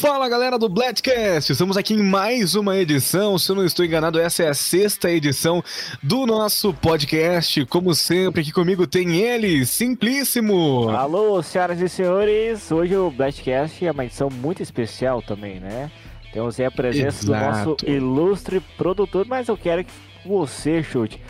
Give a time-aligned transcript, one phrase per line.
[0.00, 3.36] Fala galera do Bladcast, estamos aqui em mais uma edição.
[3.36, 5.60] Se eu não estou enganado, essa é a sexta edição
[6.00, 7.66] do nosso podcast.
[7.66, 10.88] Como sempre, aqui comigo tem ele, Simplíssimo.
[10.90, 12.70] Alô, senhoras e senhores.
[12.70, 15.90] Hoje o Bladcast é uma edição muito especial também, né?
[16.32, 17.26] Temos aí a presença Exato.
[17.26, 19.90] do nosso ilustre produtor, mas eu quero que
[20.24, 21.20] você, Chute,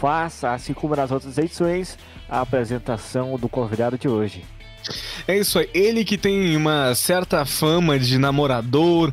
[0.00, 4.42] faça, assim como nas outras edições, a apresentação do convidado de hoje.
[5.26, 9.12] É isso aí, ele que tem uma certa fama de namorador,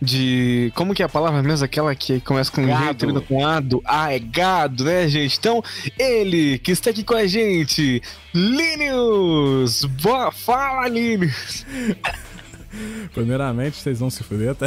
[0.00, 0.72] de.
[0.74, 1.64] Como que é a palavra mesmo?
[1.64, 2.84] Aquela que começa com gado.
[2.84, 3.82] G termina com ado.
[3.84, 5.38] Ah, é gado, né, gente?
[5.38, 5.62] Então,
[5.98, 8.02] ele que está aqui com a gente,
[8.34, 9.84] Linus!
[9.84, 11.64] Boa, fala, Linus!
[13.12, 14.66] Primeiramente, vocês vão se fuder, tá?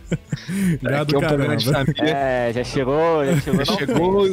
[0.82, 1.56] Gado é, caramba.
[1.98, 3.64] É, já chegou, já chegou.
[3.64, 4.24] Já chegou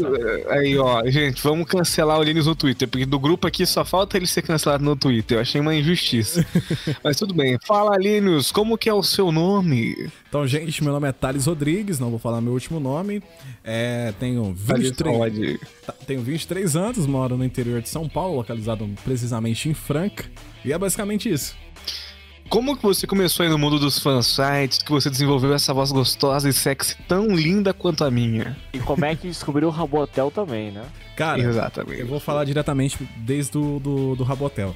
[0.50, 4.18] aí, ó, gente, vamos cancelar o Linus no Twitter, porque do grupo aqui só falta
[4.18, 5.38] ele ser cancelado no Twitter.
[5.38, 6.46] Eu achei uma injustiça.
[7.04, 7.58] Mas tudo bem.
[7.66, 10.10] Fala, Linus, como que é o seu nome?
[10.28, 13.22] Então, gente, meu nome é Thales Rodrigues, não vou falar meu último nome.
[13.64, 19.70] É, tenho 23, tá, tenho 23 anos, moro no interior de São Paulo, localizado precisamente
[19.70, 20.26] em Franca.
[20.66, 21.56] E é basicamente isso.
[22.54, 26.48] Como que você começou aí no mundo dos fansites, que você desenvolveu essa voz gostosa
[26.48, 28.56] e sexy tão linda quanto a minha?
[28.72, 30.86] E como é que descobriu o Rabotel também, né?
[31.16, 32.02] Cara, Exatamente.
[32.02, 34.76] eu vou falar diretamente desde o do, do Rabotel.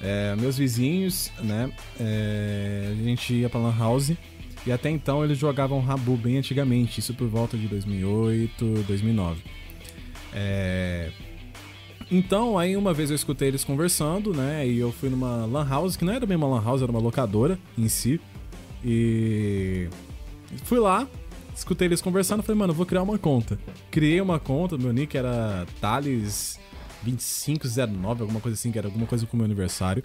[0.00, 4.12] É, meus vizinhos, né, é, a gente ia pra Lan House
[4.64, 9.42] e até então eles jogavam Rabu bem antigamente, isso por volta de 2008, 2009.
[10.32, 11.10] É,
[12.10, 14.66] então, aí uma vez eu escutei eles conversando, né?
[14.66, 17.00] E eu fui numa lan house, que não era bem uma lan house, era uma
[17.00, 18.20] locadora em si.
[18.84, 19.88] E
[20.64, 21.06] fui lá,
[21.54, 23.58] escutei eles conversando, falei, mano, vou criar uma conta.
[23.90, 26.58] Criei uma conta, meu nick era Thales
[27.02, 30.02] 2509, alguma coisa assim, que era alguma coisa com o meu aniversário.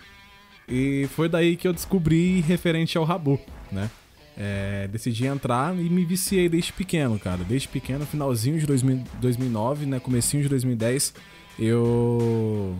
[0.67, 3.39] E foi daí que eu descobri referente ao Rabu,
[3.71, 3.89] né?
[4.37, 7.43] É, decidi entrar e me viciei desde pequeno, cara.
[7.43, 9.99] Desde pequeno, finalzinho de 2000, 2009, né?
[9.99, 11.13] Comecinho de 2010
[11.59, 12.75] eu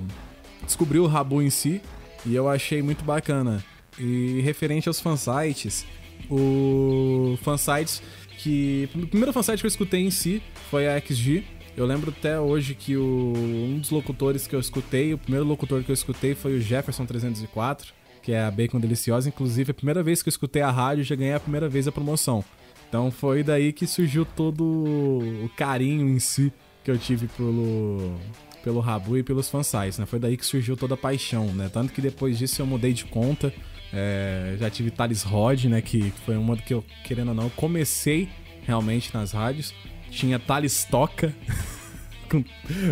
[0.64, 1.82] descobri o Rabu em si
[2.26, 3.64] e eu achei muito bacana.
[3.98, 5.86] E referente aos fansites,
[6.30, 8.02] o fansites
[8.38, 8.90] que.
[8.94, 11.44] O primeiro fansite que eu escutei em si foi a XG.
[11.78, 15.84] Eu lembro até hoje que o, um dos locutores que eu escutei, o primeiro locutor
[15.84, 19.28] que eu escutei foi o Jefferson 304, que é a Bacon Deliciosa.
[19.28, 21.92] Inclusive, a primeira vez que eu escutei a rádio, já ganhei a primeira vez a
[21.92, 22.46] promoção.
[22.88, 26.54] Então foi daí que surgiu todo o carinho em si
[26.84, 28.16] que eu tive pelo,
[28.66, 30.08] pelo Rabu e pelos fansites, né?
[30.08, 31.70] Foi daí que surgiu toda a paixão, né?
[31.72, 33.54] Tanto que depois disso eu mudei de conta.
[33.94, 35.82] É, já tive Thales Rod, né?
[35.82, 38.28] Que foi uma que eu, querendo ou não, comecei
[38.64, 39.72] realmente nas rádios.
[40.10, 41.32] Tinha Thales Toca.
[42.28, 42.44] com,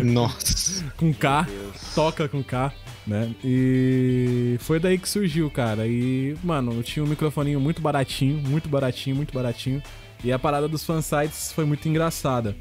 [0.04, 0.84] Nossa.
[0.96, 1.44] Com K.
[1.92, 2.72] Toca com K.
[3.04, 3.34] Né?
[3.44, 5.88] E foi daí que surgiu, cara.
[5.88, 9.82] E, mano, eu tinha um microfoninho muito baratinho, muito baratinho, muito baratinho.
[10.22, 12.56] E a parada dos fansites foi muito engraçada.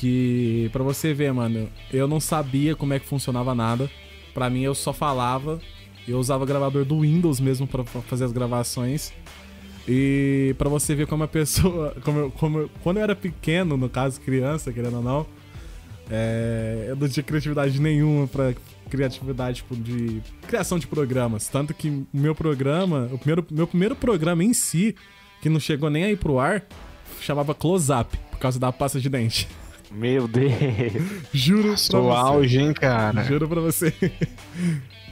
[0.00, 3.90] Que, para você ver, mano, eu não sabia como é que funcionava nada.
[4.32, 5.60] Para mim, eu só falava.
[6.08, 9.12] Eu usava gravador do Windows mesmo para fazer as gravações.
[9.86, 11.94] E para você ver como a pessoa.
[12.02, 15.26] Como eu, como eu, quando eu era pequeno, no caso criança, querendo ou não,
[16.10, 18.54] é, eu não tinha criatividade nenhuma pra
[18.88, 21.46] criatividade tipo, de criação de programas.
[21.46, 24.96] Tanto que meu programa, o primeiro, meu primeiro programa em si,
[25.42, 26.64] que não chegou nem aí pro ar,
[27.20, 29.46] chamava Close Up, por causa da pasta de dente.
[29.90, 30.52] Meu Deus.
[31.32, 32.28] Juro Sou pra você.
[32.28, 33.24] auge, hein, cara.
[33.24, 33.92] Juro pra você.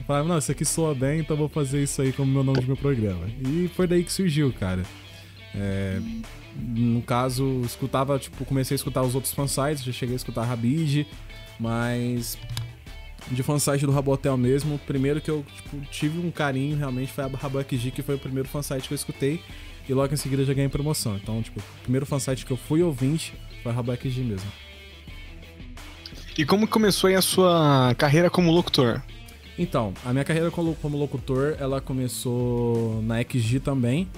[0.07, 2.67] Falava, não, isso aqui soa bem, então vou fazer isso aí como meu nome de
[2.67, 3.27] meu programa.
[3.41, 4.83] E foi daí que surgiu, cara.
[5.55, 6.01] É,
[6.57, 11.07] no caso, escutava, tipo, comecei a escutar os outros fansites, já cheguei a escutar Rabid,
[11.59, 12.39] mas
[13.31, 17.25] de fansite do Rabotel mesmo, o primeiro que eu tipo, tive um carinho realmente foi
[17.25, 19.43] a Rabo XG, que foi o primeiro fansite que eu escutei,
[19.87, 21.17] e logo em seguida já ganhei promoção.
[21.17, 24.51] Então, tipo, o primeiro fansite que eu fui ouvinte foi a Rabo XG mesmo.
[26.39, 29.03] E como começou aí a sua carreira como locutor?
[29.59, 34.09] Então, a minha carreira como locutor, ela começou na XG também.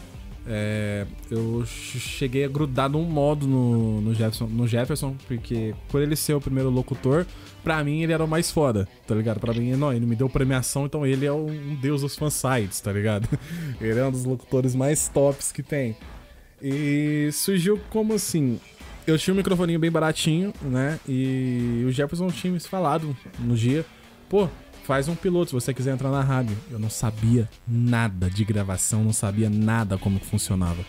[0.47, 6.15] É, eu cheguei a grudar num modo no, no, Jefferson, no Jefferson, porque por ele
[6.15, 7.25] ser o primeiro locutor,
[7.65, 9.41] pra mim ele era o mais foda, tá ligado?
[9.41, 12.93] Pra mim, não, ele me deu premiação, então ele é um deus dos fansites, tá
[12.93, 13.27] ligado?
[13.81, 15.97] Ele é um dos locutores mais tops que tem.
[16.61, 18.61] E surgiu como assim?
[19.11, 20.99] Eu tinha um microfoninho bem baratinho, né?
[21.09, 23.85] E o Jefferson tinha me falado no dia,
[24.29, 24.49] pô,
[24.85, 26.57] faz um piloto se você quiser entrar na rádio.
[26.71, 30.85] Eu não sabia nada de gravação, não sabia nada como que funcionava.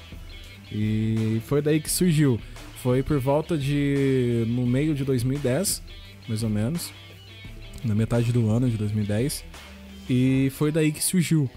[0.71, 2.39] E foi daí que surgiu.
[2.81, 4.45] Foi por volta de.
[4.47, 5.83] no meio de 2010,
[6.27, 6.91] mais ou menos.
[7.83, 9.43] Na metade do ano de 2010.
[10.09, 11.49] E foi daí que surgiu,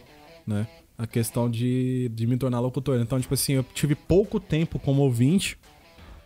[0.47, 0.67] né?
[0.97, 3.01] a questão de, de me tornar locutor.
[3.01, 5.59] Então, tipo assim, eu tive pouco tempo como ouvinte,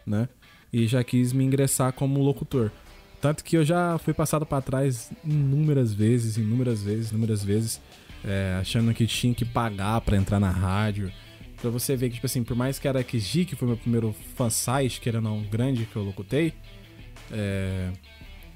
[0.09, 0.29] né?
[0.73, 2.71] E já quis me ingressar como locutor.
[3.21, 7.81] Tanto que eu já fui passado para trás inúmeras vezes, inúmeras vezes, inúmeras vezes,
[8.25, 11.11] é, achando que tinha que pagar para entrar na rádio.
[11.61, 14.15] Pra você ver que, tipo assim, por mais que era XG, que foi meu primeiro
[14.37, 16.55] fansite, que era não grande que eu locutei,
[17.33, 17.91] é,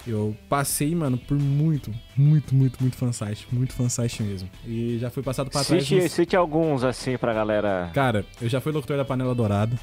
[0.06, 3.46] eu passei, mano, por muito, muito, muito, muito fansite.
[3.50, 4.48] Muito fansite mesmo.
[4.66, 5.82] E já fui passado pra trás.
[5.82, 6.12] Cite, nos...
[6.12, 7.90] cite alguns, assim, pra galera.
[7.93, 9.76] Cara, eu já fui locutor da Panela Dourada.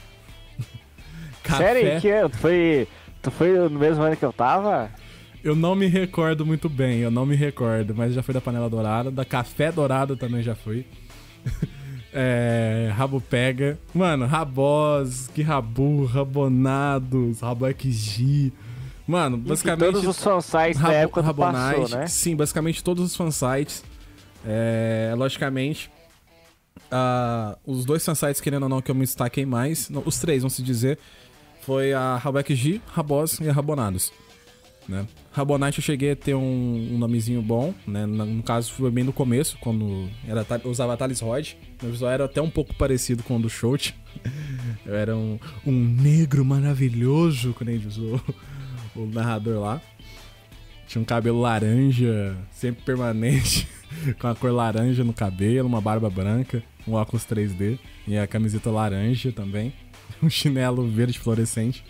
[1.44, 2.02] Sério?
[2.02, 2.88] Que tu foi,
[3.22, 4.90] tu foi no mesmo ano que eu tava?
[5.44, 8.70] Eu não me recordo muito bem, eu não me recordo, mas já fui da Panela
[8.70, 10.86] Dourada, da Café Dourado também já fui.
[12.14, 13.80] é, rabo Pega.
[13.94, 18.52] Mano, Rabós, que Rabu, Rabonados, Rabo XG.
[19.08, 19.92] Mano, basicamente.
[19.92, 22.06] todos os fansites da época do passou, né?
[22.08, 23.84] Sim, basicamente todos os fansites.
[24.46, 25.90] É, logicamente,
[26.92, 30.42] uh, os dois fansites, querendo ou não, que eu me destaquei mais, não, os três,
[30.42, 31.00] vamos se dizer,
[31.62, 34.12] foi a Rabeck G, Rabos e a Rabonados.
[34.90, 35.06] Né?
[35.32, 38.08] Rabonite eu cheguei a ter um, um nomezinho bom, né?
[38.08, 41.52] No caso, foi bem no começo, quando era, eu usava Thales Rod.
[41.80, 43.96] Meu visual era até um pouco parecido com o do Shout.
[44.84, 48.20] Eu era um, um negro maravilhoso, quando ele usou
[48.96, 49.82] o narrador lá.
[50.88, 53.68] Tinha um cabelo laranja, sempre permanente,
[54.20, 57.78] com a cor laranja no cabelo, uma barba branca, um óculos 3D
[58.08, 59.72] e a camiseta laranja também,
[60.24, 61.84] um chinelo verde fluorescente.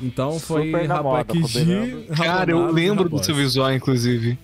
[0.00, 2.06] Então foi Rapakiji.
[2.16, 4.38] Cara, eu lembro do seu visual, inclusive.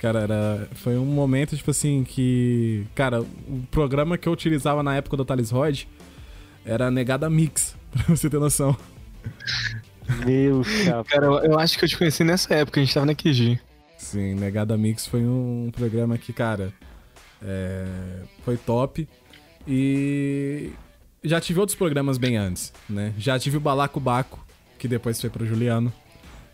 [0.00, 2.86] Cara, era, foi um momento, tipo assim, que.
[2.94, 5.82] Cara, o programa que eu utilizava na época do Thales Rod
[6.64, 8.76] era Negada Mix, pra você ter noção.
[10.24, 11.04] Meu chapa.
[11.04, 13.60] Cara, eu, eu, acho que eu te conheci nessa época, a gente tava na QG.
[13.96, 16.72] Sim, Negada Mix foi um programa que, cara,
[17.42, 17.86] é,
[18.44, 19.06] foi top.
[19.68, 20.70] E
[21.22, 23.12] já tive outros programas bem antes, né?
[23.18, 24.44] Já tive o Balaco Baco,
[24.78, 25.92] que depois foi pro Juliano.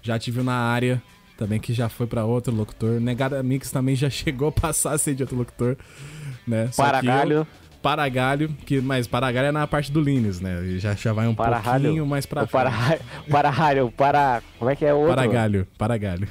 [0.02, 1.02] Já tive o Na Área,
[1.36, 3.00] também que já foi para outro locutor.
[3.00, 5.76] Negada Mix também já chegou a passar a ser de outro locutor,
[6.46, 6.70] né?
[6.76, 7.46] Paragalho.
[7.82, 10.60] Paragalho, que, mas Paragalho é na parte do Linus, né?
[10.78, 12.72] Já, já vai um pouquinho mais pra o para
[13.30, 14.42] Paragalho, para...
[14.58, 15.14] Como é que é o outro?
[15.14, 16.28] Paragalho, Paragalho.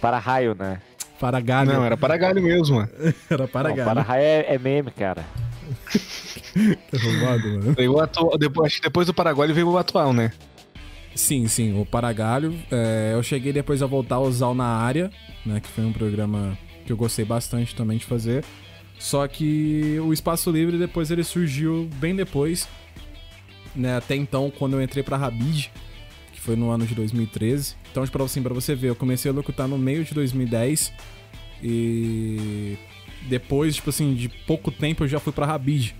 [0.00, 0.80] Para-raio, né?
[1.18, 1.72] Paragalho.
[1.72, 2.88] Não, era Paragalho mesmo.
[3.28, 3.84] era Paragalho.
[3.84, 5.24] Para-raio é, é, meme, cara.
[6.90, 7.94] tá roubado, mano.
[7.94, 10.32] o atual, depois, depois do Paragalho veio o atual, né?
[11.14, 12.54] Sim, sim, o Paragalho.
[12.70, 15.10] É, eu cheguei depois a voltar a usar o Na Área,
[15.44, 15.60] né?
[15.60, 16.56] Que foi um programa
[16.86, 18.44] que eu gostei bastante também de fazer.
[18.98, 22.68] Só que o Espaço Livre depois ele surgiu bem depois,
[23.74, 23.96] né?
[23.96, 25.72] Até então, quando eu entrei pra Rabid,
[26.32, 27.76] que foi no ano de 2013.
[27.90, 30.92] Então, tipo, assim, pra você ver, eu comecei a locutar no meio de 2010
[31.62, 32.76] e
[33.22, 35.94] depois, tipo assim, de pouco tempo eu já fui pra Rabid.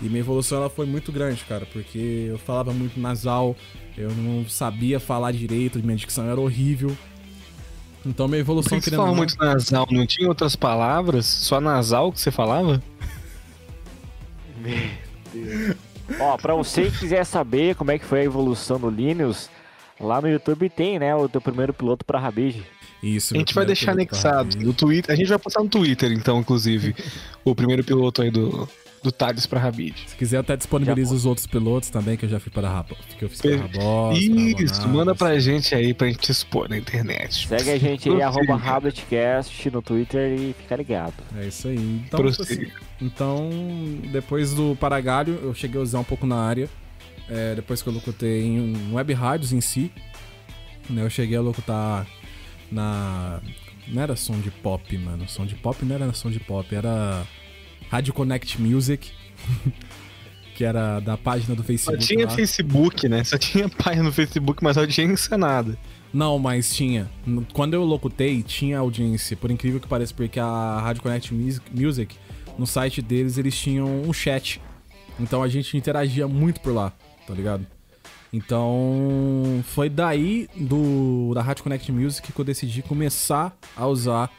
[0.00, 3.54] E minha evolução ela foi muito grande, cara, porque eu falava muito nasal,
[3.96, 6.96] eu não sabia falar direito, minha dicção era horrível.
[8.04, 9.86] Então minha evolução Por que você falava muito nasal?
[9.90, 11.24] Não tinha outras palavras?
[11.24, 12.82] Só nasal que você falava?
[14.58, 14.76] Meu
[15.32, 15.76] Deus.
[16.18, 19.48] Ó, pra você que quiser saber como é que foi a evolução do Linus,
[20.00, 22.64] lá no YouTube tem, né, o teu primeiro piloto pra Rabige.
[23.02, 23.34] Isso.
[23.34, 25.12] A gente vai deixar anexado no Twitter.
[25.12, 26.94] A gente vai postar no Twitter, então, inclusive,
[27.44, 28.68] o primeiro piloto aí do,
[29.02, 29.94] do Thales pra Rabid.
[30.06, 33.24] Se quiser, até disponibiliza os outros pilotos também, que eu já fui para Rabo, que
[33.24, 37.48] eu fiz para Rabos, Isso, manda pra gente aí pra gente expor na internet.
[37.48, 41.14] Segue a gente aí, arroba Rabletcast no Twitter e fica ligado.
[41.36, 42.02] É isso aí.
[42.06, 42.68] Então, assim,
[43.00, 43.50] então,
[44.12, 46.70] depois do Paragalho, eu cheguei a usar um pouco na área.
[47.28, 49.90] É, depois que eu locutei em web rádios em si,
[50.90, 52.06] né, eu cheguei a locutar
[52.72, 53.40] na.
[53.86, 55.28] Não era som de pop, mano.
[55.28, 57.26] Som de pop não era som de pop, era
[57.90, 59.10] Rádio Connect Music.
[60.54, 62.02] que era da página do Facebook.
[62.02, 62.30] Só tinha lá.
[62.30, 63.24] Facebook, né?
[63.24, 65.76] Só tinha página no Facebook, mas audiência nada.
[66.12, 67.10] Não, mas tinha.
[67.52, 69.36] Quando eu locutei, tinha audiência.
[69.36, 71.32] Por incrível que pareça, porque a Rádio Connect
[71.72, 72.16] Music,
[72.58, 74.60] no site deles, eles tinham um chat.
[75.18, 76.92] Então a gente interagia muito por lá,
[77.26, 77.66] tá ligado?
[78.32, 84.30] Então foi daí do da Rádio Connect Music que eu decidi começar a usar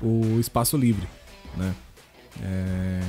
[0.00, 1.06] o espaço livre,
[1.56, 1.74] né?
[2.40, 3.00] É...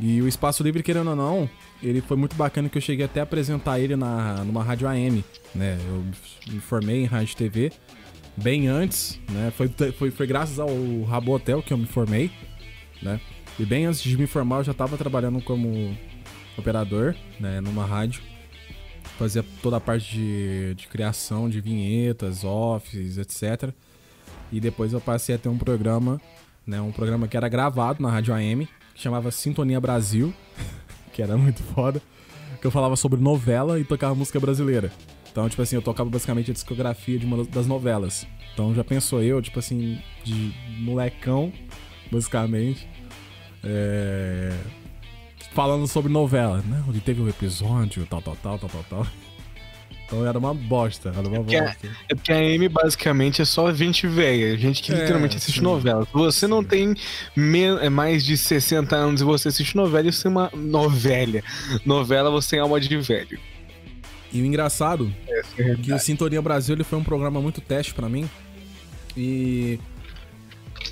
[0.00, 1.48] E o Espaço Livre, querendo ou não,
[1.82, 5.24] ele foi muito bacana que eu cheguei até a apresentar ele na, numa rádio AM,
[5.54, 5.78] né?
[5.86, 6.04] Eu
[6.52, 7.70] me formei em rádio TV
[8.36, 9.52] bem antes, né?
[9.56, 10.68] Foi, foi, foi graças ao
[11.02, 12.30] Rabo Hotel que eu me formei,
[13.00, 13.20] né?
[13.58, 15.96] E bem antes de me formar, eu já estava trabalhando como
[16.58, 17.60] operador, né?
[17.60, 18.22] Numa rádio.
[19.18, 23.72] Fazia toda a parte de, de criação de vinhetas, offs, etc.
[24.50, 26.20] E depois eu passei a ter um programa
[26.66, 26.80] né?
[26.80, 30.32] Um programa que era gravado na Rádio AM, que chamava Sintonia Brasil,
[31.12, 32.00] que era muito foda,
[32.60, 34.92] que eu falava sobre novela e tocava música brasileira.
[35.30, 38.26] Então, tipo assim, eu tocava basicamente a discografia de uma das novelas.
[38.52, 41.52] Então já pensou eu, tipo assim, de molecão,
[42.10, 42.86] basicamente.
[43.64, 44.52] É...
[45.54, 46.82] Falando sobre novela, né?
[46.88, 49.06] Onde teve um episódio, tal, tal, tal, tal, tal, tal.
[50.12, 51.88] Então era uma bosta, era uma é bosta.
[52.08, 55.64] é porque a M basicamente é só gente velha, gente que é, literalmente assiste sim.
[55.64, 56.04] novela.
[56.04, 56.46] Se você sim.
[56.48, 56.94] não tem
[57.80, 61.40] é mais de 60 anos e você assiste novela, você é uma novela.
[61.86, 63.38] Novela você tem alma de velho.
[64.30, 67.94] E o engraçado é, é que o Sintonia Brasil ele foi um programa muito teste
[67.94, 68.28] para mim.
[69.16, 69.78] E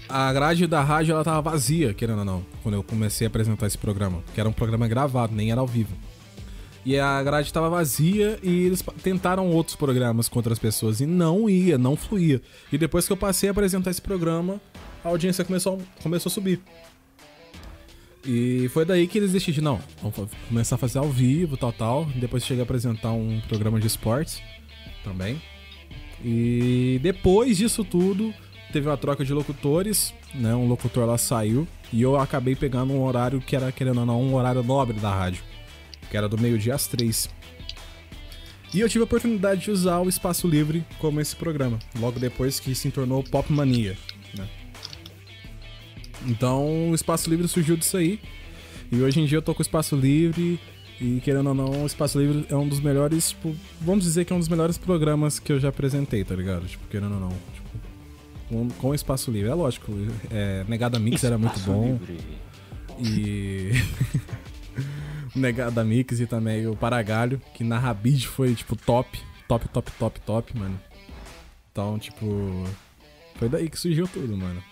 [0.09, 3.66] a grade da rádio ela tava vazia, querendo ou não, quando eu comecei a apresentar
[3.66, 5.94] esse programa, que era um programa gravado, nem era ao vivo.
[6.85, 11.49] E a grade estava vazia e eles tentaram outros programas com outras pessoas e não
[11.49, 12.40] ia, não fluía.
[12.73, 14.61] E depois que eu passei a apresentar esse programa,
[15.04, 16.61] a audiência começou, começou a subir.
[18.25, 22.04] E foi daí que eles decidiram, não, vamos começar a fazer ao vivo, tal, tal.
[22.16, 24.42] Depois cheguei a apresentar um programa de esportes
[25.04, 25.40] também.
[26.23, 28.32] E depois disso tudo,
[28.71, 30.55] teve uma troca de locutores, né?
[30.55, 34.23] Um locutor lá saiu e eu acabei pegando um horário que era, querendo ou não,
[34.23, 35.43] um horário nobre da rádio,
[36.11, 37.29] que era do meio-dia às três.
[38.73, 42.61] E eu tive a oportunidade de usar o Espaço Livre como esse programa, logo depois
[42.61, 43.99] que se tornou Pop Mania,
[44.37, 44.49] né?
[46.27, 48.21] Então o Espaço Livre surgiu disso aí.
[48.93, 50.59] E hoje em dia eu tô com o Espaço Livre.
[51.00, 54.35] E querendo ou não, o Espaço Livre é um dos melhores, tipo, vamos dizer que
[54.35, 56.67] é um dos melhores programas que eu já apresentei, tá ligado?
[56.67, 57.33] Tipo, querendo ou não.
[58.50, 59.49] Com, com o Espaço Livre.
[59.49, 59.92] É lógico,
[60.30, 61.97] é, Negada Mix era muito bom.
[61.99, 62.19] Livre.
[62.99, 63.71] E.
[65.35, 69.19] Negada Mix e também o Paragalho, que na Rabid foi, tipo, top.
[69.47, 70.78] Top, top, top, top, mano.
[71.71, 72.26] Então, tipo.
[73.37, 74.62] Foi daí que surgiu tudo, mano.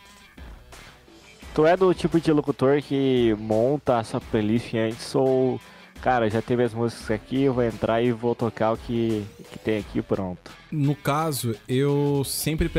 [1.54, 5.60] Tu é do tipo de locutor que monta a sua playlist antes ou,
[6.00, 9.58] cara, já teve as músicas aqui, eu vou entrar e vou tocar o que, que
[9.58, 10.50] tem aqui pronto?
[10.70, 12.70] No caso, eu sempre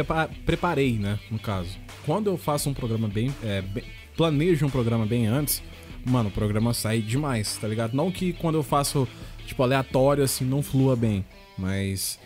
[0.45, 1.19] preparei, né?
[1.29, 1.77] No caso.
[2.05, 3.83] Quando eu faço um programa bem, é, bem.
[4.15, 5.63] Planejo um programa bem antes,
[6.05, 7.93] mano, o programa sai demais, tá ligado?
[7.93, 9.07] Não que quando eu faço,
[9.45, 11.25] tipo, aleatório, assim, não flua bem,
[11.57, 12.19] mas.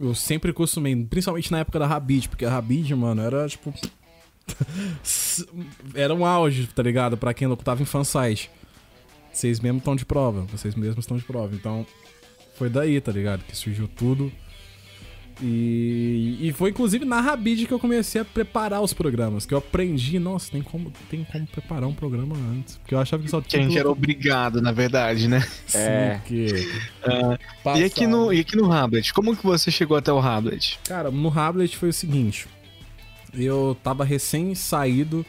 [0.00, 3.72] Eu sempre costumei, principalmente na época da Rabid, porque a Rabid, mano, era tipo
[5.94, 7.16] era um auge, tá ligado?
[7.16, 8.50] Pra quem locutava em fansite.
[9.32, 10.42] Vocês mesmos estão de prova.
[10.42, 11.54] Vocês mesmos estão de prova.
[11.54, 11.86] Então,
[12.54, 13.42] foi daí, tá ligado?
[13.44, 14.30] Que surgiu tudo.
[15.40, 19.46] E, e foi inclusive na Rabid que eu comecei a preparar os programas.
[19.46, 22.76] Que eu aprendi, nossa, tem como, tem como preparar um programa antes.
[22.76, 23.60] Porque eu achava que só tinha.
[23.60, 25.42] Que a gente era obrigado, na verdade, né?
[25.74, 26.20] É.
[26.26, 26.68] Que...
[27.02, 30.78] Uh, e, aqui no, e aqui no Hablet, como que você chegou até o Hablet?
[30.84, 32.46] Cara, no Hablet foi o seguinte
[33.34, 35.24] eu tava recém saído,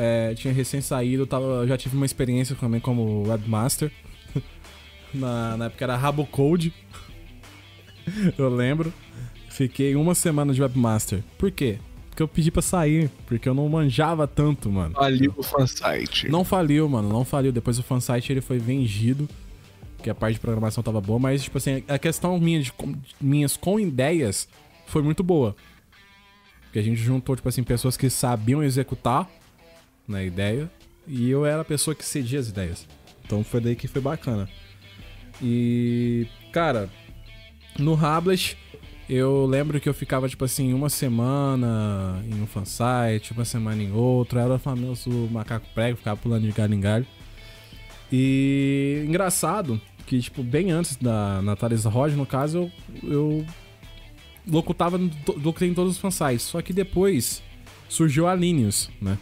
[0.00, 3.90] é, tinha recém saído, tava, já tive uma experiência também como webmaster.
[5.12, 6.72] na, na época era Rabo Code.
[8.38, 8.92] eu lembro.
[9.50, 11.24] Fiquei uma semana de webmaster.
[11.36, 11.78] Por quê?
[12.10, 14.94] Porque eu pedi pra sair, porque eu não manjava tanto, mano.
[14.94, 16.28] Faliu o fansite.
[16.28, 17.50] Não faliu, mano, não faliu.
[17.50, 19.28] Depois o fansite ele foi vendido,
[20.00, 22.72] que a parte de programação tava boa, mas, tipo assim, a questão minha de,
[23.20, 24.48] minhas com ideias
[24.86, 25.56] foi muito boa.
[26.62, 29.28] Porque a gente juntou, tipo assim, pessoas que sabiam executar
[30.08, 30.70] na ideia
[31.06, 32.86] e eu era a pessoa que cedia as ideias.
[33.24, 34.48] Então foi daí que foi bacana.
[35.40, 36.88] E, cara,
[37.78, 38.56] no Hablet
[39.08, 43.90] eu lembro que eu ficava, tipo assim, uma semana em um fansite, uma semana em
[43.90, 44.38] outro.
[44.38, 47.06] Era o famoso macaco prego, ficava pulando de galho em galho.
[48.12, 52.70] E engraçado que, tipo, bem antes da Natália Roger, no caso,
[53.02, 53.46] eu, eu
[54.46, 55.00] locutava,
[55.42, 56.42] locutei em todos os fansites.
[56.42, 57.42] Só que depois
[57.88, 59.16] surgiu a Linus, né?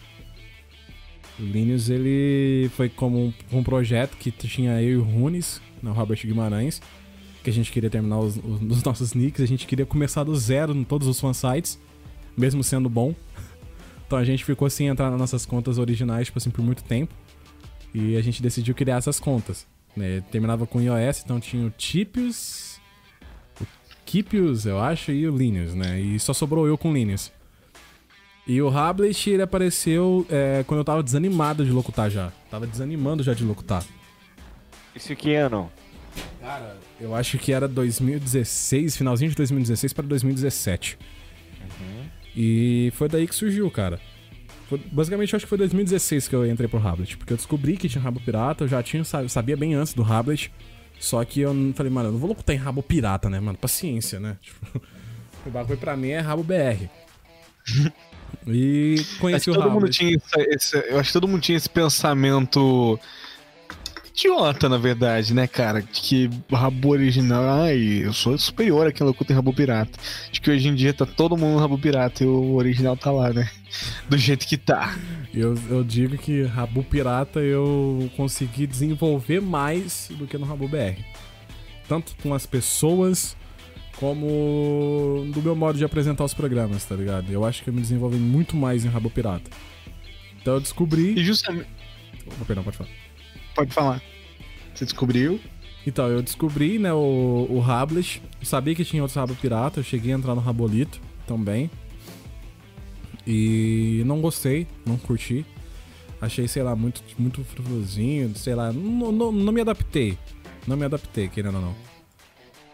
[1.38, 5.90] O Linus, ele foi como um, um, projeto que tinha eu e o Runes, no
[5.90, 6.80] né, Robert Guimarães,
[7.44, 10.34] que a gente queria terminar os, os, os nossos nicks, a gente queria começar do
[10.34, 11.78] zero em todos os fansites,
[12.36, 13.14] mesmo sendo bom.
[14.06, 17.12] Então a gente ficou sem entrar nas nossas contas originais, tipo assim, por muito tempo.
[17.92, 19.66] E a gente decidiu criar essas contas.
[19.96, 20.22] Né?
[20.30, 22.76] Terminava com iOS, então tinha o Tipius,
[24.06, 26.00] Kipius, eu acho, e o Linus, né?
[26.00, 27.32] E só sobrou eu com Linus.
[28.46, 32.32] E o Hablet, ele apareceu é, quando eu tava desanimado de locutar já.
[32.48, 33.84] Tava desanimando já de locutar.
[34.94, 35.70] Isso que ano?
[36.40, 40.96] Cara, eu acho que era 2016, finalzinho de 2016 para 2017.
[41.60, 42.04] Uhum.
[42.36, 44.00] E foi daí que surgiu, cara.
[44.68, 47.16] Foi, basicamente, eu acho que foi 2016 que eu entrei pro Hablet.
[47.16, 50.52] Porque eu descobri que tinha rabo pirata, eu já tinha, sabia bem antes do Hablet.
[51.00, 53.58] Só que eu falei, mano, eu não vou locutar em rabo pirata, né, mano?
[53.58, 54.36] Paciência, né?
[54.40, 54.80] Tipo,
[55.46, 56.88] o bagulho pra mim é rabo BR.
[58.46, 61.68] E conheci o todo mundo tinha esse, esse, Eu acho que todo mundo tinha esse
[61.68, 62.98] pensamento
[64.16, 65.82] idiota, na verdade, né, cara?
[65.82, 69.98] De que rabo original, ai, eu sou superior àquela que tem rabo pirata.
[70.30, 73.10] Acho que hoje em dia tá todo mundo no rabo pirata e o original tá
[73.10, 73.50] lá, né?
[74.08, 74.96] Do jeito que tá.
[75.34, 80.98] Eu, eu digo que rabo pirata eu consegui desenvolver mais do que no rabo BR.
[81.86, 83.36] Tanto com as pessoas
[83.96, 87.30] como do meu modo de apresentar os programas, tá ligado?
[87.30, 89.50] Eu acho que eu me desenvolvi muito mais em rabo pirata.
[90.40, 91.18] Então eu descobri.
[91.18, 91.68] E justamente.
[92.40, 92.90] Oh, perdão, pode falar.
[93.54, 94.02] Pode falar.
[94.74, 95.40] Você descobriu?
[95.86, 98.20] Então, eu descobri, né, o, o Rablish.
[98.42, 99.80] sabia que tinha outros rabo pirata.
[99.80, 101.70] Eu cheguei a entrar no Rabolito também.
[103.26, 105.46] E não gostei, não curti.
[106.20, 108.72] Achei, sei lá, muito, muito frufruzinho, sei lá.
[108.72, 110.18] Não, não, não me adaptei.
[110.66, 111.95] Não me adaptei, querendo ou não.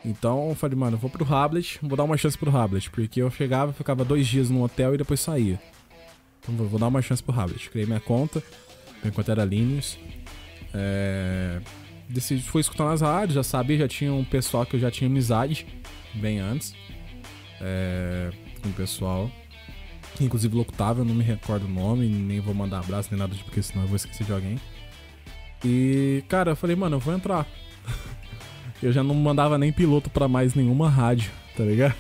[0.05, 2.91] Então eu falei, mano, eu vou pro Rablet, vou dar uma chance pro Rablet.
[2.91, 5.61] Porque eu chegava, ficava dois dias no hotel e depois saía.
[6.41, 7.71] Então vou, vou dar uma chance pro Rablet.
[7.71, 8.43] Criei minha conta,
[9.03, 9.99] minha conta era Linux.
[10.75, 11.61] É...
[12.09, 15.09] Decidi, fui escutando as rádios, já sabia, já tinha um pessoal que eu já tinha
[15.09, 15.67] amizade,
[16.15, 16.75] bem antes.
[17.61, 18.31] É...
[18.61, 19.31] Com o pessoal.
[20.21, 23.63] Inclusive locutava, eu não me recordo o nome, nem vou mandar abraço, nem nada, porque
[23.63, 24.61] senão eu vou esquecer de alguém.
[25.65, 27.47] E, cara, eu falei, mano, eu vou entrar.
[28.83, 31.95] eu já não mandava nem piloto para mais nenhuma rádio, tá ligado?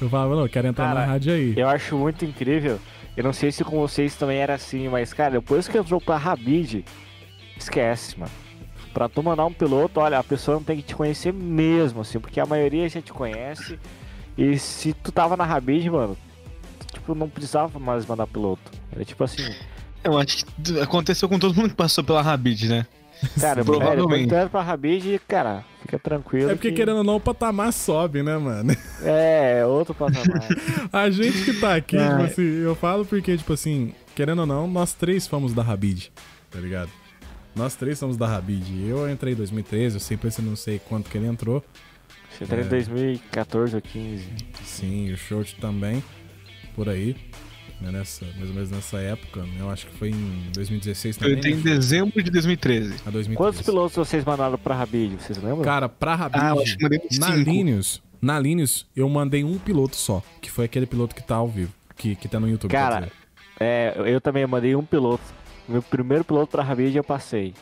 [0.00, 1.54] Eu falava, não, eu quero entrar cara, na rádio aí.
[1.56, 2.78] Eu acho muito incrível.
[3.16, 6.16] Eu não sei se com vocês também era assim, mas, cara, depois que entrou pra
[6.16, 6.84] Rabid,
[7.56, 8.32] esquece, mano.
[8.92, 12.18] Pra tu mandar um piloto, olha, a pessoa não tem que te conhecer mesmo, assim,
[12.18, 13.78] porque a maioria já te conhece.
[14.36, 16.16] E se tu tava na Rabid, mano,
[16.92, 18.62] tipo, não precisava mais mandar piloto.
[18.90, 19.42] Era tipo assim.
[20.02, 22.86] Eu acho que aconteceu com todo mundo que passou pela Rabid, né?
[23.40, 24.30] Cara, provavelmente.
[24.30, 26.50] Velho, pra Rabid, cara, fica tranquilo.
[26.50, 26.76] É porque que...
[26.76, 28.74] querendo ou não, o patamar sobe, né, mano?
[29.02, 30.46] É, é outro patamar.
[30.92, 34.66] a gente que tá aqui, tipo assim, eu falo porque, tipo assim, querendo ou não,
[34.66, 36.12] nós três fomos da Rabid,
[36.50, 36.90] tá ligado?
[37.54, 38.88] Nós três somos da Rabid.
[38.88, 41.62] Eu entrei em 2013, eu sempre não sei quanto que ele entrou.
[42.30, 42.64] Você entrou é...
[42.64, 44.28] em 2014 ou 15.
[44.64, 46.02] Sim, o Short também,
[46.74, 47.14] por aí.
[47.82, 49.42] Né, nessa, mais ou menos nessa época.
[49.42, 51.32] Né, eu acho que foi em 2016 também.
[51.32, 52.94] Eu entrei em dezembro de 2013.
[53.06, 53.36] A 2013.
[53.36, 55.16] Quantos pilotos vocês mandaram pra Rabid?
[55.16, 55.62] Vocês lembram?
[55.62, 56.54] Cara, pra Rabid, ah,
[57.18, 61.36] na Linus, na Linus, eu mandei um piloto só, que foi aquele piloto que tá
[61.36, 62.70] ao vivo, que, que tá no YouTube.
[62.70, 63.10] Cara,
[63.58, 65.22] é, eu também mandei um piloto
[65.68, 67.54] meu primeiro piloto pra Rabid eu passei.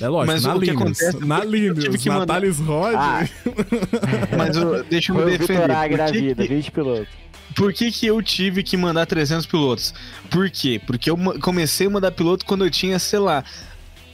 [0.00, 2.42] É lógico, mas na Linus, acontece, na Linus, que mandar...
[2.44, 2.94] Rod.
[2.96, 3.26] Ah.
[4.36, 5.66] mas eu, deixa eu me defender.
[5.66, 7.08] Foi da vida, 20 pilotos.
[7.54, 9.94] Por que, que eu tive que mandar 300 pilotos?
[10.30, 10.80] Por quê?
[10.86, 13.44] Porque eu comecei a mandar piloto quando eu tinha, sei lá,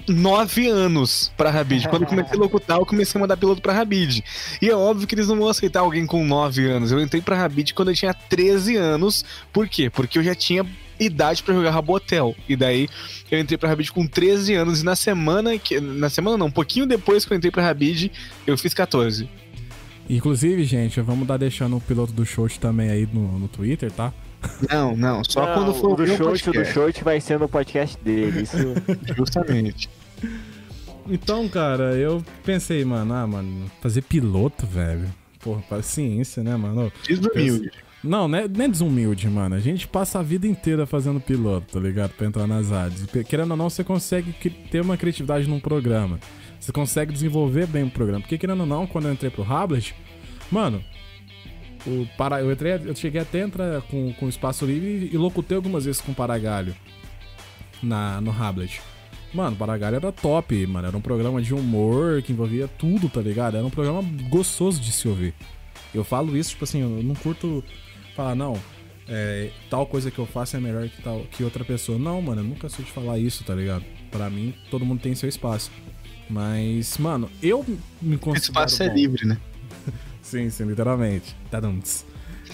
[0.08, 1.88] 9 anos pra Rabid.
[1.88, 4.22] Quando eu comecei a locutar, eu comecei a mandar piloto pra Rabid.
[4.60, 6.92] E é óbvio que eles não vão aceitar alguém com 9 anos.
[6.92, 9.24] Eu entrei pra Rabid quando eu tinha 13 anos.
[9.52, 9.88] Por quê?
[9.88, 10.66] Porque eu já tinha
[10.98, 12.34] idade para jogar Rabotel.
[12.48, 12.88] E daí
[13.30, 16.52] eu entrei pra Rabid com 13 anos e na semana que na semana não, um
[16.52, 18.12] pouquinho depois que eu entrei pra Rabid,
[18.46, 19.28] eu fiz 14.
[20.08, 24.12] Inclusive, gente, vamos dar deixando o piloto do short também aí no, no Twitter, tá?
[24.70, 27.48] Não, não, só não, quando for o do short, o do short vai ser no
[27.48, 28.56] podcast dele, isso
[29.16, 29.88] justamente.
[31.08, 35.08] Então, cara, eu pensei, mano, ah, mano, fazer piloto, velho.
[35.40, 36.92] Porra, paciência, né, mano?
[37.06, 37.70] Desumilde.
[38.02, 39.54] Não, não é, não é desumilde, mano.
[39.54, 42.12] A gente passa a vida inteira fazendo piloto, tá ligado?
[42.12, 43.06] Pra entrar nas áreas.
[43.26, 44.32] Querendo ou não, você consegue
[44.70, 46.20] ter uma criatividade num programa.
[46.64, 48.22] Você consegue desenvolver bem o programa.
[48.22, 49.94] Porque, querendo ou não, quando eu entrei pro Hablet,
[50.50, 50.82] mano,
[51.86, 52.40] o para...
[52.40, 56.12] eu, entrei, eu cheguei até entrar com, com espaço livre e locutei algumas vezes com
[56.12, 56.74] o Paragalho
[57.82, 58.80] na, no Hablet.
[59.34, 60.88] Mano, o Paragalho era top, mano.
[60.88, 63.58] Era um programa de humor que envolvia tudo, tá ligado?
[63.58, 65.34] Era um programa gostoso de se ouvir.
[65.92, 67.62] Eu falo isso, tipo assim, eu não curto
[68.16, 68.58] falar, não,
[69.06, 71.98] é, tal coisa que eu faço é melhor que, tal, que outra pessoa.
[71.98, 73.84] Não, mano, eu nunca sou de falar isso, tá ligado?
[74.10, 75.70] Pra mim, todo mundo tem seu espaço.
[76.28, 77.64] Mas, mano, eu
[78.00, 78.52] me considero.
[78.52, 78.92] Espaço é bom.
[78.92, 79.38] é livre, né?
[80.22, 81.34] sim, sim, literalmente.
[81.50, 82.04] Tadums.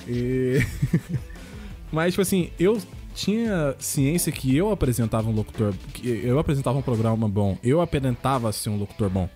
[0.09, 0.59] E.
[1.93, 2.81] Mas, tipo assim, eu
[3.15, 5.75] tinha ciência que eu apresentava um locutor.
[5.93, 7.59] Que eu apresentava um programa bom.
[7.63, 9.29] Eu apresentava ser um locutor bom.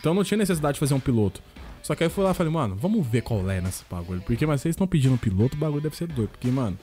[0.00, 1.40] Então não tinha necessidade de fazer um piloto.
[1.82, 4.20] Só que aí eu fui lá e falei, mano, vamos ver qual é nesse bagulho.
[4.22, 6.30] Porque, mas vocês estão pedindo um piloto, o bagulho deve ser doido.
[6.30, 6.78] Porque, mano,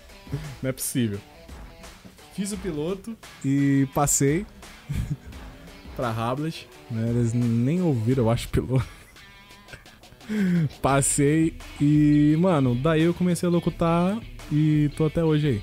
[0.62, 1.18] não é possível.
[2.34, 4.44] Fiz o piloto e passei
[5.94, 6.68] pra Hablet.
[6.90, 7.08] Né?
[7.10, 8.84] Eles nem ouviram, eu acho, piloto.
[10.80, 14.18] Passei e, mano, daí eu comecei a locutar
[14.50, 15.62] e tô até hoje aí.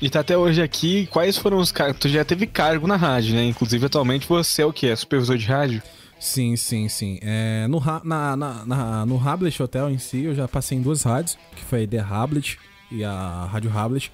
[0.00, 1.98] E tá até hoje aqui, quais foram os cargos?
[1.98, 3.44] Tu já teve cargo na rádio, né?
[3.44, 4.86] Inclusive, atualmente você é o que?
[4.86, 5.82] É supervisor de rádio?
[6.20, 7.18] Sim, sim, sim.
[7.20, 11.02] É, no, na, na, na, no Hablet Hotel em si, eu já passei em duas
[11.02, 12.58] rádios, que foi a ID Hablet
[12.92, 14.12] e a Rádio Hablet.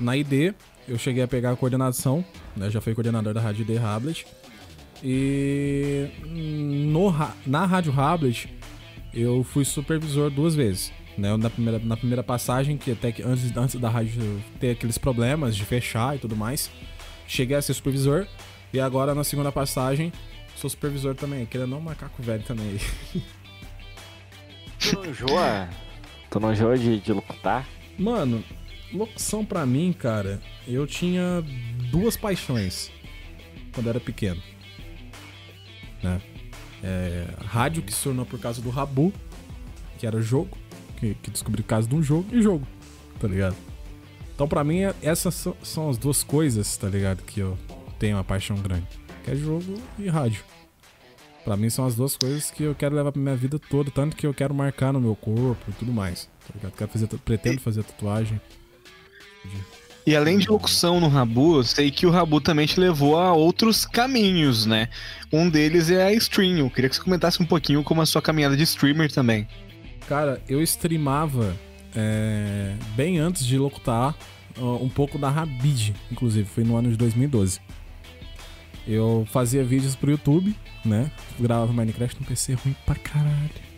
[0.00, 0.54] Na ID,
[0.88, 2.24] eu cheguei a pegar a coordenação,
[2.56, 2.70] né?
[2.70, 4.26] Já fui coordenador da Rádio ID Hablet.
[5.02, 7.12] E no,
[7.46, 8.48] na Rádio Hablet,
[9.12, 10.92] eu fui supervisor duas vezes.
[11.16, 11.36] Né?
[11.36, 15.56] Na, primeira, na primeira passagem, que até que antes, antes da rádio ter aqueles problemas
[15.56, 16.70] de fechar e tudo mais,
[17.26, 18.26] cheguei a ser supervisor.
[18.72, 20.12] E agora na segunda passagem,
[20.56, 21.44] sou supervisor também.
[21.46, 22.78] Querendo não, macaco velho também.
[24.78, 25.68] Tu não enjoa?
[26.30, 27.68] Tu não enjoa de, de locutar?
[27.98, 28.42] Mano,
[28.92, 31.42] locução pra mim, cara, eu tinha
[31.90, 32.90] duas paixões
[33.74, 34.42] quando era pequeno.
[36.02, 36.20] Né?
[36.82, 39.12] É, rádio que se tornou por causa do Rabu,
[39.98, 40.56] que era jogo,
[40.98, 42.66] que, que descobri por causa de um jogo, e jogo,
[43.20, 43.56] tá ligado?
[44.34, 47.22] Então pra mim essas são, são as duas coisas, tá ligado?
[47.22, 47.56] Que eu
[47.98, 48.86] tenho uma paixão grande.
[49.24, 50.42] Que é jogo e rádio.
[51.44, 54.16] Pra mim são as duas coisas que eu quero levar pra minha vida toda, tanto
[54.16, 56.28] que eu quero marcar no meu corpo e tudo mais.
[56.46, 56.72] Tá ligado?
[56.72, 58.40] Quero fazer, pretendo fazer tatuagem.
[60.04, 63.32] E além de locução no Rabu, eu sei que o Rabu também te levou a
[63.32, 64.88] outros caminhos, né?
[65.32, 66.58] Um deles é a stream.
[66.58, 69.46] Eu queria que você comentasse um pouquinho como a sua caminhada de streamer também.
[70.08, 71.56] Cara, eu streamava
[71.94, 74.16] é, bem antes de locutar
[74.60, 77.60] um pouco da Rabid, inclusive, foi no ano de 2012.
[78.86, 81.10] Eu fazia vídeos pro YouTube, né?
[81.38, 83.71] Gravava Minecraft no PC ruim pra caralho.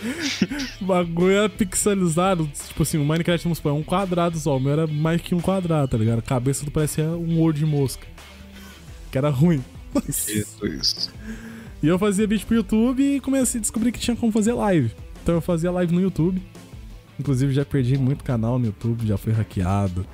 [0.80, 2.48] bagulho era pixelizado.
[2.68, 4.56] Tipo assim, o Minecraft, vamos supor, é um quadrado só.
[4.56, 6.18] O meu era mais que um quadrado, tá ligado?
[6.18, 8.06] A cabeça do parecia um olho de mosca.
[9.10, 9.62] Que era ruim.
[10.08, 11.10] Isso, isso.
[11.82, 14.90] E eu fazia vídeo pro YouTube e comecei a descobrir que tinha como fazer live.
[15.22, 16.42] Então eu fazia live no YouTube.
[17.18, 20.06] Inclusive já perdi muito canal no YouTube, já fui hackeado.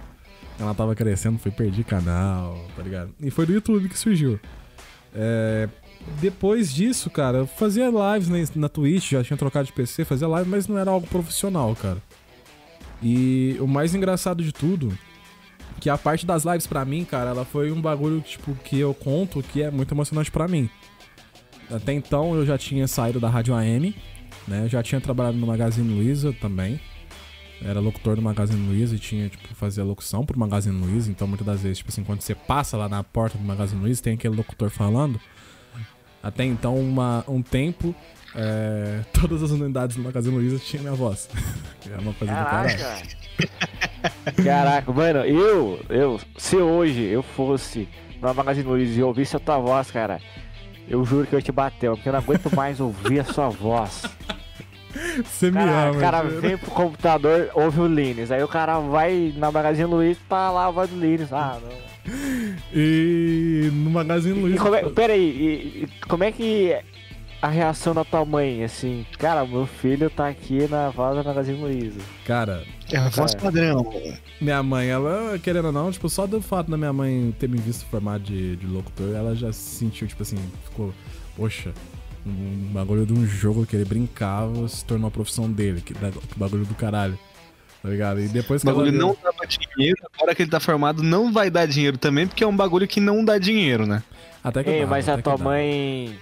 [0.58, 3.12] Ela tava crescendo, fui perdi canal, tá ligado?
[3.20, 4.38] E foi do YouTube que surgiu.
[5.14, 5.68] É,
[6.20, 10.28] depois disso, cara, eu fazia lives na, na Twitch, já tinha trocado de PC, fazia
[10.28, 11.98] live, mas não era algo profissional, cara.
[13.02, 14.96] E o mais engraçado de tudo,
[15.80, 18.94] que a parte das lives para mim, cara, ela foi um bagulho, tipo, que eu
[18.94, 20.70] conto que é muito emocionante para mim.
[21.70, 23.94] Até então eu já tinha saído da Rádio AM,
[24.46, 24.64] né?
[24.64, 26.80] Eu já tinha trabalhado no Magazine Luiza também.
[27.64, 31.10] Era locutor do Magazine Luiza e tinha, tipo, fazia locução pro Magazine Luiza.
[31.10, 34.02] Então, muitas das vezes, tipo assim, quando você passa lá na porta do Magazine Luiza,
[34.02, 35.20] tem aquele locutor falando.
[36.22, 37.94] Até então, uma, um tempo,
[38.34, 41.28] é, todas as unidades do Magazine Luiza tinham minha voz.
[41.90, 42.72] é uma coisa Caraca.
[42.72, 43.22] do caralho.
[44.44, 47.88] Caraca, mano, eu, eu, se hoje eu fosse
[48.20, 50.20] no Magazine Luiza e ouvisse a tua voz, cara,
[50.88, 54.04] eu juro que eu te bateu, porque eu não aguento mais ouvir a sua voz.
[55.24, 55.96] Você me ama.
[55.96, 58.30] O cara vem pro computador, ouve o Linux.
[58.30, 61.32] Aí o cara vai na Magazine Luiza tá lá a voz do Linux.
[61.32, 61.91] Ah, não.
[62.74, 64.56] E no Magazine Luiza.
[64.56, 66.76] E como é, pera aí, como é que
[67.42, 71.60] a reação da tua mãe, assim, cara, meu filho tá aqui na voz da Magazine
[71.60, 72.00] Luiza.
[72.24, 72.64] Cara.
[72.90, 73.92] É a voz padrão.
[74.40, 77.58] Minha mãe, ela, querendo ou não, tipo, só do fato da minha mãe ter me
[77.58, 80.94] visto formar de, de locutor, ela já se sentiu, tipo assim, ficou,
[81.36, 81.72] poxa,
[82.24, 86.38] um bagulho de um jogo que ele brincava se tornou a profissão dele, que, que
[86.38, 87.18] bagulho do caralho.
[87.82, 88.20] Tá ligado?
[88.20, 91.50] E depois que o bagulho não dava dinheiro, agora que ele tá formado não vai
[91.50, 94.04] dar dinheiro também, porque é um bagulho que não dá dinheiro, né?
[94.42, 96.16] Até que Ei, dá, mas a tua mãe.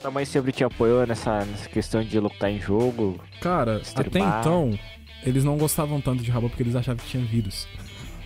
[0.00, 3.20] Tua mãe sempre te apoiou nessa, nessa questão de lutar em jogo?
[3.40, 4.76] Cara, até então,
[5.22, 7.68] eles não gostavam tanto de Rabo porque eles achavam que tinha vírus.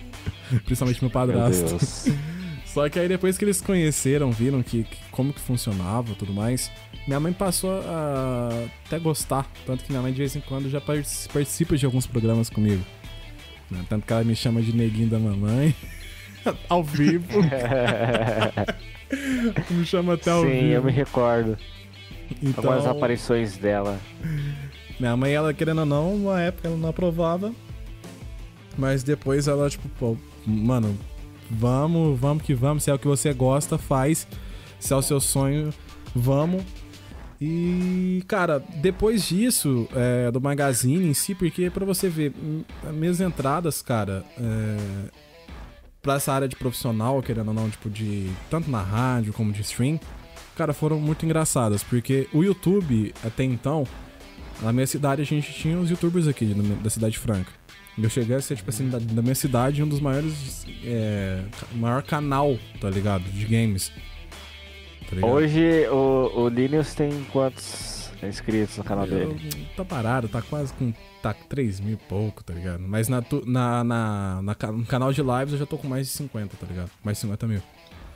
[0.65, 1.77] Principalmente meu padrasto.
[2.07, 2.17] Meu
[2.77, 6.31] Só que aí depois que eles conheceram, viram que, que como que funcionava e tudo
[6.31, 6.71] mais,
[7.07, 8.49] minha mãe passou a
[8.85, 9.47] até gostar.
[9.65, 12.83] Tanto que minha mãe de vez em quando já participa de alguns programas comigo.
[13.71, 13.83] Né?
[13.89, 15.73] Tanto que ela me chama de neguinho da mamãe.
[16.69, 17.41] ao vivo.
[19.71, 20.61] me chama até ao Sim, vivo.
[20.61, 21.57] Sim, eu me recordo.
[22.43, 23.99] Então, Algumas aparições dela.
[24.99, 27.51] Minha mãe, ela querendo ou não, uma época ela não aprovava.
[28.77, 30.95] Mas depois ela, tipo, pô, mano,
[31.49, 32.83] vamos, vamos que vamos.
[32.83, 34.27] Se é o que você gosta, faz.
[34.79, 35.73] Se é o seu sonho,
[36.15, 36.63] vamos.
[37.39, 42.33] E, cara, depois disso, é, do magazine em si, porque para você ver,
[42.93, 44.77] minhas entradas, cara, é,
[46.01, 48.31] pra essa área de profissional, querendo ou não, tipo, de.
[48.49, 49.99] tanto na rádio como de stream,
[50.55, 53.85] cara, foram muito engraçadas, porque o YouTube, até então,
[54.61, 56.45] na minha cidade a gente tinha os youtubers aqui
[56.83, 57.51] da cidade franca.
[58.01, 60.65] Eu cheguei a ser, tipo assim, da, da minha cidade, um dos maiores.
[60.83, 61.41] É,
[61.73, 63.23] maior canal, tá ligado?
[63.23, 63.91] De games.
[65.09, 69.67] Tá Hoje o, o Linus tem quantos inscritos no canal eu, dele?
[69.75, 70.93] Tá parado, tá quase com.
[71.21, 72.83] Tá 3 mil e pouco, tá ligado?
[72.87, 76.13] Mas na, na, na, na, no canal de lives eu já tô com mais de
[76.13, 76.91] 50, tá ligado?
[77.03, 77.61] Mais de 50 mil.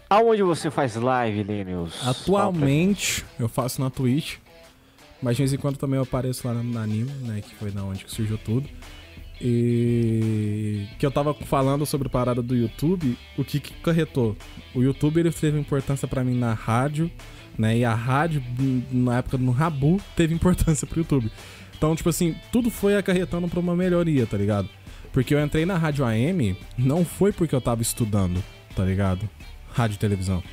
[0.08, 2.08] Aonde você faz live, Linus?
[2.08, 4.38] Atualmente eu faço na Twitch.
[5.22, 7.42] Mas de vez em quando também eu apareço lá na Anime, né?
[7.42, 8.68] Que foi da onde que surgiu tudo.
[9.44, 14.38] E que eu tava falando sobre a parada do YouTube, o que que carretou?
[14.76, 17.10] O YouTube ele teve importância para mim na rádio,
[17.58, 17.76] né?
[17.76, 18.44] E a rádio,
[18.92, 21.32] na época no Rabu, teve importância pro YouTube.
[21.76, 24.70] Então, tipo assim, tudo foi acarretando pra uma melhoria, tá ligado?
[25.12, 28.44] Porque eu entrei na rádio AM, não foi porque eu tava estudando,
[28.76, 29.28] tá ligado?
[29.74, 30.44] Rádio e televisão.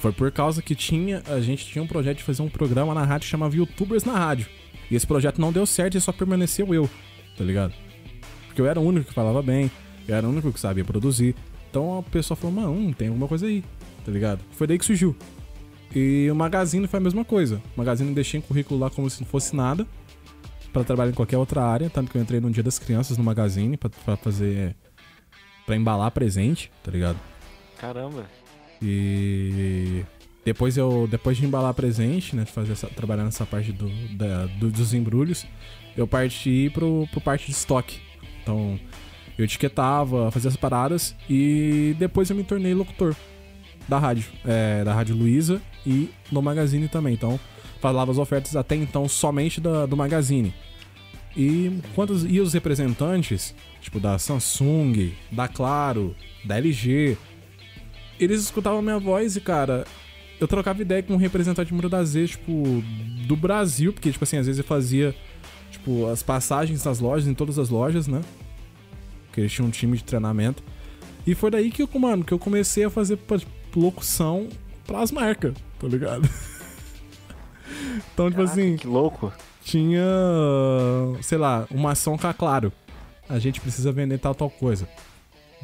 [0.00, 3.04] Foi por causa que tinha, a gente tinha um projeto de fazer um programa na
[3.04, 4.48] rádio que chamava Youtubers na Rádio.
[4.90, 6.90] E esse projeto não deu certo e só permaneceu eu,
[7.38, 7.72] tá ligado?
[8.52, 9.70] Porque eu era o único que falava bem,
[10.06, 11.34] eu era o único que sabia produzir.
[11.70, 13.64] Então a pessoa falou, mano, hum, tem alguma coisa aí,
[14.04, 14.40] tá ligado?
[14.50, 15.16] Foi daí que surgiu.
[15.94, 17.62] E o Magazine foi a mesma coisa.
[17.74, 19.86] O Magazine deixei um currículo lá como se não fosse nada
[20.70, 23.24] para trabalhar em qualquer outra área, tanto que eu entrei no Dia das Crianças no
[23.24, 24.76] Magazine para fazer
[25.64, 27.18] para embalar presente, tá ligado?
[27.78, 28.26] Caramba.
[28.82, 30.04] E
[30.44, 34.44] depois eu depois de embalar presente, né, de fazer essa, trabalhar nessa parte do, da,
[34.44, 35.46] do, dos embrulhos,
[35.96, 38.11] eu parti pro, pro parte de estoque.
[38.42, 38.78] Então,
[39.38, 43.14] eu etiquetava, fazia as paradas e depois eu me tornei locutor
[43.88, 47.14] da rádio, é, da Rádio Luiza e no Magazine também.
[47.14, 47.38] Então,
[47.80, 50.54] falava as ofertas até então somente da, do Magazine.
[51.36, 57.16] E quantos e os representantes, tipo da Samsung, da Claro, da LG,
[58.20, 59.84] eles escutavam minha voz e, cara,
[60.40, 62.82] eu trocava ideia com um representante muitas das vezes, tipo,
[63.26, 65.14] do Brasil, porque, tipo assim, às vezes eu fazia,
[65.72, 68.20] tipo, as passagens nas lojas, em todas as lojas, né?
[69.26, 70.62] Porque eles tinham um time de treinamento.
[71.26, 74.48] E foi daí que eu, mano, que eu comecei a fazer tipo, locução
[74.86, 76.28] pras marcas, tá ligado?
[78.14, 78.76] Então, tipo Caraca, assim.
[78.76, 79.32] Que louco.
[79.64, 80.02] Tinha,
[81.20, 82.72] sei lá, uma ação com a Claro.
[83.28, 84.88] A gente precisa vender tal, tal coisa.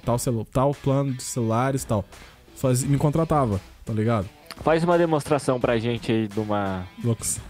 [0.04, 2.04] Tal, celu tal plano de celulares tal.
[2.56, 4.28] Faz, me contratava, tá ligado?
[4.62, 6.86] Faz uma demonstração pra gente aí de uma.
[7.04, 7.40] Lux.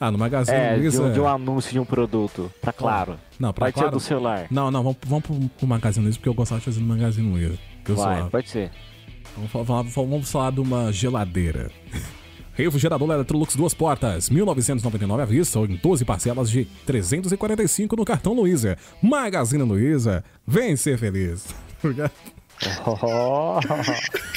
[0.00, 1.02] Ah, no Magazine é, Luiza...
[1.02, 2.52] de, um, de um anúncio de um produto.
[2.60, 3.18] Pra Claro.
[3.38, 3.88] Não, pra pode claro.
[3.88, 4.46] ser do celular.
[4.50, 7.30] Não, não, vamos, vamos pro, pro Magazine Luiza porque eu gostava de fazer no Magazine
[7.30, 7.58] Luiza.
[7.88, 8.70] Vai, pode ser.
[9.36, 11.70] Vamos falar, vamos falar de uma geladeira.
[12.54, 18.32] Refrigerador Electrolux duas portas, 1999 à vista ou em 12 parcelas de 345 no cartão
[18.32, 18.78] Luiza.
[19.02, 21.46] Magazine Luiza, vem ser feliz.
[22.86, 23.60] Oh.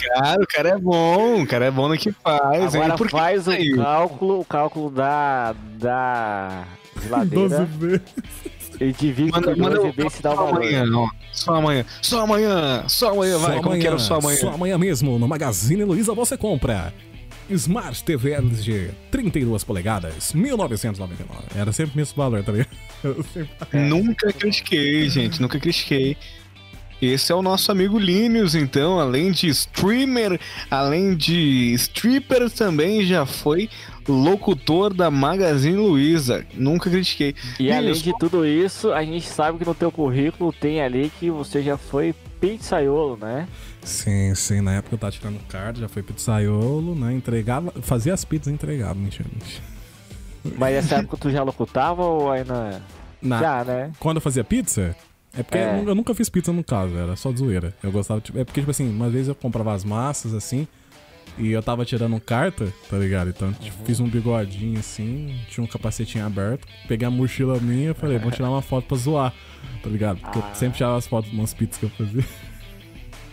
[0.02, 2.76] Cara, o cara é bom, o cara é bom no que faz.
[2.76, 3.10] Agora hein?
[3.10, 6.66] faz o cálculo, o cálculo da, da
[7.02, 7.50] geladeira.
[7.50, 8.02] 12 vezes.
[8.80, 11.10] E divide manda, por 12 vezes se dá uma amanhã, não.
[11.34, 14.38] Só amanhã, só amanhã, só amanhã, vai, só como amanhã, quero só amanhã.
[14.38, 16.94] Só amanhã mesmo, no Magazine Luiza você compra.
[17.50, 21.42] Smart TV LG 32 polegadas, 1999.
[21.56, 22.70] Era sempre o mesmo valor, tá ligado?
[23.74, 26.16] Nunca critiquei, gente, nunca critiquei.
[27.02, 33.26] Esse é o nosso amigo Linus, então, além de streamer, além de stripper, também já
[33.26, 33.70] foi
[34.08, 36.46] locutor da Magazine Luiza.
[36.54, 37.36] Nunca critiquei.
[37.60, 41.12] E Linus, além de tudo isso, a gente sabe que no teu currículo tem ali
[41.20, 43.48] que você já foi pizzaiolo, né?
[43.82, 44.62] Sim, sim.
[44.62, 47.14] Na época eu tava tirando carta, já foi pizzaiolo, né?
[47.14, 49.64] Entregava, fazia as pizzas e entregava, mentira, mentira.
[50.58, 52.82] Mas nessa época tu já locutava ou ainda...
[53.22, 53.40] Na...
[53.40, 53.92] Já, né?
[54.00, 54.96] Quando eu fazia pizza?
[55.38, 55.84] É porque é.
[55.86, 57.74] eu nunca fiz pizza no caso, era só de zoeira.
[57.84, 60.68] Eu gostava, tipo, é porque, tipo assim, uma vez eu comprava as massas, assim,
[61.38, 63.30] e eu tava tirando carta, tá ligado?
[63.30, 63.86] Então, tipo, uhum.
[63.86, 68.32] fiz um bigodinho assim, tinha um capacetinho aberto, peguei a mochila minha e falei, vou
[68.32, 69.34] tirar uma foto pra zoar,
[69.84, 70.20] tá ligado?
[70.20, 70.50] Porque ah.
[70.50, 72.26] eu sempre tirava as fotos de umas pizzas que eu fazia.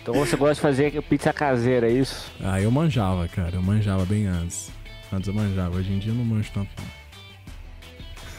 [0.02, 2.30] Então você gosta de fazer pizza caseira, é isso?
[2.40, 4.70] Ah, eu manjava, cara, eu manjava bem antes.
[5.12, 7.05] Antes eu manjava, hoje em dia eu não manjo tanto não.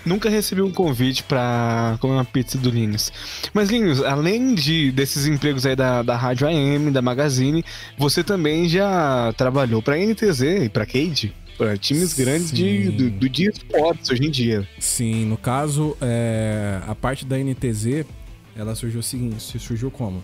[0.07, 3.11] Nunca recebi um convite para comer uma pizza do Linus.
[3.53, 7.63] Mas, Linus, além de desses empregos aí da, da Rádio AM, da Magazine,
[7.97, 11.35] você também já trabalhou para NTZ e para Cade?
[11.57, 14.67] Para times grandes de, do, do dia esportes hoje em dia.
[14.79, 18.05] Sim, no caso, é, a parte da NTZ,
[18.55, 20.23] ela surgiu o seguinte, surgiu como?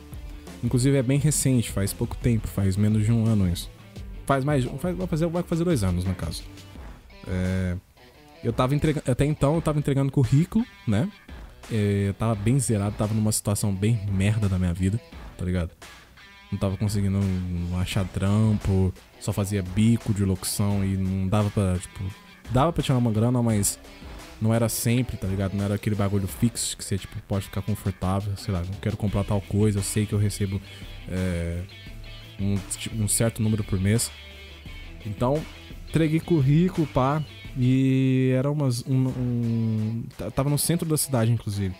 [0.64, 3.70] Inclusive é bem recente, faz pouco tempo, faz menos de um ano isso.
[4.26, 6.42] Faz mais, faz, vai, fazer, vai fazer dois anos no caso.
[7.28, 7.76] É,
[8.44, 9.10] eu tava entregando.
[9.10, 11.10] Até então eu tava entregando currículo, né?
[11.72, 15.00] É, eu tava bem zerado, tava numa situação bem merda da minha vida,
[15.38, 15.72] tá ligado?
[16.52, 17.20] Não tava conseguindo
[17.80, 22.04] achar trampo, só fazia bico de locução e não dava pra, tipo,
[22.52, 23.80] dava pra tirar uma grana, mas
[24.42, 25.56] não era sempre, tá ligado?
[25.56, 28.98] Não era aquele bagulho fixo que você, tipo, pode ficar confortável, sei lá, não quero
[28.98, 30.62] comprar tal coisa, eu sei que eu recebo
[31.08, 31.64] é,
[32.40, 32.60] um,
[33.02, 34.12] um certo número por mês.
[35.06, 35.42] Então,
[35.88, 37.24] entreguei currículo, pá,
[37.58, 38.84] e era umas.
[38.88, 40.04] Um, um,
[40.36, 41.76] tava no centro da cidade, inclusive.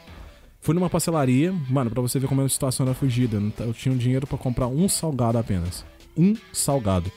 [0.62, 3.42] Fui numa pastelaria, mano, pra você ver como a situação era fugida.
[3.60, 5.86] Eu tinha um dinheiro para comprar um salgado apenas.
[6.16, 7.12] um salgado.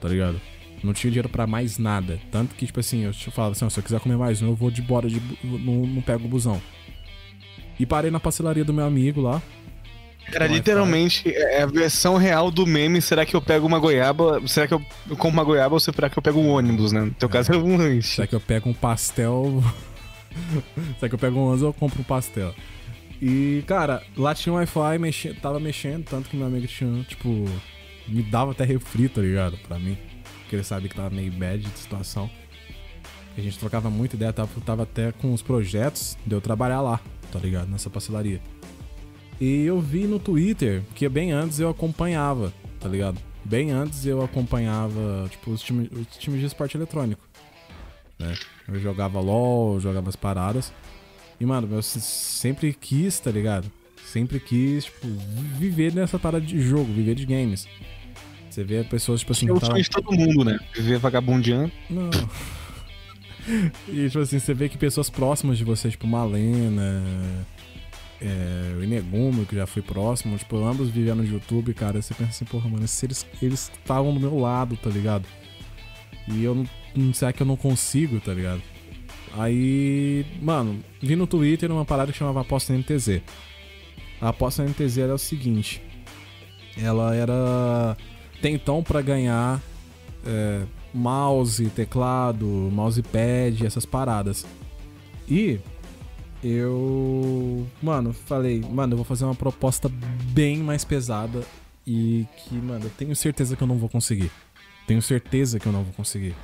[0.00, 0.40] Tá ligado?
[0.82, 2.20] Não tinha dinheiro para mais nada.
[2.30, 4.70] Tanto que, tipo assim, eu falava assim, se eu quiser comer mais um, eu vou
[4.70, 6.60] de bora, de, não, não pego o busão.
[7.80, 9.42] E parei na pastelaria do meu amigo lá.
[10.32, 13.00] Cara, literalmente é a versão real do meme.
[13.00, 14.40] Será que eu pego uma goiaba?
[14.46, 17.02] Será que eu compro uma goiaba ou será que eu pego um ônibus, né?
[17.02, 17.32] No teu é.
[17.32, 18.16] caso é um lanche.
[18.16, 19.62] Será que eu pego um pastel?
[20.98, 22.54] será que eu pego um ônibus ou compro um pastel?
[23.20, 25.34] E, cara, lá tinha um Wi-Fi, mexi...
[25.34, 27.28] tava mexendo, tanto que meu amigo tinha, tipo,
[28.08, 29.56] me dava até refri, tá ligado?
[29.68, 29.96] Pra mim.
[30.40, 32.28] Porque ele sabia que tava meio bad de situação.
[33.36, 37.00] A gente trocava muita ideia, tava, tava até com os projetos de eu trabalhar lá,
[37.32, 37.68] tá ligado?
[37.68, 38.40] Nessa parcelaria.
[39.40, 43.18] E eu vi no Twitter que bem antes eu acompanhava, tá ligado?
[43.44, 47.22] Bem antes eu acompanhava, tipo, os times, os times de esporte eletrônico.
[48.18, 48.34] Né?
[48.68, 50.72] Eu jogava LOL, eu jogava as paradas.
[51.38, 53.70] E, mano, eu sempre quis, tá ligado?
[54.06, 55.06] Sempre quis, tipo,
[55.58, 57.66] viver nessa parada de jogo, viver de games.
[58.48, 59.48] Você vê pessoas, tipo assim.
[59.48, 60.58] É o sonho de todo mundo, né?
[60.74, 61.72] Viver vagabundeando.
[61.90, 62.10] Não.
[63.88, 67.02] e, tipo assim, você vê que pessoas próximas de você, tipo, Malena,
[68.20, 72.30] é, o Inegumo, que já fui próximo, tipo, ambos vivendo no YouTube, cara, você pensa
[72.30, 75.26] assim, porra, mano, se eles estavam do meu lado, tá ligado?
[76.28, 76.54] E eu
[76.94, 78.62] não, será que eu não consigo, tá ligado?
[79.36, 83.20] Aí, mano, vi no Twitter uma parada que chamava Aposta NTZ.
[84.20, 85.82] A aposta NTZ era o seguinte:
[86.80, 87.96] ela era.
[88.40, 89.60] Tem então para ganhar
[90.24, 94.46] é, mouse, teclado, mousepad, essas paradas.
[95.28, 95.58] E
[96.44, 101.42] eu, mano, falei, mano, eu vou fazer uma proposta bem mais pesada
[101.86, 104.30] e que, mano, eu tenho certeza que eu não vou conseguir.
[104.86, 106.34] Tenho certeza que eu não vou conseguir.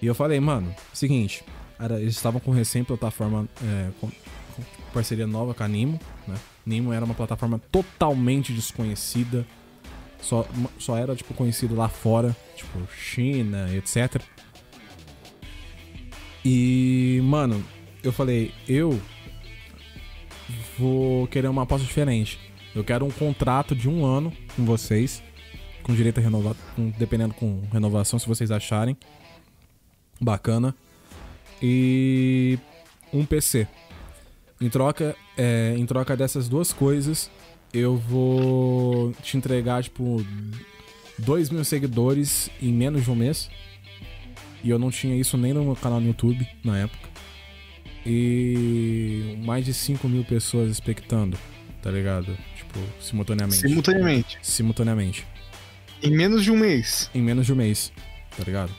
[0.00, 1.44] E eu falei, mano, seguinte,
[1.78, 6.34] era, eles estavam com recém-plataforma, é, com, com, parceria nova com a Nimo, né?
[6.66, 9.46] Nimo era uma plataforma totalmente desconhecida,
[10.20, 10.44] só,
[10.76, 14.20] só era, tipo, conhecido lá fora, tipo, China, etc.
[16.44, 17.64] E, mano,
[18.02, 19.00] eu falei, eu
[20.78, 22.38] vou querer uma aposta diferente.
[22.74, 25.22] Eu quero um contrato de um ano com vocês,
[25.82, 26.56] com direito a renovar,
[26.98, 28.96] dependendo com renovação, se vocês acharem
[30.20, 30.74] bacana,
[31.62, 32.58] e
[33.12, 33.68] um PC.
[34.60, 37.30] Em troca, é, em troca dessas duas coisas,
[37.72, 40.24] eu vou te entregar tipo
[41.18, 43.50] 2 mil seguidores em menos de um mês.
[44.64, 47.11] E eu não tinha isso nem no meu canal no YouTube na época
[48.04, 51.38] e mais de 5 mil pessoas expectando,
[51.80, 52.36] tá ligado?
[52.56, 53.60] Tipo, simultaneamente.
[53.60, 54.38] Simultaneamente.
[54.42, 55.26] Simultaneamente.
[56.02, 57.08] Em menos de um mês.
[57.14, 57.92] Em menos de um mês,
[58.36, 58.72] tá ligado?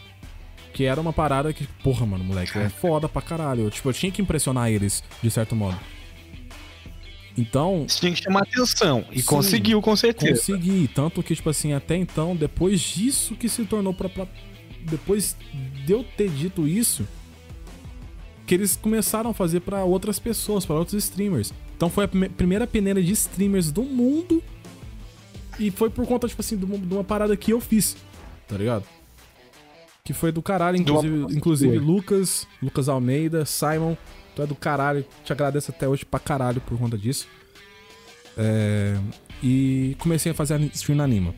[0.74, 3.70] Que era uma parada que, porra, mano, moleque, é foda pra caralho.
[3.70, 5.80] Tipo, eu tinha que impressionar eles, de certo modo.
[7.38, 7.86] Então.
[7.88, 9.06] Você tinha que chamar atenção.
[9.12, 10.40] E sim, conseguiu, com certeza.
[10.40, 10.90] Consegui.
[10.94, 14.10] Tanto que, tipo assim, até então, depois disso que se tornou pra.
[14.10, 14.28] pra...
[14.82, 15.38] Depois
[15.86, 17.08] de eu ter dito isso,
[18.54, 21.52] que eles começaram a fazer para outras pessoas, para outros streamers.
[21.76, 24.44] Então foi a primeira peneira de streamers do mundo
[25.58, 27.98] e foi por conta, tipo assim, de uma, parada que eu fiz,
[28.48, 28.84] tá ligado?
[30.04, 33.96] Que foi do caralho, inclusive, inclusive Lucas, Lucas Almeida, Simon,
[34.36, 37.28] tu é do caralho, te agradeço até hoje pra caralho por conta disso.
[38.38, 38.96] É,
[39.42, 41.34] e comecei a fazer stream na Anima.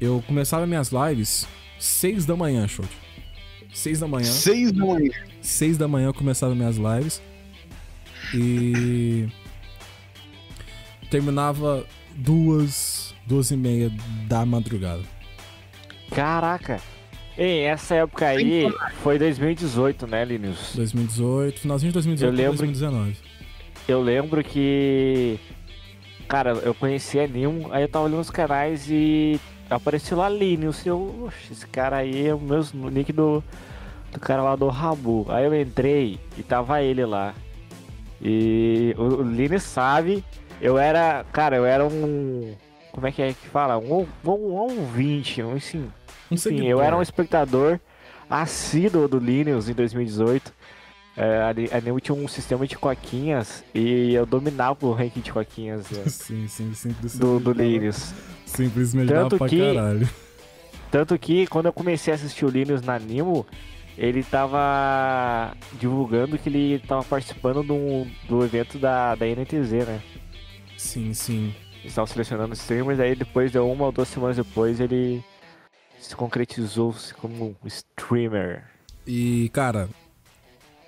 [0.00, 1.46] Eu começava minhas lives
[1.78, 2.84] 6 da manhã, show.
[3.72, 4.24] 6 da manhã.
[4.24, 5.27] 6 da manhã.
[5.40, 7.22] 6 da manhã eu começava minhas lives.
[8.34, 9.26] E.
[11.10, 13.90] Terminava duas, duas e meia
[14.26, 15.02] da madrugada.
[16.10, 16.80] Caraca!
[17.36, 18.66] Ei, essa época aí
[19.02, 20.72] foi 2018, né, Linus?
[20.74, 23.16] 2018, finalzinho de 2018 eu lembro, 2019.
[23.86, 25.38] Eu lembro que.
[26.26, 30.84] Cara, eu conheci a Nimo, aí eu tava olhando os canais e apareceu lá Linus.
[30.84, 33.42] E eu, oxe, esse cara aí é o meu nick do,
[34.12, 35.26] do cara lá do Rabu.
[35.28, 37.34] Aí eu entrei e tava ele lá.
[38.20, 40.24] E o, Lini sabe,
[40.60, 42.54] eu era, cara, eu era um.
[42.92, 43.78] Como é que é que fala?
[43.78, 45.88] Um, um, um 20, um, assim,
[46.30, 47.78] um enfim, eu era um espectador
[48.28, 50.52] assíduo do Linus em 2018.
[51.16, 55.90] É, a Neu tinha um sistema de coquinhas e eu dominava o ranking de coquinhas
[55.90, 58.14] é, sim, sim, simplesmente do, do Linus.
[58.46, 60.08] Simplesmente tanto pra que, caralho.
[60.90, 63.44] Tanto que quando eu comecei a assistir o Linus na Nimo,
[63.98, 70.02] ele tava divulgando que ele tava participando do, do evento da, da NTZ, né?
[70.76, 71.52] Sim, sim.
[71.80, 75.22] Eles estavam selecionando streamers, aí depois de uma ou duas semanas depois ele
[75.98, 78.64] se concretizou-se como streamer.
[79.04, 79.88] E, cara,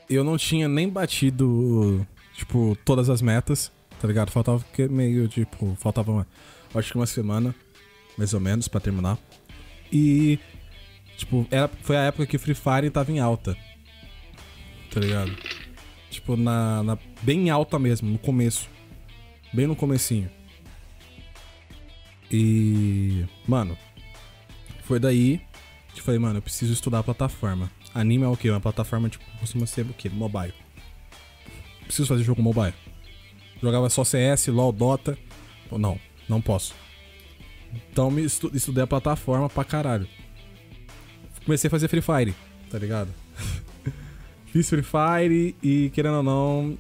[0.09, 4.31] eu não tinha nem batido, tipo, todas as metas, tá ligado?
[4.31, 6.27] Faltava meio, tipo, faltava, uma,
[6.75, 7.53] acho que uma semana.
[8.17, 9.19] mais ou menos, para terminar.
[9.93, 10.39] E,
[11.21, 13.57] tipo, era, foi a época que Free Fire tava em alta.
[14.91, 15.33] Tá ligado?
[16.11, 18.69] Tipo, na, na bem alta mesmo, no começo.
[19.53, 20.31] Bem no comecinho.
[22.31, 23.25] E.
[23.47, 23.77] Mano,
[24.85, 25.41] foi daí
[25.93, 27.71] que falei, mano, eu preciso estudar a plataforma.
[27.93, 28.51] Anime é o quê?
[28.51, 30.09] Uma plataforma, tipo, costuma ser o quê?
[30.09, 30.55] Mobile.
[31.85, 32.75] Preciso fazer jogo mobile.
[33.61, 35.19] Jogava só CS, LOL, Dota.
[35.71, 36.75] Não, não posso.
[37.73, 40.09] Então me estu estudei a plataforma pra caralho.
[41.45, 42.35] Comecei a fazer Free Fire,
[42.71, 43.09] tá ligado?
[44.47, 46.79] Fiz Free Fire e, querendo ou não,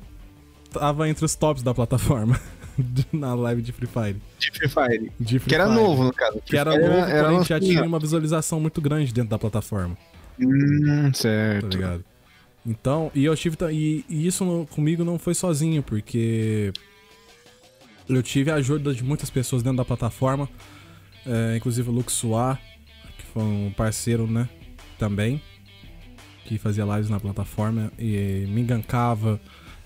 [0.72, 2.40] tava entre os tops da plataforma.
[3.12, 4.16] na live de Free Fire.
[4.38, 5.12] De Free Fire.
[5.18, 5.76] De Free que era Fire.
[5.76, 6.40] novo, no caso.
[6.44, 9.96] Que era novo, era, era já tinha uma visualização muito grande dentro da plataforma.
[10.38, 11.68] Hum, certo.
[11.68, 12.04] Tá ligado?
[12.64, 13.56] Então, e eu tive.
[13.72, 16.72] E, e isso no, comigo não foi sozinho, porque
[18.08, 20.48] eu tive a ajuda de muitas pessoas dentro da plataforma,
[21.26, 22.69] é, inclusive o Lux Suar, que
[23.32, 24.48] foi um parceiro, né?
[24.98, 25.40] Também,
[26.44, 29.40] que fazia lives na plataforma e me engancava,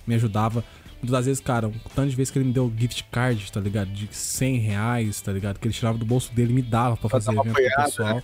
[0.07, 0.64] me ajudava.
[0.95, 3.61] Muitas das vezes, cara, um tanto de vezes que ele me deu gift card, tá
[3.61, 3.92] ligado?
[3.92, 5.59] De 100 reais, tá ligado?
[5.59, 8.14] Que ele tirava do bolso dele e me dava pra fazer evento apoiada, pro pessoal.
[8.16, 8.22] Né?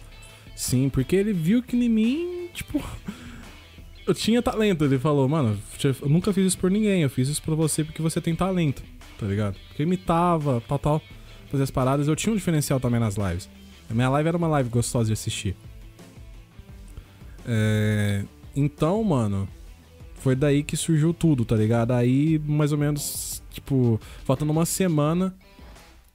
[0.56, 2.82] Sim, porque ele viu que em mim, tipo.
[4.06, 4.84] Eu tinha talento.
[4.84, 7.02] Ele falou, mano, eu nunca fiz isso por ninguém.
[7.02, 8.82] Eu fiz isso por você porque você tem talento
[9.20, 9.56] tá ligado?
[9.68, 11.02] Porque eu imitava, tal, tal,
[11.50, 12.08] fazia as paradas.
[12.08, 13.48] Eu tinha um diferencial também nas lives.
[13.90, 15.56] A minha live era uma live gostosa de assistir.
[17.44, 18.24] É...
[18.54, 19.48] Então, mano,
[20.14, 21.92] foi daí que surgiu tudo, tá ligado?
[21.92, 25.34] Aí, mais ou menos, tipo, faltando uma semana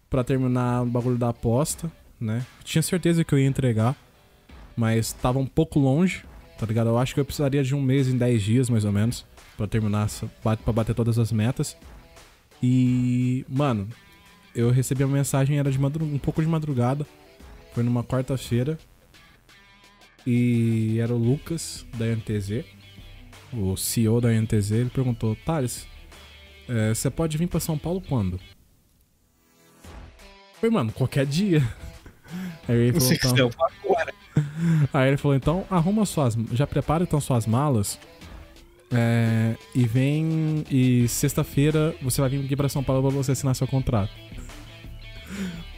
[0.09, 2.45] para terminar o bagulho da aposta, né?
[2.63, 3.95] Tinha certeza que eu ia entregar,
[4.77, 6.23] mas tava um pouco longe,
[6.57, 6.87] tá ligado?
[6.87, 9.25] Eu acho que eu precisaria de um mês em 10 dias, mais ou menos,
[9.57, 10.07] para terminar,
[10.41, 11.75] para bater todas as metas.
[12.63, 13.87] E, mano,
[14.53, 17.05] eu recebi a mensagem, era de um pouco de madrugada.
[17.75, 18.79] Foi numa quarta-feira.
[20.25, 22.63] E era o Lucas, da NTZ,
[23.51, 24.71] o CEO da NTZ.
[24.71, 25.85] Ele perguntou: Thales,
[26.69, 28.39] é, você pode vir pra São Paulo quando?
[30.59, 31.61] Foi, mano, qualquer dia.
[32.67, 33.49] Aí ele falou: então...
[34.93, 36.33] Aí ele falou: então, arruma suas.
[36.53, 37.99] Já prepara então suas malas
[38.89, 40.63] é, e vem.
[40.71, 44.13] E sexta-feira você vai vir aqui pra São Paulo pra você assinar seu contrato.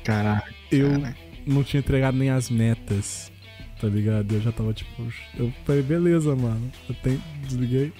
[0.04, 0.54] Caraca.
[0.72, 1.02] Eu
[1.48, 3.32] não tinha entregado nem as metas.
[3.80, 4.34] Tá ligado?
[4.34, 4.90] Eu já tava tipo.
[5.38, 6.72] Eu falei, beleza, mano.
[6.90, 7.22] Eu tenho.
[7.44, 7.94] Desliguei.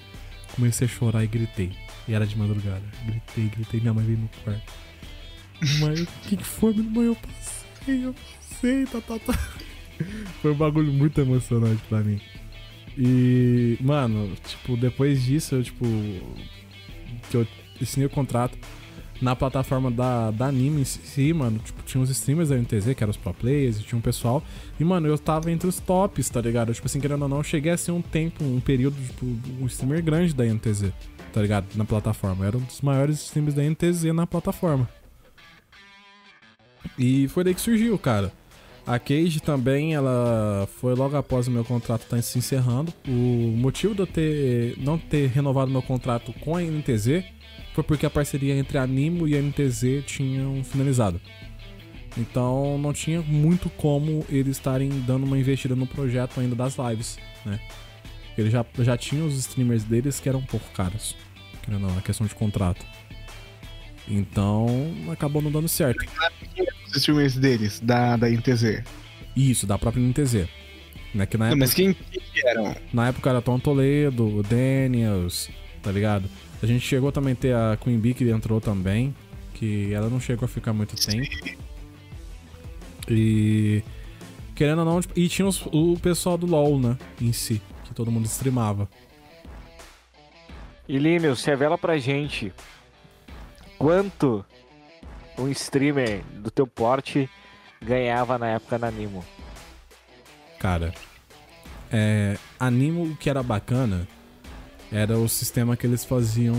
[0.54, 1.70] Comecei a chorar e gritei.
[2.06, 2.82] E era de madrugada.
[3.04, 3.80] Gritei, gritei.
[3.80, 4.72] Minha mãe veio no quarto.
[5.80, 7.06] Mãe, o que, que foi, minha mãe?
[7.06, 9.38] Eu passei, eu passei, tá, tá, tá.
[10.40, 12.20] Foi um bagulho muito emocionante pra mim.
[12.96, 15.84] E, mano, tipo, depois disso, eu, tipo,
[17.28, 17.46] que eu
[17.80, 18.56] assinei o contrato
[19.20, 23.02] na plataforma da, da anime em si, mano, tipo, tinha uns streamers da NTZ, que
[23.02, 24.42] eram os pro players, tinha um pessoal,
[24.78, 26.72] e, mano, eu tava entre os tops, tá ligado?
[26.72, 29.26] Tipo assim, querendo ou não, cheguei a ser um tempo, um período, tipo,
[29.60, 30.92] um streamer grande da NTZ,
[31.32, 31.66] tá ligado?
[31.74, 32.44] Na plataforma.
[32.44, 34.88] Eu era um dos maiores streamers da NTZ na plataforma.
[36.96, 38.32] E foi daí que surgiu, cara.
[38.86, 42.92] A Cage também, ela foi logo após o meu contrato estar tá se encerrando.
[43.06, 47.24] O motivo de eu ter, não ter renovado meu contrato com a NTZ
[47.78, 51.20] foi porque a parceria entre a Animo e a NTZ tinham finalizado.
[52.16, 57.18] Então não tinha muito como eles estarem dando uma investida no projeto ainda das lives,
[57.44, 57.60] né?
[58.36, 61.16] Eles já, já tinham os streamers deles que eram um pouco caros.
[61.68, 62.84] Não, a questão de contrato.
[64.08, 64.66] Então
[65.12, 66.04] acabou não dando certo
[66.88, 68.82] os streamers deles, da, da NTZ.
[69.36, 70.48] Isso, da própria NTZ.
[71.14, 72.74] Né, que na época, mas quem, quem eram?
[72.92, 75.48] Na época era Tom Toledo, o Daniels,
[75.82, 76.28] tá ligado?
[76.62, 79.14] A gente chegou também a ter a Queen Bee que entrou também,
[79.54, 81.28] que ela não chegou a ficar muito tempo.
[83.08, 83.82] E.
[84.54, 86.98] Querendo ou não, tipo, e tinha os, o pessoal do LoL, né?
[87.20, 88.88] Em si, que todo mundo streamava.
[90.88, 92.52] E você revela pra gente
[93.78, 94.44] quanto
[95.38, 97.30] um streamer do teu porte
[97.80, 99.24] ganhava na época na Animo?
[100.58, 100.92] Cara,
[101.92, 104.08] é, Animo, o que era bacana
[104.90, 106.56] era o sistema que eles faziam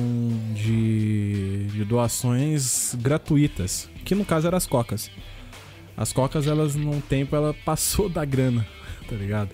[0.53, 5.09] de, de doações gratuitas, que no caso eram as cocas.
[5.97, 8.65] As cocas, elas, num tempo, ela passou da grana,
[9.09, 9.49] tá ligado?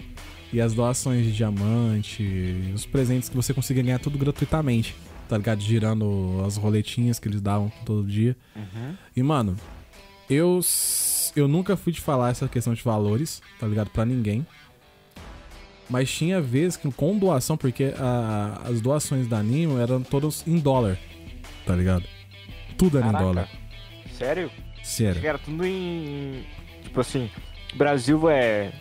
[0.53, 4.95] E as doações de diamante, os presentes que você conseguia ganhar tudo gratuitamente
[5.27, 5.61] tá ligado?
[5.61, 8.35] Girando as roletinhas que eles davam todo dia.
[8.55, 8.95] Uhum.
[9.15, 9.55] E, mano,
[10.29, 10.59] eu,
[11.35, 13.89] eu nunca fui de falar essa questão de valores, tá ligado?
[13.89, 14.45] Pra ninguém.
[15.89, 20.57] Mas tinha vezes que com doação, porque a, as doações da Animo eram todas em
[20.57, 20.97] dólar,
[21.65, 22.05] tá ligado?
[22.77, 23.23] Tudo era Caraca.
[23.23, 23.49] em dólar.
[24.17, 24.51] Sério?
[24.83, 25.25] Sério.
[25.25, 26.43] Era tudo em.
[26.83, 27.29] Tipo assim,
[27.75, 28.71] Brasil é.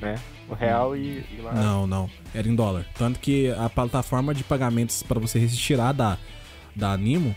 [0.00, 0.16] né?
[0.48, 1.52] O real e, e lá.
[1.52, 2.10] Não, não.
[2.34, 2.84] Era em dólar.
[2.96, 6.18] Tanto que a plataforma de pagamentos para você retirar da,
[6.74, 7.34] da Animo,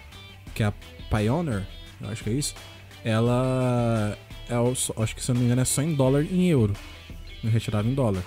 [0.55, 0.73] que é a
[1.09, 1.63] Pioneer,
[2.01, 2.55] eu acho que é isso,
[3.03, 4.17] ela.
[4.49, 4.55] É
[5.01, 6.73] acho que se eu não me engano é só em dólar e em euro.
[7.43, 8.23] Eu retirava em dólar.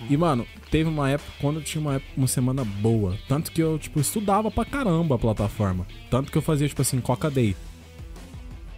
[0.00, 0.06] Uhum.
[0.10, 3.16] E, mano, teve uma época quando eu tinha uma, época, uma semana boa.
[3.28, 5.86] Tanto que eu, tipo, estudava pra caramba a plataforma.
[6.10, 7.56] Tanto que eu fazia, tipo assim, Coca Day.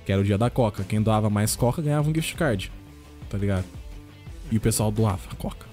[0.05, 0.85] Que era o dia da Coca.
[0.85, 2.73] Quem doava mais Coca ganhava um gift card.
[3.29, 3.65] Tá ligado?
[4.51, 5.67] E o pessoal doava Coca.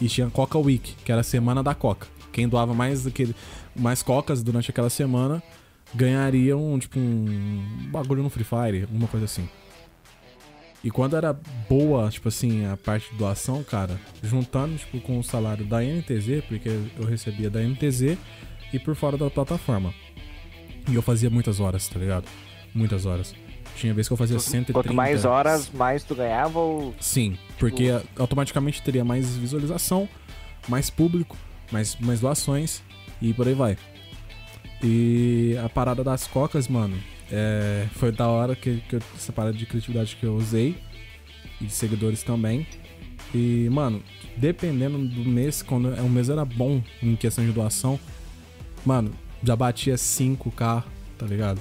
[0.00, 2.06] E tinha Coca Week, que era a semana da Coca.
[2.32, 3.34] Quem doava mais daquele,
[3.74, 5.42] mais Cocas durante aquela semana
[5.94, 9.48] ganharia um, tipo, um bagulho no Free Fire, alguma coisa assim.
[10.82, 11.36] E quando era
[11.68, 16.44] boa, tipo assim, a parte de doação, cara, juntando, tipo, com o salário da NTZ,
[16.46, 18.16] porque eu recebia da NTZ
[18.72, 19.92] e por fora da plataforma.
[20.88, 22.26] E eu fazia muitas horas, tá ligado?
[22.72, 23.34] Muitas horas.
[23.76, 24.72] Tinha vez que eu fazia 130.
[24.72, 26.94] Quanto mais horas, mais tu ganhava ou...
[27.00, 30.08] Sim, porque automaticamente teria mais visualização,
[30.68, 31.36] mais público,
[31.70, 32.82] mais, mais doações
[33.20, 33.76] e por aí vai.
[34.82, 36.96] E a parada das cocas, mano,
[37.30, 40.76] é, foi da hora que, que eu, essa parada de criatividade que eu usei.
[41.60, 42.66] E de seguidores também.
[43.34, 44.02] E, mano,
[44.36, 47.98] dependendo do mês, quando o mês era bom em questão de doação,
[48.84, 49.12] mano,
[49.42, 50.84] já batia 5k,
[51.18, 51.60] tá ligado?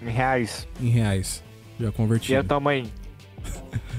[0.00, 0.66] Em reais.
[0.80, 1.42] Em reais.
[1.78, 2.32] Já converti.
[2.32, 2.84] E a tua mãe?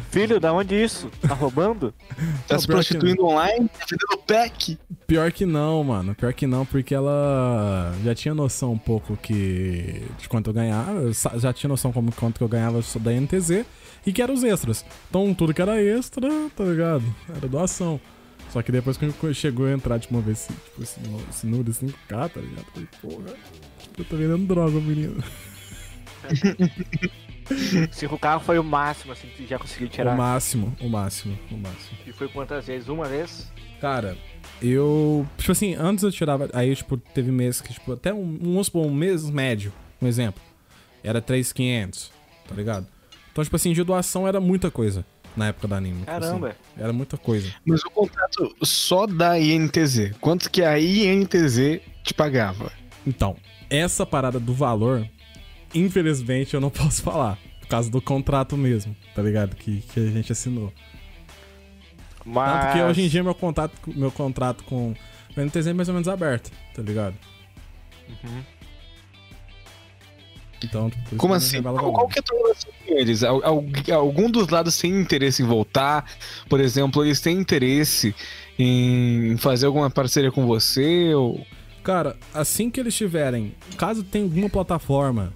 [0.09, 1.09] Filho, da onde isso?
[1.21, 1.93] Tá roubando?
[2.47, 3.69] tá se prostituindo online?
[3.69, 4.77] Tá vendendo pack?
[5.05, 6.15] Pior que não, mano.
[6.15, 11.11] Pior que não, porque ela já tinha noção um pouco que de quanto eu ganhava.
[11.37, 13.65] Já tinha noção como quanto que eu ganhava da NTZ
[14.05, 14.83] e que eram os extras.
[15.09, 17.03] Então tudo que era extra, tá ligado?
[17.35, 18.01] Era doação.
[18.51, 20.99] Só que depois que chegou a entrar, tipo, uma vez, tipo, esse,
[21.29, 22.65] esse número 5K, tá ligado?
[22.65, 23.35] Eu falei, porra,
[23.95, 25.23] eu tô vendendo droga, menino.
[27.49, 30.13] 5K foi o máximo, assim, que já conseguiu tirar.
[30.13, 31.97] O máximo, o máximo, o máximo.
[32.05, 32.87] E foi quantas vezes?
[32.87, 33.51] Uma vez?
[33.79, 34.17] Cara,
[34.61, 35.25] eu.
[35.37, 36.49] Tipo assim, antes eu tirava.
[36.53, 40.41] Aí, tipo, teve mês que, tipo, até um, supor, um mês médio, um exemplo.
[41.03, 42.11] Era 3,500,
[42.47, 42.87] tá ligado?
[43.31, 45.99] Então, tipo assim, de doação era muita coisa na época da anime.
[45.99, 46.49] Tipo Caramba.
[46.49, 47.53] Assim, era muita coisa.
[47.65, 52.71] Mas o contrato só da INTZ, quanto que a INTZ te pagava?
[53.07, 53.37] Então,
[53.69, 55.07] essa parada do valor
[55.73, 57.37] infelizmente eu não posso falar.
[57.61, 59.55] Por causa do contrato mesmo, tá ligado?
[59.55, 60.73] Que, que a gente assinou.
[62.25, 62.63] Mas...
[62.63, 64.93] Tanto que hoje em dia meu, contato, meu contrato com
[65.37, 67.15] o NTZ é mais ou menos aberto, tá ligado?
[68.23, 68.43] Uhum.
[70.63, 71.61] Então, tipo, Como assim?
[71.61, 73.23] Qual, qual, que é a tua relação com eles?
[73.23, 76.05] Algum dos lados tem interesse em voltar?
[76.49, 78.13] Por exemplo, eles têm interesse
[78.57, 81.13] em fazer alguma parceria com você?
[81.13, 81.45] Ou...
[81.81, 85.33] Cara, assim que eles tiverem, caso tenha alguma plataforma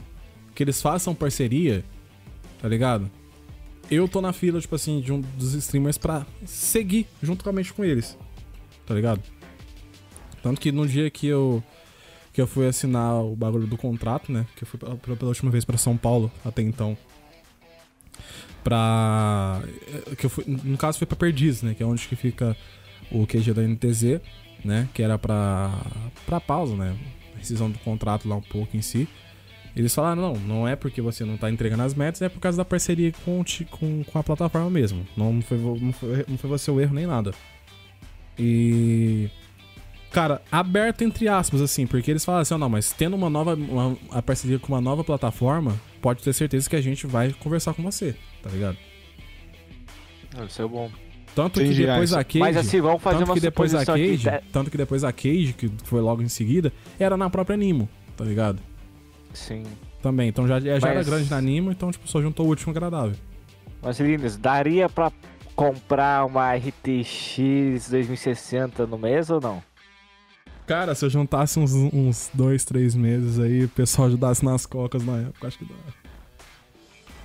[0.53, 1.83] que eles façam parceria,
[2.61, 3.09] tá ligado?
[3.91, 8.17] Eu tô na fila, tipo assim, de um dos streamers pra seguir juntamente com eles,
[8.85, 9.21] tá ligado?
[10.41, 11.63] Tanto que no dia que eu
[12.33, 14.45] que eu fui assinar o bagulho do contrato, né?
[14.55, 16.97] Que eu fui pela, pela última vez para São Paulo até então.
[18.63, 19.61] Pra.
[20.17, 21.75] Que eu fui, no caso foi pra Perdiz, né?
[21.75, 22.57] Que é onde que fica
[23.11, 24.19] o QG da NTZ,
[24.65, 24.89] né?
[24.93, 25.71] Que era pra.
[26.25, 26.97] pra pausa, né?
[27.37, 29.07] Rescisão do contrato lá um pouco em si.
[29.75, 32.57] Eles falaram, não, não é porque você não tá entregando as metas, é por causa
[32.57, 35.05] da parceria com, com, com a plataforma mesmo.
[35.17, 37.31] Não foi, não, foi, não foi você o erro nem nada.
[38.37, 39.29] E.
[40.11, 43.55] Cara, aberto entre aspas, assim, porque eles falaram assim, oh, não, mas tendo uma nova.
[43.55, 47.73] Uma, a parceria com uma nova plataforma, pode ter certeza que a gente vai conversar
[47.73, 48.77] com você, tá ligado?
[50.47, 50.91] Isso é bom.
[51.35, 52.39] Tanto que depois a Cage.
[52.39, 55.11] Mas assim, vamos fazer tanto uma que depois a Cage, aqui, Tanto que depois a
[55.11, 58.61] Cage, que foi logo em seguida, era na própria Nimo, tá ligado?
[59.33, 59.63] Sim.
[60.01, 60.83] Também, então já, já Mas...
[60.83, 63.15] era grande na Animo, então tipo, só juntou o último agradável.
[63.81, 65.11] Mas Linus, daria pra
[65.55, 69.63] comprar uma RTX 2060 no mês ou não?
[70.65, 75.03] Cara, se eu juntasse uns, uns dois, três meses aí, o pessoal ajudasse nas cocas
[75.03, 75.75] na época, acho que dá.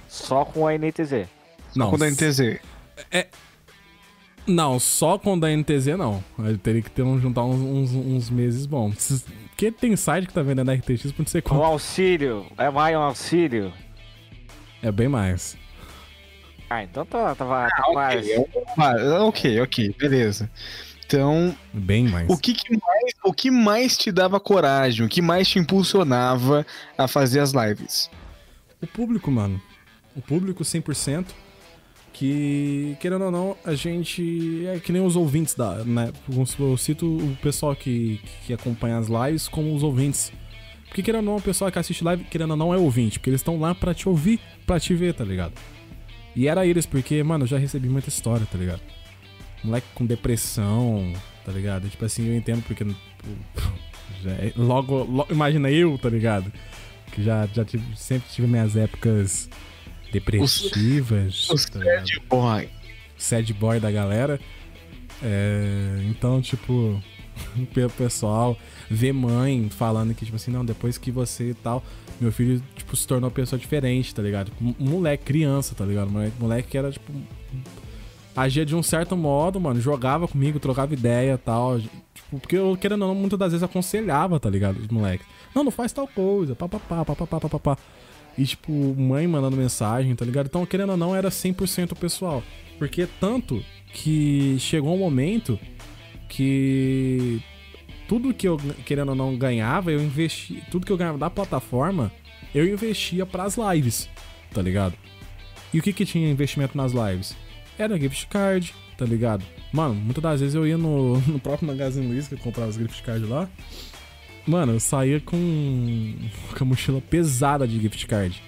[0.09, 1.29] Só com a NTZ?
[1.77, 1.91] Não.
[1.91, 2.61] Só com a NTZ.
[3.13, 3.29] É,
[4.49, 6.25] não, só com da NTZ não.
[6.39, 9.23] Ele teria que ter um, juntar uns, uns, uns, meses bons.
[9.59, 11.61] Porque tem site que tá vendendo RTX por não sei quanto.
[11.61, 12.47] Um auxílio.
[12.57, 13.73] É mais um auxílio?
[14.81, 15.57] É bem mais.
[16.71, 18.39] Ah, então tá, tá, tá ah, quase.
[18.39, 19.19] Okay.
[19.21, 20.49] ok, ok, beleza.
[21.05, 22.31] Então, bem mais.
[22.31, 25.05] O que, que, mais, o que mais te dava coragem?
[25.05, 26.65] O que mais te impulsionava
[26.97, 28.09] a fazer as lives?
[28.81, 29.61] O público, mano.
[30.15, 31.27] O público 100%
[32.19, 36.13] que, querendo ou não, a gente é que nem os ouvintes da, né?
[36.59, 40.33] Eu cito o pessoal que, que acompanha as lives como os ouvintes.
[40.89, 43.21] Porque querendo ou não, o pessoal que assiste live, querendo ou não, é ouvinte.
[43.21, 45.53] Porque eles estão lá pra te ouvir, pra te ver, tá ligado?
[46.35, 48.81] E era eles, porque, mano, eu já recebi muita história, tá ligado?
[49.63, 51.13] Moleque com depressão,
[51.45, 51.89] tá ligado?
[51.89, 52.85] Tipo assim, eu entendo porque.
[54.25, 56.53] Já, é, logo, logo, imagina eu, tá ligado?
[57.13, 59.49] Que já, já tive, sempre tive minhas épocas
[60.13, 61.49] depressivas.
[61.51, 62.69] O, tá sad boy.
[63.17, 64.41] Sad boy da galera.
[65.23, 67.01] É, então, tipo,
[67.77, 68.57] o pessoal
[68.91, 71.83] vê mãe falando que, tipo assim, não, depois que você e tal,
[72.21, 74.53] meu filho, tipo, se tornou uma pessoa diferente, tá ligado?
[74.61, 76.11] Um moleque, criança, tá ligado?
[76.11, 77.13] Moleque, moleque que era, tipo,
[78.37, 81.81] agia de um certo modo, mano, jogava comigo, trocava ideia e tal.
[81.81, 84.79] Tipo, porque eu, querendo ou não, muitas das vezes aconselhava, tá ligado?
[84.79, 85.27] Os moleques.
[85.55, 87.79] Não, não faz tal coisa, papapá, papapá, papapá.
[88.39, 90.47] E, tipo, mãe mandando mensagem, tá ligado?
[90.47, 92.43] Então, querendo ou não, era 100% pessoal.
[92.79, 93.63] Porque tanto
[93.93, 95.59] que chegou um momento
[96.29, 97.43] que
[98.07, 100.63] tudo que eu, querendo ou não, ganhava, eu investi.
[100.71, 102.13] Tudo que eu ganhava da plataforma,
[102.55, 104.09] eu investia pras lives,
[104.55, 104.95] tá ligado?
[105.75, 107.37] E o que que tinha investimento nas lives?
[107.77, 109.45] Era gift card, tá ligado?
[109.73, 112.77] Mano, muitas das vezes eu ia no, no próprio Magazine Luiza que eu comprava os
[112.77, 113.49] gift cards lá.
[114.49, 116.15] Mano, eu saía com,
[116.57, 118.43] com a mochila pesada de gift card.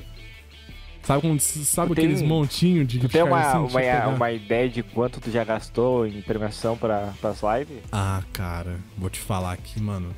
[1.02, 5.20] Sabe, sabe tem, aqueles montinhos de gift tem uma, assim, uma, uma, ideia de quanto
[5.20, 7.82] tu já gastou em premiação pra, pras lives?
[7.92, 10.14] Ah, cara, vou te falar aqui, mano.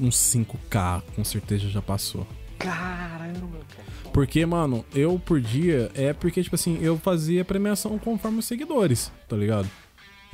[0.00, 2.24] Uns 5k, com certeza já passou.
[2.60, 4.10] Caramba, cara.
[4.12, 9.10] Porque, mano, eu por dia é porque, tipo assim, eu fazia premiação conforme os seguidores,
[9.28, 9.68] tá ligado?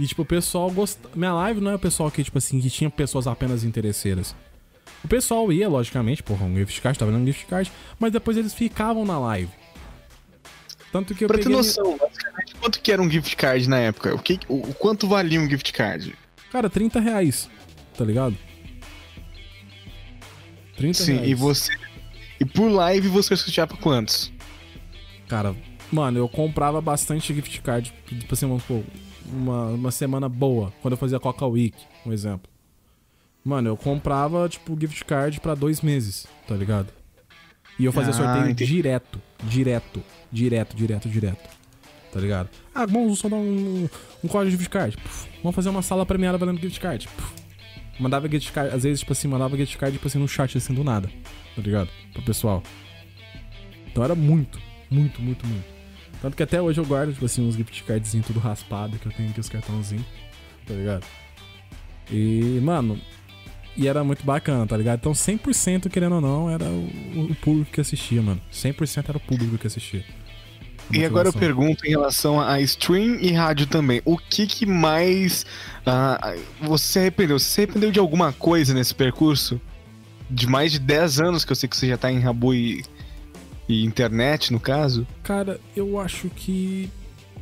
[0.02, 1.08] E, tipo, o pessoal gosta.
[1.14, 4.34] Minha live não é o pessoal que, tipo assim, que tinha pessoas apenas interesseiras.
[5.04, 8.52] O pessoal ia, logicamente, porra, um gift card, tava dando gift card, mas depois eles
[8.52, 9.52] ficavam na live.
[10.90, 11.52] Tanto que eu pra peguei...
[11.52, 14.12] ter noção, basicamente, quanto que era um gift card na época?
[14.12, 16.12] O, que, o, o quanto valia um gift card?
[16.50, 17.48] Cara, 30 reais,
[17.96, 18.36] tá ligado?
[20.78, 21.28] 30 Sim, reais.
[21.28, 21.72] e você...
[22.40, 24.32] E por live você sorteava quantos?
[25.28, 25.54] Cara,
[25.92, 28.82] mano, eu comprava bastante gift card, tipo assim, vamos supor,
[29.32, 32.50] uma, uma semana boa, quando eu fazia Coca Week, um exemplo.
[33.44, 36.88] Mano, eu comprava, tipo, gift card para dois meses, tá ligado?
[37.78, 38.66] E eu fazia ah, sorteio entendi.
[38.66, 41.50] direto, direto, direto, direto, direto.
[42.12, 42.50] Tá ligado?
[42.74, 43.88] Ah, vamos só dar um,
[44.22, 44.96] um código de gift card.
[44.98, 47.08] Puf, vamos fazer uma sala premiada valendo gift card.
[47.08, 47.32] Puf.
[47.98, 50.74] Mandava gift card, às vezes, tipo assim, mandava gift card, tipo assim, no chat, assim,
[50.74, 51.08] do nada.
[51.56, 51.88] Tá ligado?
[52.12, 52.62] Pro pessoal.
[53.90, 54.60] Então era muito,
[54.90, 55.71] muito, muito, muito.
[56.22, 59.12] Tanto que até hoje eu guardo, tipo assim, uns gift cardzinhos tudo raspado que eu
[59.12, 60.06] tenho aqui, os cartãozinhos.
[60.64, 61.04] Tá ligado?
[62.08, 62.96] E, mano,
[63.76, 65.00] e era muito bacana, tá ligado?
[65.00, 68.40] Então 100%, querendo ou não, era o, o público que assistia, mano.
[68.52, 70.04] 100% era o público que assistia.
[70.92, 74.00] E agora eu pergunto em relação a stream e rádio também.
[74.04, 75.44] O que que mais
[75.86, 77.38] uh, você se arrependeu?
[77.38, 79.60] Você se arrependeu de alguma coisa nesse percurso?
[80.30, 82.84] De mais de 10 anos que eu sei que você já tá em Rabu e,
[83.68, 85.06] e internet, no caso?
[85.22, 86.90] Cara, eu acho que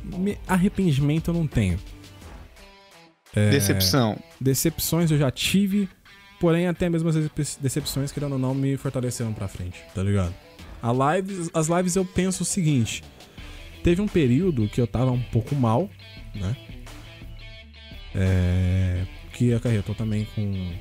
[0.03, 0.37] me...
[0.47, 1.79] arrependimento eu não tenho.
[3.35, 3.49] É...
[3.49, 4.17] Decepção.
[4.39, 5.87] Decepções eu já tive,
[6.41, 7.15] Porém, até mesmo as
[7.57, 10.33] decepções, querendo ou não, me fortaleceram pra frente, tá ligado?
[10.81, 13.03] A lives, as lives eu penso o seguinte:
[13.83, 15.87] teve um período que eu tava um pouco mal,
[16.33, 16.57] né?
[18.15, 20.73] É, que acarretou também com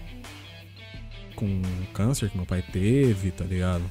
[1.36, 1.62] com
[1.92, 3.84] câncer que meu pai teve, tá ligado?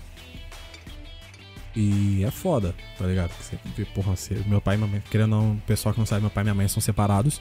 [1.75, 3.31] E é foda, tá ligado?
[3.39, 3.57] Você,
[3.93, 6.43] porra, você, meu pai e minha mãe, querendo não, pessoal que não sabe, meu pai
[6.43, 7.39] e minha mãe são separados.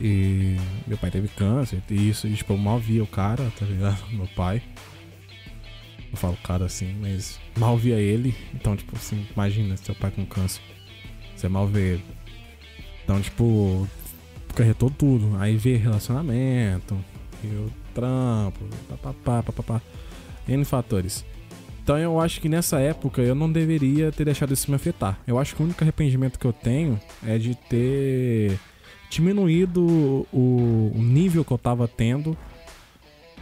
[0.00, 3.66] E meu pai teve câncer, e isso, e, tipo, eu mal via o cara, tá
[3.66, 3.98] ligado?
[4.14, 4.62] Meu pai.
[6.10, 8.34] Eu falo cara assim, mas mal via ele.
[8.54, 10.62] Então, tipo assim, imagina seu pai com câncer.
[11.34, 12.04] Você mal vê ele.
[13.02, 13.88] Então, tipo,
[14.54, 15.36] carretou tudo.
[15.38, 16.96] Aí vê relacionamento,
[17.42, 19.82] e o trampo, papapá, papapá.
[20.46, 21.24] N fatores.
[21.88, 25.18] Então eu acho que nessa época eu não deveria ter deixado isso me afetar.
[25.26, 28.60] Eu acho que o único arrependimento que eu tenho é de ter
[29.08, 32.36] diminuído o, nível que eu tava tendo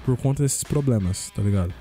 [0.05, 1.74] por conta desses problemas, tá ligado?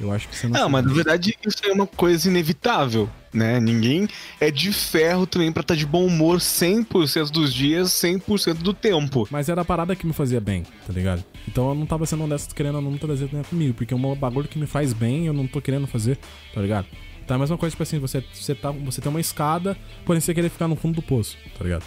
[0.00, 0.60] Eu acho que você não.
[0.60, 3.60] Não, mas na verdade isso é uma coisa inevitável, né?
[3.60, 4.08] Ninguém
[4.40, 8.72] é de ferro também pra estar tá de bom humor 100% dos dias, 100% do
[8.72, 9.28] tempo.
[9.30, 11.22] Mas era a parada que me fazia bem, tá ligado?
[11.46, 14.48] Então eu não tava sendo honesto querendo não trazer né, comigo, porque é um bagulho
[14.48, 16.18] que me faz bem eu não tô querendo fazer,
[16.54, 16.86] tá ligado?
[17.28, 20.34] É a mesma coisa, tipo assim, você, você, tá, você tem uma escada, porém você
[20.34, 21.84] querer ficar no fundo do poço, tá ligado?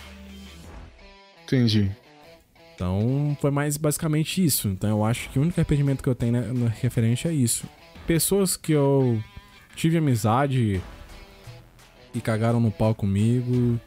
[1.43, 1.91] Entendi.
[2.75, 4.69] Então foi mais basicamente isso.
[4.69, 7.67] Então eu acho que o único arrependimento que eu tenho né, no referente é isso.
[8.05, 9.21] Pessoas que eu
[9.75, 10.81] tive amizade
[12.13, 13.79] e cagaram no pau comigo.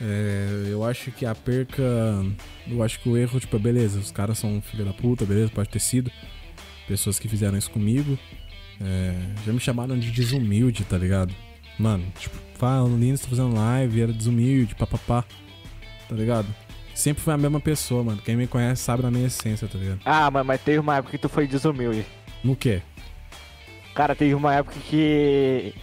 [0.00, 1.82] É, eu acho que a perca.
[2.66, 5.68] Eu acho que o erro, tipo, beleza, os caras são filha da puta, beleza, pode
[5.68, 6.10] ter sido.
[6.86, 8.18] pessoas que fizeram isso comigo.
[8.80, 9.14] É,
[9.44, 11.34] já me chamaram de desumilde, tá ligado?
[11.78, 15.24] Mano, tipo, fala, o Linus tá fazendo live, era desumilde, papapá.
[16.08, 16.48] Tá ligado?
[16.94, 18.20] Sempre foi a mesma pessoa, mano.
[18.22, 20.00] Quem me conhece sabe da minha essência, tá ligado?
[20.04, 22.04] Ah, mas, mas teve uma época que tu foi desumilde.
[22.42, 22.82] No quê?
[24.00, 25.74] Cara, teve uma época que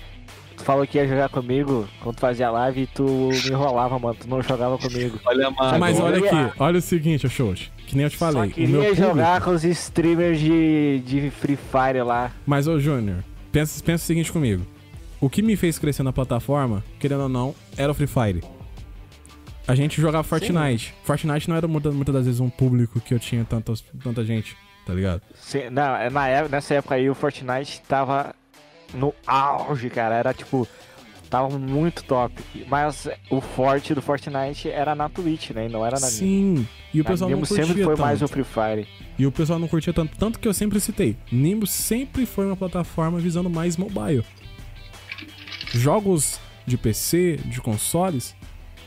[0.55, 4.17] tu falou que ia jogar comigo quando tu fazia live e tu me enrolava, mano.
[4.19, 5.19] Tu não jogava comigo.
[5.23, 5.77] Olha, mano.
[5.77, 7.71] Mas olha aqui, olha o seguinte, Xoxo.
[7.85, 8.49] Que nem eu te falei.
[8.49, 8.95] Só queria público...
[8.95, 12.31] jogar com os streamers de, de Free Fire lá.
[12.43, 14.65] Mas, ô Júnior, pensa, pensa o seguinte comigo.
[15.21, 18.43] O que me fez crescer na plataforma, querendo ou não, era o Free Fire.
[19.67, 20.87] A gente jogava Fortnite.
[20.87, 20.93] Sim.
[21.03, 24.57] Fortnite não era muitas, muitas das vezes um público que eu tinha tanta, tanta gente,
[24.87, 25.21] tá ligado?
[25.35, 28.33] Sim, não, é, na época, nessa época aí o Fortnite tava
[28.93, 30.15] no auge, cara.
[30.15, 30.65] Era tipo.
[31.29, 32.33] Tava muito top.
[32.69, 35.67] Mas o forte do Fortnite era na Twitch, né?
[35.67, 36.65] Não era na Sim.
[36.93, 38.01] E o pessoal não curtia sempre foi tanto.
[38.01, 38.87] mais o Free Fire.
[39.19, 40.17] E o pessoal não curtia tanto.
[40.17, 41.17] Tanto que eu sempre citei.
[41.29, 44.23] Nimbus sempre foi uma plataforma visando mais mobile.
[45.73, 48.33] Jogos de PC, de consoles,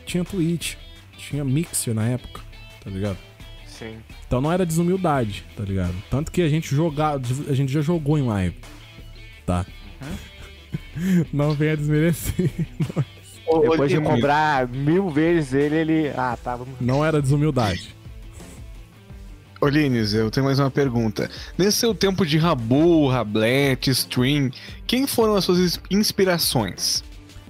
[0.03, 0.77] tinha Twitch.
[1.15, 2.41] Tinha Mixer na época,
[2.83, 3.19] tá ligado?
[3.81, 3.97] Sim.
[4.27, 5.95] Então não era desumildade, tá ligado?
[6.07, 7.19] Tanto que a gente jogava,
[7.49, 8.55] a gente já jogou em live,
[9.43, 9.65] tá?
[9.99, 11.25] Uhum.
[11.33, 12.49] Não venha desmerecer.
[13.61, 16.09] Depois de cobrar mil vezes ele, ele.
[16.09, 16.63] Ah, tava.
[16.63, 17.93] Tá, não era desumildade.
[19.59, 21.29] Ô Linus, eu tenho mais uma pergunta.
[21.57, 24.51] Nesse seu tempo de Rabu, Rablet, Stream,
[24.87, 27.03] quem foram as suas inspirações?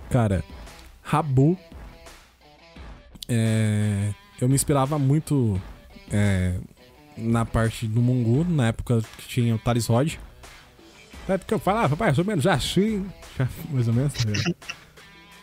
[0.09, 0.43] Cara,
[1.03, 1.57] Rabu.
[3.29, 4.09] É,
[4.41, 5.61] eu me inspirava muito
[6.11, 6.55] é,
[7.17, 10.15] na parte do Mungu, na época que tinha o Thales Rod.
[11.27, 13.05] Na época eu falava, mais ou menos assim.
[13.69, 14.53] Mais ou menos, tá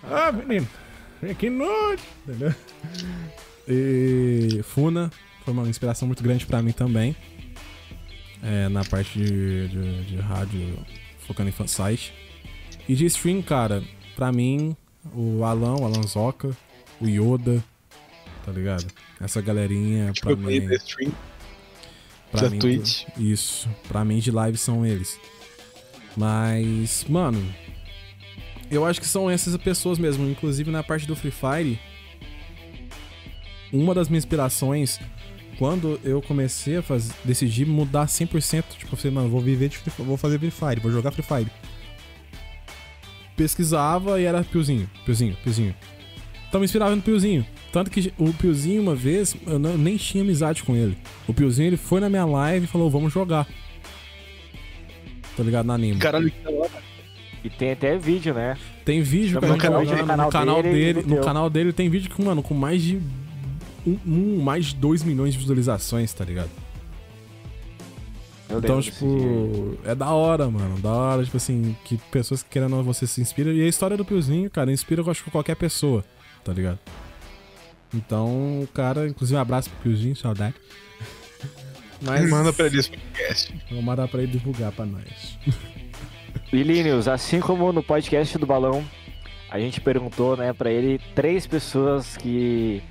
[0.03, 0.66] Ah, menino,
[1.21, 2.55] vem aqui noite, entendeu?
[3.66, 5.11] E Funa
[5.45, 7.16] foi uma inspiração muito grande para mim também.
[8.43, 10.79] É, na parte de, de, de, rádio,
[11.27, 12.14] focando em fansite.
[12.89, 13.83] E de stream, cara,
[14.14, 14.77] pra mim,
[15.12, 16.57] o Alan, o Alan Zoca,
[17.01, 17.62] o Yoda,
[18.47, 18.87] tá ligado?
[19.21, 20.66] Essa galerinha, pra mim.
[20.66, 21.12] Da stream.
[22.31, 23.05] Pra da mim, Twitch.
[23.16, 25.19] Isso, pra mim de live são eles.
[26.16, 27.43] Mas, mano,
[28.71, 30.29] eu acho que são essas pessoas mesmo.
[30.29, 31.81] Inclusive na parte do Free Fire,
[33.73, 35.01] uma das minhas inspirações,
[35.59, 39.79] quando eu comecei a fazer, decidi mudar 100%, tipo, eu falei, mano, vou viver de
[39.79, 41.51] Free Fire, vou fazer Free Fire, vou jogar Free Fire.
[43.37, 45.75] Pesquisava e era Piozinho, Piozinho, Piozinho.
[46.49, 47.46] Então me inspirava no Piozinho.
[47.70, 50.96] Tanto que o Piozinho, uma vez, eu não, nem tinha amizade com ele.
[51.26, 53.46] O Piozinho, ele foi na minha live e falou, vamos jogar.
[55.36, 55.66] Tá ligado?
[55.66, 55.99] Na anime.
[55.99, 56.88] Caralho, que da hora.
[57.44, 58.57] E tem até vídeo, né?
[58.84, 62.24] Tem vídeo, cara, no, canal, no, canal, canal dele, no canal dele tem vídeo com,
[62.24, 63.01] mano, com mais de
[63.86, 66.51] um, um, mais de 2 milhões de visualizações, tá ligado?
[68.49, 70.80] Eu então, tipo, é da hora, mano.
[70.80, 73.53] Da hora, tipo assim, que pessoas que querendo você se inspiram.
[73.53, 76.03] E a história do Piozinho, cara, inspira, eu acho, qualquer pessoa,
[76.49, 76.78] tá ligado?
[77.92, 80.55] Então, o cara, inclusive, um abraço pro Piozinho, saudade.
[82.01, 82.28] Mas...
[82.30, 83.55] Manda pra ele esse podcast.
[83.70, 85.38] Vou mandar pra ele divulgar pra nós.
[86.51, 88.82] E Linus, assim como no podcast do Balão,
[89.51, 92.82] a gente perguntou, né, pra ele três pessoas que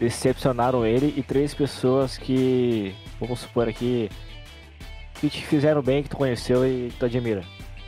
[0.00, 4.10] decepcionaram ele e três pessoas que, vamos supor aqui,
[5.20, 7.44] que te fizeram bem, que tu conheceu e que tu admira.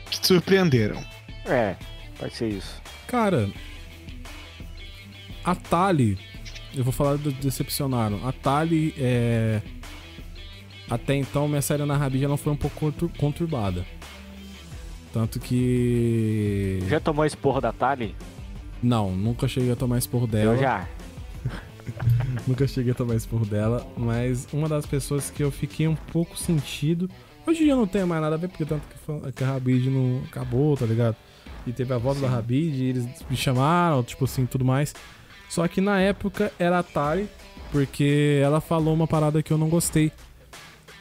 [0.09, 1.05] Que te surpreenderam.
[1.45, 1.75] É,
[2.17, 2.81] pode ser isso.
[3.09, 3.51] Cara,
[5.47, 6.19] a Tali,
[6.75, 8.27] eu vou falar do decepcionaram.
[8.27, 9.63] A Tali é.
[10.91, 13.87] Até então, minha série na Rabid não foi um pouco conturbada.
[15.13, 16.81] Tanto que.
[16.89, 18.15] Já tomou esporro da Tali?
[18.83, 20.55] Não, nunca cheguei a tomar esporro dela.
[20.55, 20.89] Eu já.
[22.47, 26.37] nunca cheguei a tomar esporro dela, mas uma das pessoas que eu fiquei um pouco
[26.37, 27.09] sentido.
[27.47, 28.83] Hoje em dia não tem mais nada a ver, porque tanto
[29.33, 31.17] que a Rabid não acabou, tá ligado?
[31.65, 32.27] E teve a volta Sim.
[32.27, 34.93] da Rabid, e eles me chamaram, tipo assim, tudo mais.
[35.49, 37.29] Só que na época era a Tali,
[37.71, 40.13] porque ela falou uma parada que eu não gostei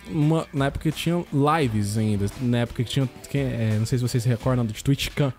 [0.10, 2.26] uma, na época tinha lives ainda.
[2.42, 3.10] Na época que tinha.
[3.30, 5.34] Que, é, não sei se vocês se recordam do TwitchCam.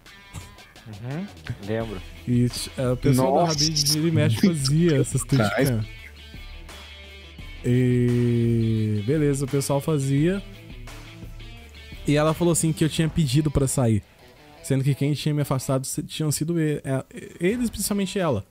[0.86, 1.26] Uhum,
[1.66, 2.00] lembro.
[2.26, 3.54] E é, o pessoal Nossa.
[3.54, 5.84] da Rabid ele mexe fazia essas TwitchCam.
[7.64, 10.42] E beleza, o pessoal fazia.
[12.06, 14.02] E ela falou assim que eu tinha pedido para sair.
[14.62, 16.82] Sendo que quem tinha me afastado tinham sido eles,
[17.40, 18.44] eles principalmente ela.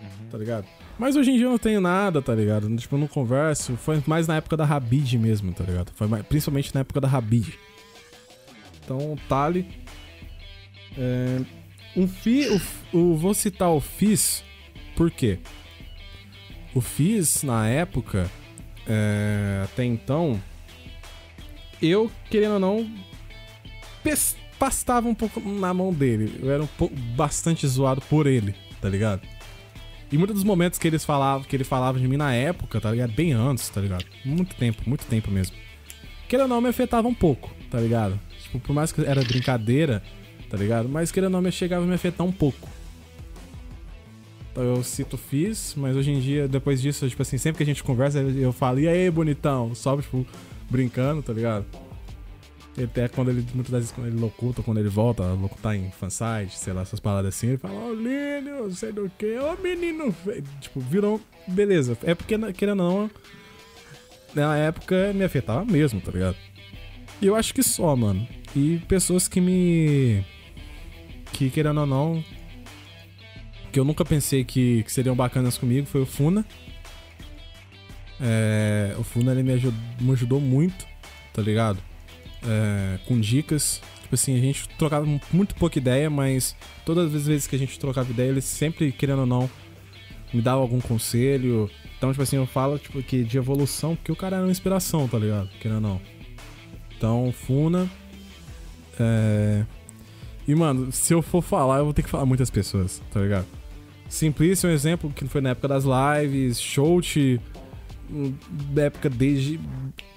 [0.00, 0.28] Uhum.
[0.30, 0.66] Tá ligado?
[0.98, 2.74] Mas hoje em dia eu não tenho nada, tá ligado?
[2.76, 3.76] Tipo, eu não converso.
[3.76, 5.92] Foi mais na época da Rabid mesmo, tá ligado?
[5.94, 7.58] Foi mais, principalmente na época da Rabid.
[8.84, 9.66] Então, Tali.
[10.96, 11.40] É,
[11.96, 12.48] um fi,
[12.92, 14.42] o, o, vou citar o Fizz,
[14.96, 15.38] por quê?
[16.74, 18.30] O Fizz, na época,
[18.86, 20.40] é, até então,
[21.80, 22.90] eu, querendo ou não,
[24.58, 26.38] pastava um pouco na mão dele.
[26.42, 29.22] Eu era um pouco bastante zoado por ele, tá ligado?
[30.10, 32.90] E muitos dos momentos que eles falavam, que ele falava de mim na época, tá
[32.90, 33.12] ligado?
[33.12, 34.04] Bem antes, tá ligado?
[34.24, 35.54] Muito tempo, muito tempo mesmo.
[36.28, 38.18] Querendo ou não, me afetava um pouco, tá ligado?
[38.42, 40.02] Tipo, por mais que era brincadeira,
[40.48, 40.88] tá ligado?
[40.88, 42.68] Mas querendo ou não, me chegava a me afetar um pouco.
[44.50, 47.66] Então eu cito fiz, mas hoje em dia, depois disso, tipo assim, sempre que a
[47.66, 49.74] gente conversa, eu falo, e aí, bonitão?
[49.74, 50.26] Só, tipo,
[50.70, 51.66] brincando, tá ligado?
[52.84, 56.72] Até quando ele, muitas vezes, quando ele locuta, quando ele volta, locutar em fansite, sei
[56.72, 57.92] lá, essas palavras assim, ele fala, ô
[58.64, 60.14] oh, sei do que, ô menino
[60.60, 61.20] Tipo, virou.
[61.46, 61.96] Beleza.
[62.02, 63.10] É porque, querendo ou não,
[64.34, 66.36] na época me afetava mesmo, tá ligado?
[67.20, 68.26] E eu acho que só, mano.
[68.54, 70.24] E pessoas que me.
[71.32, 72.24] Que, querendo ou não.
[73.72, 76.44] Que eu nunca pensei que, que seriam bacanas comigo foi o Funa.
[78.20, 80.86] É, o Funa ele me ajudou, me ajudou muito,
[81.32, 81.78] tá ligado?
[82.46, 83.80] É, com dicas.
[84.02, 87.78] Tipo assim, a gente trocava muito pouca ideia, mas todas as vezes que a gente
[87.78, 89.50] trocava ideia, ele sempre, querendo ou não,
[90.32, 91.70] me dava algum conselho.
[91.96, 95.06] Então, tipo assim, eu falo tipo, que de evolução, porque o cara era uma inspiração,
[95.08, 95.48] tá ligado?
[95.60, 96.00] Querendo ou não.
[96.96, 97.88] Então, Funa.
[98.98, 99.64] É...
[100.46, 103.46] E, mano, se eu for falar, eu vou ter que falar muitas pessoas, tá ligado?
[104.08, 107.38] Simplício é um exemplo que foi na época das lives, Shout,
[108.72, 109.60] da época desde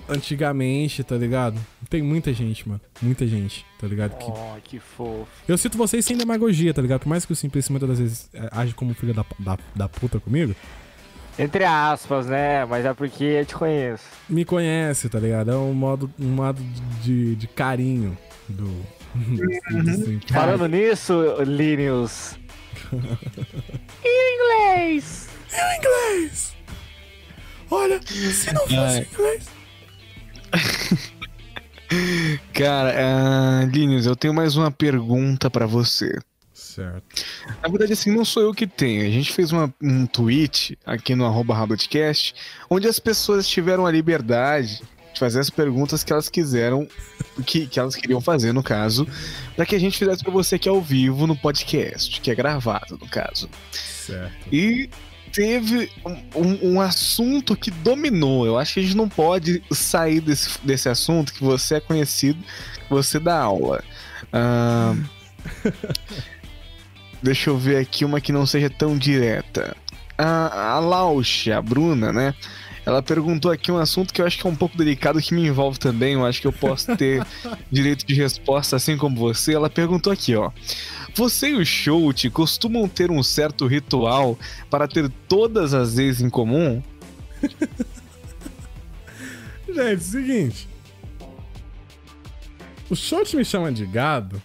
[0.08, 1.60] antigamente, tá ligado?
[1.90, 2.82] Tem muita gente, mano.
[3.02, 4.18] Muita gente, tá ligado?
[4.18, 4.32] Que...
[4.32, 5.28] Oh, que fofo.
[5.48, 7.02] Eu cito vocês sem demagogia, tá ligado?
[7.02, 9.90] Por mais que o Simplício muitas das vezes é, age como filho da, da, da
[9.90, 10.56] puta comigo.
[11.40, 12.66] Entre aspas, né?
[12.66, 14.04] Mas é porque eu te conheço.
[14.30, 15.52] Me conhece, tá ligado?
[15.52, 16.62] É um modo, um modo
[17.02, 18.18] de, de carinho
[18.48, 18.66] do.
[19.16, 20.20] Uhum.
[20.28, 21.14] Falando nisso,
[21.46, 22.38] Linus.
[24.04, 25.30] em inglês!
[25.54, 26.56] Em inglês!
[27.72, 29.46] Olha, se não fosse inglês.
[32.54, 36.20] Cara, uh, Linus, eu tenho mais uma pergunta para você.
[36.54, 37.26] Certo.
[37.62, 39.06] Na verdade, assim, não sou eu que tenho.
[39.06, 42.36] A gente fez uma, um tweet aqui no arroba Rabotcast,
[42.70, 44.82] onde as pessoas tiveram a liberdade
[45.14, 46.88] de fazer as perguntas que elas quiseram,
[47.46, 49.08] que, que elas queriam fazer, no caso,
[49.56, 52.98] para que a gente fizesse para você aqui ao vivo no podcast, que é gravado,
[52.98, 53.50] no caso.
[53.72, 54.34] Certo.
[54.52, 54.90] E
[55.32, 55.90] teve
[56.36, 58.46] um, um, assunto que dominou.
[58.46, 62.40] Eu acho que a gente não pode sair desse, desse assunto que você é conhecido,
[62.88, 63.84] que você dá aula.
[64.34, 65.04] Uh,
[67.22, 69.76] deixa eu ver aqui uma que não seja tão direta.
[70.18, 72.36] A, a Lausha, a Bruna, né?
[72.86, 75.46] Ela perguntou aqui um assunto que eu acho que é um pouco delicado, que me
[75.46, 76.14] envolve também.
[76.14, 77.26] Eu acho que eu posso ter
[77.72, 79.54] direito de resposta, assim como você.
[79.54, 80.52] Ela perguntou aqui, ó.
[81.14, 84.38] Você e o Shout costumam ter um certo ritual
[84.70, 86.82] para ter todas as vezes em comum?
[89.68, 90.68] Gente, é seguinte.
[92.90, 94.42] O Shout me chama de gado.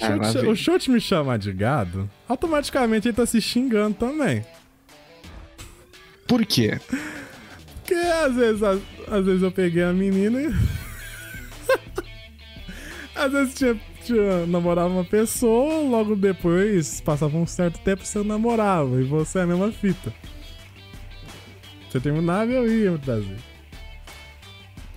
[0.00, 0.14] Ah,
[0.48, 4.44] o Shout me chama de gado, automaticamente ele tá se xingando também.
[6.28, 6.78] Por quê?
[7.74, 10.54] Porque às vezes, às, às vezes eu peguei a menina e.
[13.16, 19.00] às vezes tinha, tinha, namorava uma pessoa, logo depois passava um certo tempo você namorava.
[19.00, 20.12] E você é a mesma fita.
[21.88, 23.36] Você terminava e eu ia me trazer.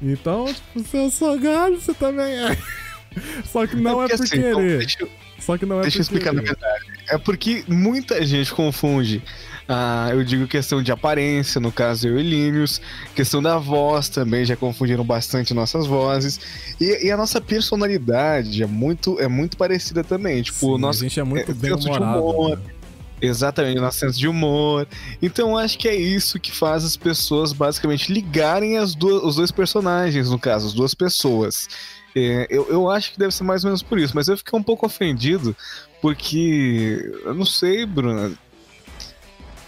[0.02, 2.58] Então, tipo, se eu sou gado, você também é.
[3.46, 4.80] Só que não é, é por assim, querer.
[4.80, 5.10] Deixa eu,
[5.40, 6.86] Só que não é deixa eu explicar na verdade.
[7.08, 9.24] É porque muita gente confunde
[9.74, 12.82] ah, eu digo questão de aparência, no caso eu e Linus,
[13.16, 16.42] questão da voz também, já confundiram bastante nossas vozes.
[16.78, 20.42] E, e, a nossa personalidade é muito, é muito parecida também.
[20.42, 22.50] Tipo, Sim, nosso, a gente é muito é, bem humorado.
[22.50, 22.58] Né?
[23.22, 24.86] Exatamente, nosso senso de humor.
[25.22, 29.52] Então acho que é isso que faz as pessoas basicamente ligarem as duas, os dois
[29.52, 31.70] personagens, no caso, as duas pessoas.
[32.14, 34.60] É, eu, eu acho que deve ser mais ou menos por isso, mas eu fiquei
[34.60, 35.56] um pouco ofendido,
[36.02, 38.34] porque eu não sei, Bruna.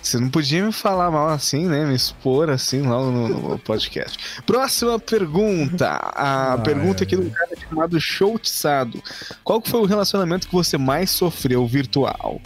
[0.04, 1.86] Você não podia me falar mal assim, né?
[1.86, 4.42] Me expor assim logo no, no podcast.
[4.46, 5.88] Próxima pergunta.
[5.88, 9.02] A ah, pergunta é, aqui do cara chamado Showtizado.
[9.46, 12.42] Qual foi o relacionamento que você mais sofreu virtual?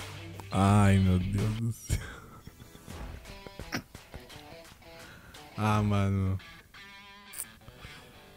[0.51, 1.97] Ai, meu Deus do céu.
[5.57, 6.37] Ah, mano.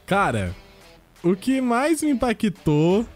[0.07, 0.57] Cara,
[1.23, 3.07] o que mais me impactou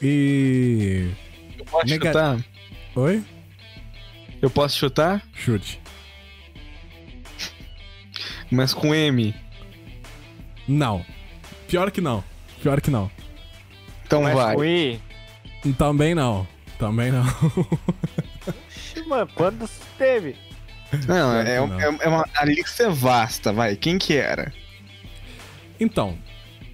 [0.00, 1.10] e.
[1.58, 2.42] Eu posso Nega...
[2.96, 3.22] Oi?
[4.40, 5.22] Eu posso chutar?
[5.32, 5.80] Chute.
[8.50, 9.34] Mas com M.
[10.66, 11.04] Não.
[11.66, 12.24] Pior que não.
[12.62, 13.10] Pior que não.
[14.04, 14.54] Então Mas vai.
[14.54, 15.00] Com I?
[15.76, 16.46] Também não.
[16.78, 17.24] Também não.
[19.06, 20.36] Mano, quando teve?
[21.06, 21.80] Não, é, não.
[21.80, 23.76] é, é uma, a lista é vasta, vai.
[23.76, 24.52] Quem que era?
[25.78, 26.16] Então,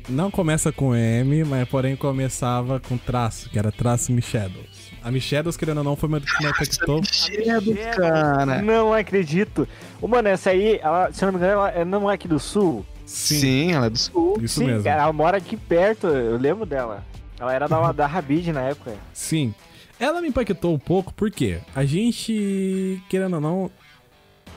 [0.08, 4.73] não começa com M, mas porém começava com traço, que era traço Michedos.
[5.04, 7.02] A Michedos, querendo ou não, foi uma que me impactou.
[7.02, 8.62] Michedos, cara.
[8.62, 9.68] Não acredito.
[10.00, 12.38] Ô, mano, essa aí, ela, se eu não me engano, ela não é aqui do
[12.38, 12.86] sul?
[13.04, 14.38] Sim, Sim ela é do sul.
[14.40, 14.88] Isso Sim, mesmo.
[14.88, 17.04] Ela mora aqui perto, eu lembro dela.
[17.38, 18.94] Ela era da, da Rabid na época.
[19.12, 19.54] Sim.
[20.00, 23.70] Ela me impactou um pouco porque a gente, querendo ou não,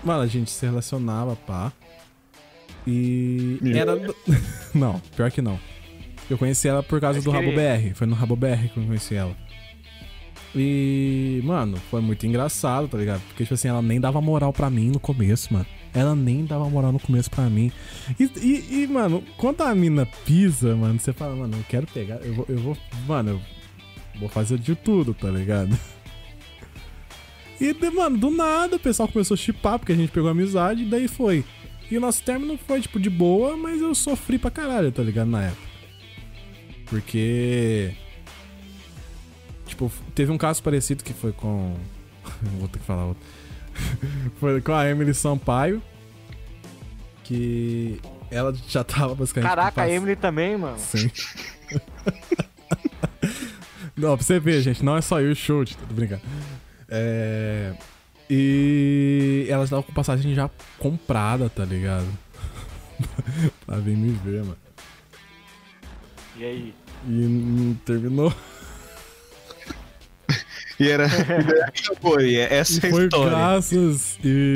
[0.02, 1.74] mano, a gente se relacionava, pá.
[2.86, 4.00] E era.
[4.74, 5.60] não, pior que não.
[6.30, 7.94] Eu conheci ela por causa do Rabo BR.
[7.96, 9.36] Foi no Rabo BR que eu conheci ela.
[10.56, 13.22] E, mano, foi muito engraçado, tá ligado?
[13.28, 15.66] Porque, tipo assim, ela nem dava moral pra mim no começo, mano.
[15.94, 17.72] Ela nem dava moral no começo pra mim.
[18.20, 22.18] E, e, e mano, quando a mina pisa, mano, você fala, mano, eu quero pegar.
[22.18, 22.78] Eu vou, eu vou
[23.08, 25.78] mano, eu vou fazer de tudo, tá ligado?
[27.60, 30.86] E, mano, do nada o pessoal começou a chipar, porque a gente pegou amizade, e
[30.86, 31.44] daí foi.
[31.90, 35.30] E o nosso término foi, tipo, de boa, mas eu sofri pra caralho, tá ligado?
[35.30, 35.68] Na época.
[36.86, 37.94] Porque.
[39.78, 41.78] Tipo, teve um caso parecido que foi com.
[42.58, 43.24] Vou ter que falar outro.
[44.42, 45.80] foi com a Emily Sampaio.
[47.24, 48.02] Que
[48.32, 49.50] ela já tava basicamente.
[49.50, 50.80] Caraca, a Emily também, mano.
[50.80, 51.12] Sim.
[53.96, 56.24] não, pra você ver, gente, não é só eu o chute, tô brincando.
[56.90, 57.76] É.
[58.28, 60.50] E elas estavam com passagem já
[60.80, 62.08] comprada, tá ligado?
[63.64, 64.58] pra vir me ver, mano.
[66.36, 66.74] E aí?
[67.06, 68.34] E não terminou.
[70.80, 71.08] E era.
[71.68, 73.30] Acabou, e essa é a foi história.
[73.30, 74.56] graças e.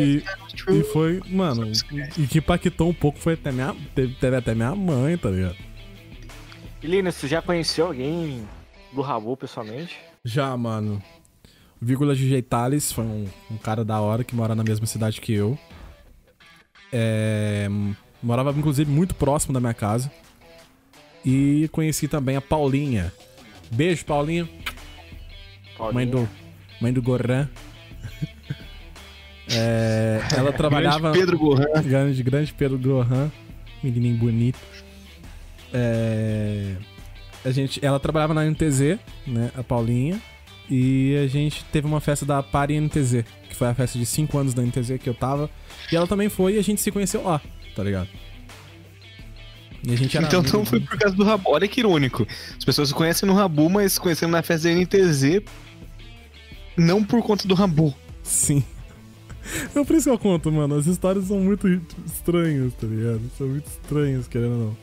[0.00, 1.70] E, e foi, mano.
[2.18, 3.74] E que impactou um pouco foi até minha.
[3.94, 5.56] Teve, teve até minha mãe, tá ligado?
[6.82, 8.46] E Linus, você já conheceu alguém
[8.92, 9.96] do Rabu pessoalmente?
[10.24, 11.02] Já, mano.
[11.80, 15.32] Vírgula de Jeitales foi um, um, cara da hora que mora na mesma cidade que
[15.32, 15.58] eu.
[16.92, 17.68] É,
[18.22, 20.10] morava, inclusive, muito próximo da minha casa.
[21.24, 23.12] E conheci também a Paulinha.
[23.70, 24.48] Beijo, Paulinha.
[25.76, 25.94] Paulinha.
[25.94, 26.28] Mãe do,
[26.80, 27.48] mãe do Goran.
[29.50, 31.12] é, ela trabalhava.
[31.12, 31.82] grande Pedro Goran.
[31.82, 33.30] Grande, grande Pedro Goran.
[33.82, 34.58] Menininho bonito.
[35.72, 36.76] É,
[37.44, 39.50] a gente, ela trabalhava na NTZ, né?
[39.56, 40.20] A Paulinha.
[40.70, 44.38] E a gente teve uma festa da Pari NTZ, que foi a festa de 5
[44.38, 45.50] anos da NTZ que eu tava.
[45.92, 47.40] E ela também foi e a gente se conheceu lá,
[47.76, 48.08] tá ligado?
[49.86, 51.50] E a gente então não foi por causa do Rabu.
[51.50, 52.26] Olha que irônico.
[52.56, 55.42] As pessoas se conhecem no Rabu, mas se conhecendo na festa da NTZ
[56.76, 57.94] não por conta do Rabu.
[58.22, 58.62] Sim.
[59.76, 60.74] É por isso que eu conto, mano.
[60.74, 61.68] As histórias são muito
[62.06, 63.20] estranhas, tá ligado?
[63.36, 64.76] São muito estranhas, querendo ou não.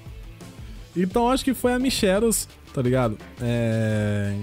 [0.96, 3.18] Então acho que foi a Micheros, tá ligado?
[3.42, 4.36] É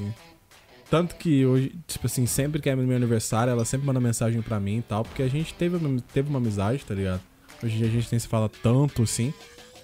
[0.91, 4.59] tanto que hoje, tipo assim, sempre que é meu aniversário, ela sempre manda mensagem pra
[4.59, 5.79] mim e tal, porque a gente teve,
[6.13, 7.21] teve uma amizade, tá ligado?
[7.63, 9.35] Hoje em dia a gente nem se fala tanto assim.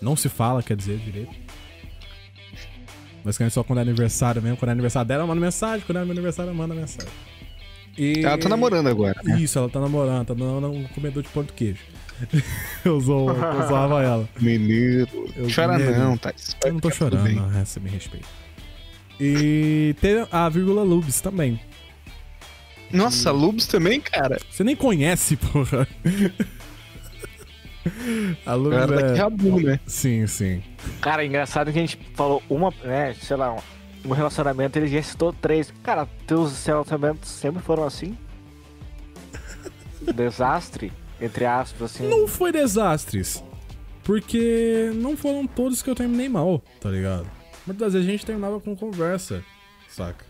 [0.00, 1.34] Não se fala, quer dizer, direito.
[3.22, 4.56] Mas só quando é aniversário mesmo.
[4.56, 5.84] Quando é aniversário dela, ela manda mensagem.
[5.86, 7.10] Quando é meu aniversário, manda mensagem.
[7.96, 8.24] E...
[8.24, 9.20] Ela tá namorando agora.
[9.22, 9.40] Né?
[9.40, 11.82] Isso, ela tá namorando, tá namorando um comedor de pão de queijo.
[12.84, 14.28] eu, usou, eu usava ela.
[14.40, 15.06] Menino.
[15.36, 16.32] Eu, Chora não, tá?
[16.64, 18.26] Eu não tô chorando, não, é, você me respeita.
[19.20, 21.60] E tem a vírgula Lubes também.
[22.92, 23.32] Nossa, e...
[23.32, 24.38] Lubes também, cara?
[24.50, 25.86] Você nem conhece, porra.
[28.46, 29.16] a Lubes cara é...
[29.16, 29.80] Rabu, né?
[29.86, 30.62] Sim, sim.
[31.00, 33.56] Cara, é engraçado que a gente falou uma, né, sei lá,
[34.04, 35.72] um relacionamento, ele já citou três.
[35.82, 38.16] Cara, teus relacionamentos sempre foram assim?
[40.14, 42.08] desastre, entre aspas, assim.
[42.08, 43.42] Não foi desastres.
[44.02, 47.26] Porque não foram todos que eu terminei mal, tá ligado?
[47.66, 49.42] Muitas vezes a gente terminava com conversa,
[49.88, 50.26] saca?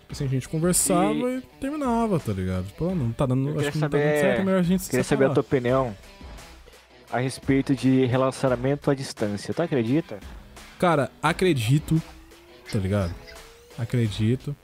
[0.00, 2.66] Tipo assim, a gente conversava e, e terminava, tá ligado?
[2.66, 3.60] Tipo, não tá dando.
[3.60, 5.94] Acho que não tá dando certo, é melhor a gente Queria saber a tua opinião
[7.10, 9.52] a respeito de relacionamento à distância.
[9.52, 10.18] Tu acredita?
[10.78, 12.00] Cara, acredito,
[12.72, 13.14] tá ligado?
[13.78, 14.56] Acredito.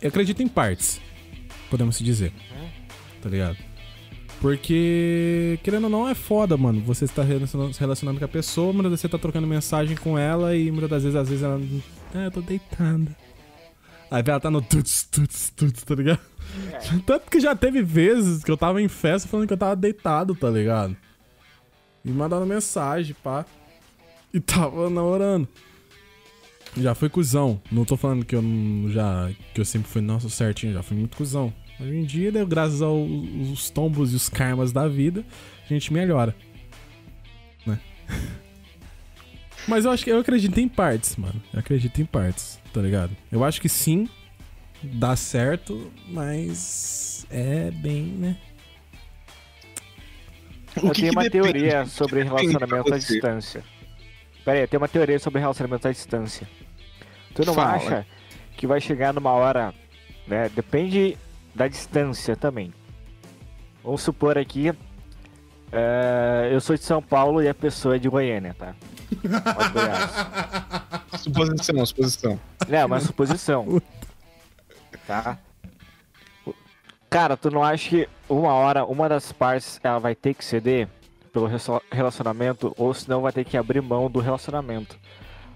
[0.00, 1.00] Eu acredito em partes,
[1.70, 2.32] podemos se dizer.
[3.22, 3.56] Tá ligado?
[4.40, 6.80] Porque, querendo ou não, é foda, mano.
[6.82, 10.54] Você está se relacionando com a pessoa, muitas vezes você tá trocando mensagem com ela
[10.54, 11.60] e muitas das vezes, às vezes ela.
[12.14, 13.16] Ah, eu tô deitada.
[14.10, 16.20] Aí ela tá no tuts, tuts, tuts, tá ligado?
[16.72, 16.98] É.
[17.04, 20.34] Tanto que já teve vezes que eu tava em festa falando que eu tava deitado,
[20.34, 20.96] tá ligado?
[22.04, 23.44] E mandando mensagem, pá.
[24.32, 25.48] E tava namorando.
[26.76, 27.60] Já fui cuzão.
[27.70, 28.42] Não tô falando que eu
[28.88, 29.30] já.
[29.54, 31.52] que eu sempre fui nosso certinho, já fui muito cuzão.
[31.80, 35.24] Hoje em dia, né, graças aos tombos e os karmas da vida,
[35.64, 36.34] a gente melhora.
[37.64, 37.78] Né?
[39.66, 41.40] Mas eu acho que eu acredito em partes, mano.
[41.52, 43.16] Eu acredito em partes, tá ligado?
[43.30, 44.08] Eu acho que sim,
[44.82, 48.36] dá certo, mas é bem, né?
[50.82, 53.62] eu tenho uma teoria sobre relacionamento à distância.
[54.48, 56.48] Pera aí, eu tenho uma teoria sobre relacionamento à distância.
[57.34, 57.72] Tu não Fala.
[57.72, 58.06] acha
[58.56, 59.74] que vai chegar numa hora,
[60.26, 60.48] né?
[60.48, 61.18] Depende
[61.54, 62.72] da distância também.
[63.84, 64.74] Vamos supor aqui, uh,
[66.50, 68.74] eu sou de São Paulo e a pessoa é de Goiânia, tá?
[71.18, 72.40] suposição, suposição.
[72.70, 73.66] É, uma suposição.
[75.06, 75.38] Tá?
[77.08, 80.86] Cara, tu não acha que uma hora, uma das partes, ela vai ter que ceder
[81.28, 81.48] pelo
[81.90, 84.98] relacionamento, ou senão vai ter que abrir mão do relacionamento?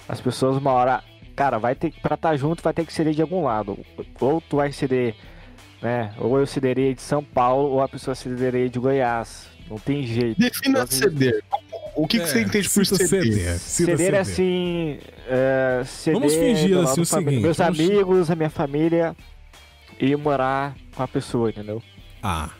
[0.08, 1.02] As pessoas, uma hora,
[1.34, 3.78] cara, vai ter que, pra estar tá junto, vai ter que ceder de algum lado.
[4.20, 5.14] Ou tu vai ceder
[5.82, 6.14] né?
[6.16, 9.48] Ou eu cederei de São Paulo, ou a pessoa cederei de Goiás.
[9.68, 10.38] Não tem jeito.
[10.38, 11.42] Defina então, ceder.
[11.96, 13.58] O que, é, que você é, entende por ceder?
[13.58, 14.98] Ceder, ceder é assim.
[15.26, 17.80] Uh, ceder vamos fingir assim o seguinte: meus vamos...
[17.80, 19.16] amigos, a minha família
[19.98, 21.82] e morar com a pessoa, entendeu?
[22.22, 22.50] Ah.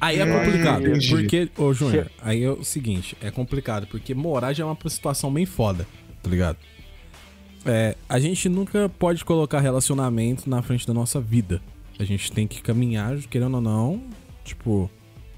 [0.00, 4.64] Aí é complicado, porque, ô Júnior, aí é o seguinte, é complicado, porque morar já
[4.64, 5.86] é uma situação bem foda,
[6.22, 6.58] tá ligado?
[7.64, 11.62] É, a gente nunca pode colocar relacionamento na frente da nossa vida,
[11.98, 14.02] a gente tem que caminhar, querendo ou não,
[14.44, 14.90] tipo,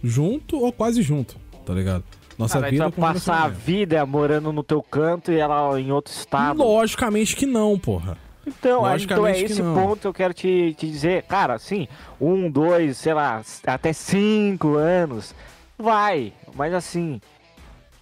[0.03, 2.05] junto ou quase junto, tá ligado?
[2.37, 2.91] Nossa ah, vida.
[2.91, 6.59] passar a vida morando no teu canto e ela em outro estado.
[6.59, 8.17] Logicamente que não, porra.
[8.49, 11.23] Então, então é esse ponto que eu quero te, te dizer.
[11.25, 11.87] Cara, assim,
[12.21, 15.35] um, dois, sei lá, até cinco anos,
[15.79, 16.33] vai.
[16.55, 17.21] Mas assim,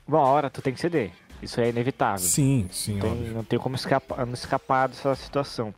[0.07, 1.11] uma hora tu tem que ceder.
[1.43, 2.19] Isso é inevitável.
[2.19, 5.75] Sim, sim, não tem, não tem como escapar, não escapar dessa situação.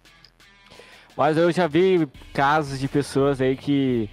[1.17, 4.09] Mas eu já vi casos de pessoas aí que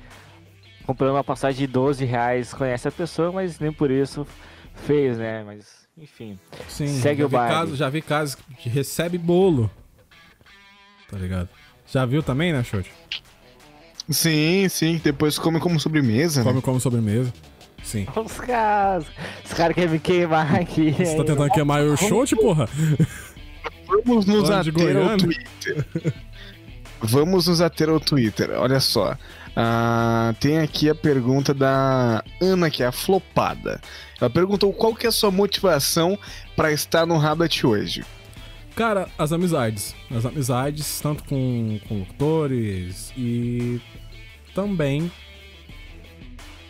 [0.86, 4.26] comprando uma passagem de 12 reais conhece a pessoa, mas nem por isso
[4.74, 5.44] fez, né?
[5.44, 6.40] Mas, enfim.
[6.68, 7.54] Sim, segue o baile.
[7.54, 9.70] Caso, já vi casos que recebe bolo.
[11.16, 11.48] Tá ligado?
[11.88, 12.92] Já viu também, né, Short?
[14.10, 15.00] Sim, sim.
[15.02, 16.44] Depois come como sobremesa.
[16.44, 16.62] Come né?
[16.62, 17.34] como sobremesa.
[17.82, 18.06] Sim.
[18.14, 19.06] Os caras.
[19.46, 20.92] Os caras querem me queimar aqui.
[20.92, 22.68] Você tá tentando queimar o Short, porra?
[23.88, 25.86] Vamos nos ater ao Twitter.
[27.00, 28.50] Vamos nos ater ao Twitter.
[28.52, 29.14] Olha só.
[29.14, 33.80] Uh, tem aqui a pergunta da Ana, que é a flopada.
[34.20, 36.20] Ela perguntou qual que é a sua motivação
[36.58, 38.04] para estar no Rabbit hoje.
[38.76, 39.96] Cara, as amizades.
[40.12, 43.82] As amizades, tanto com, com locutores e
[44.54, 45.10] também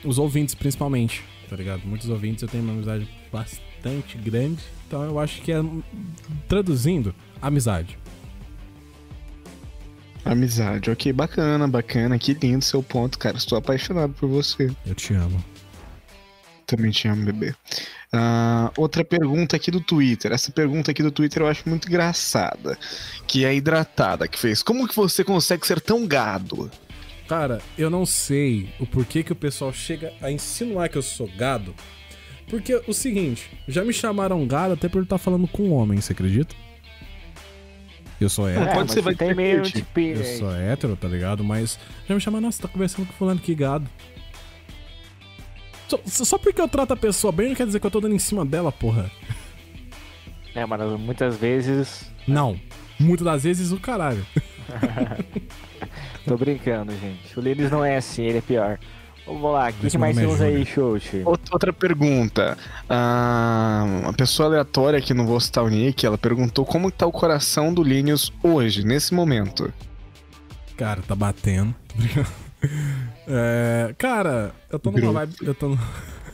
[0.04, 1.24] os ouvintes, principalmente.
[1.50, 1.82] Tá ligado?
[1.86, 4.64] Muitos ouvintes eu tenho uma amizade bastante grande.
[4.88, 5.64] Então eu acho que é,
[6.48, 7.98] traduzindo, amizade.
[10.24, 12.18] Amizade, ok, bacana, bacana.
[12.18, 13.38] Que lindo seu ponto, cara.
[13.38, 14.72] Estou apaixonado por você.
[14.86, 15.44] Eu te amo.
[16.66, 17.54] Também te amo, bebê.
[18.14, 20.32] Uh, outra pergunta aqui do Twitter.
[20.32, 22.78] Essa pergunta aqui do Twitter eu acho muito engraçada.
[23.28, 24.64] Que é a hidratada que fez.
[24.64, 26.72] Como que você consegue ser tão gado?
[27.28, 31.30] Cara, eu não sei o porquê que o pessoal chega a insinuar que eu sou
[31.38, 31.74] gado.
[32.48, 36.14] Porque o seguinte, já me chamaram gado até por estar falando com um homem, você
[36.14, 36.56] acredita?
[38.22, 38.66] Eu sou hétero.
[38.66, 41.44] É, pode ser, vai tem meio tipo, Eu sou hétero, tá ligado?
[41.44, 43.90] Mas já me chama, nossa, tá conversando com fulano, que gado.
[45.88, 48.16] Só, só porque eu trato a pessoa bem não quer dizer que eu tô dando
[48.16, 49.10] em cima dela, porra.
[50.54, 52.12] É, mas muitas vezes.
[52.28, 52.60] Não.
[53.00, 54.26] Muitas das vezes o caralho.
[56.26, 57.38] tô brincando, gente.
[57.38, 58.80] O Linus não é assim, ele é pior.
[59.26, 61.24] Vamos lá, o que, que mais temos aí, Xoxi?
[61.26, 62.56] Outra pergunta.
[62.88, 67.12] Ah, uma pessoa aleatória que não vou citar o nick, ela perguntou como tá o
[67.12, 69.74] coração do Linus hoje, nesse momento.
[70.78, 71.74] Cara, tá batendo.
[73.28, 75.36] É, cara, eu tô numa vibe.
[75.42, 75.78] Eu tô,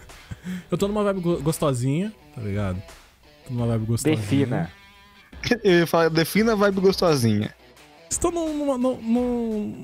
[0.69, 2.81] eu tô numa vibe gostosinha, tá ligado?
[3.47, 4.17] Tô numa vibe gostosinha.
[4.17, 4.71] Defina.
[5.63, 7.53] Eu ia falar, defina a vibe gostosinha.
[8.07, 9.83] Estou num, num, num,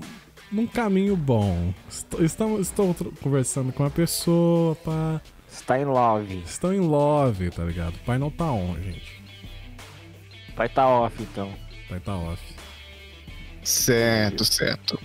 [0.52, 1.74] num caminho bom.
[1.90, 5.20] Estou, estou, estou conversando com uma pessoa, pá.
[5.50, 6.44] Está em love.
[6.46, 7.96] Estou em love, tá ligado?
[7.96, 9.24] O pai não tá on, gente.
[10.56, 11.52] Pai tá off, então.
[11.90, 12.57] Pai tá off.
[13.68, 14.98] Certo, certo.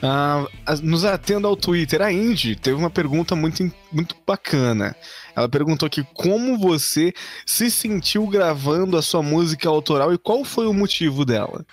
[0.00, 0.46] Ah,
[0.84, 4.94] nos atendo ao Twitter, a Indy teve uma pergunta muito, muito bacana.
[5.34, 7.12] Ela perguntou aqui como você
[7.44, 11.66] se sentiu gravando a sua música autoral e qual foi o motivo dela.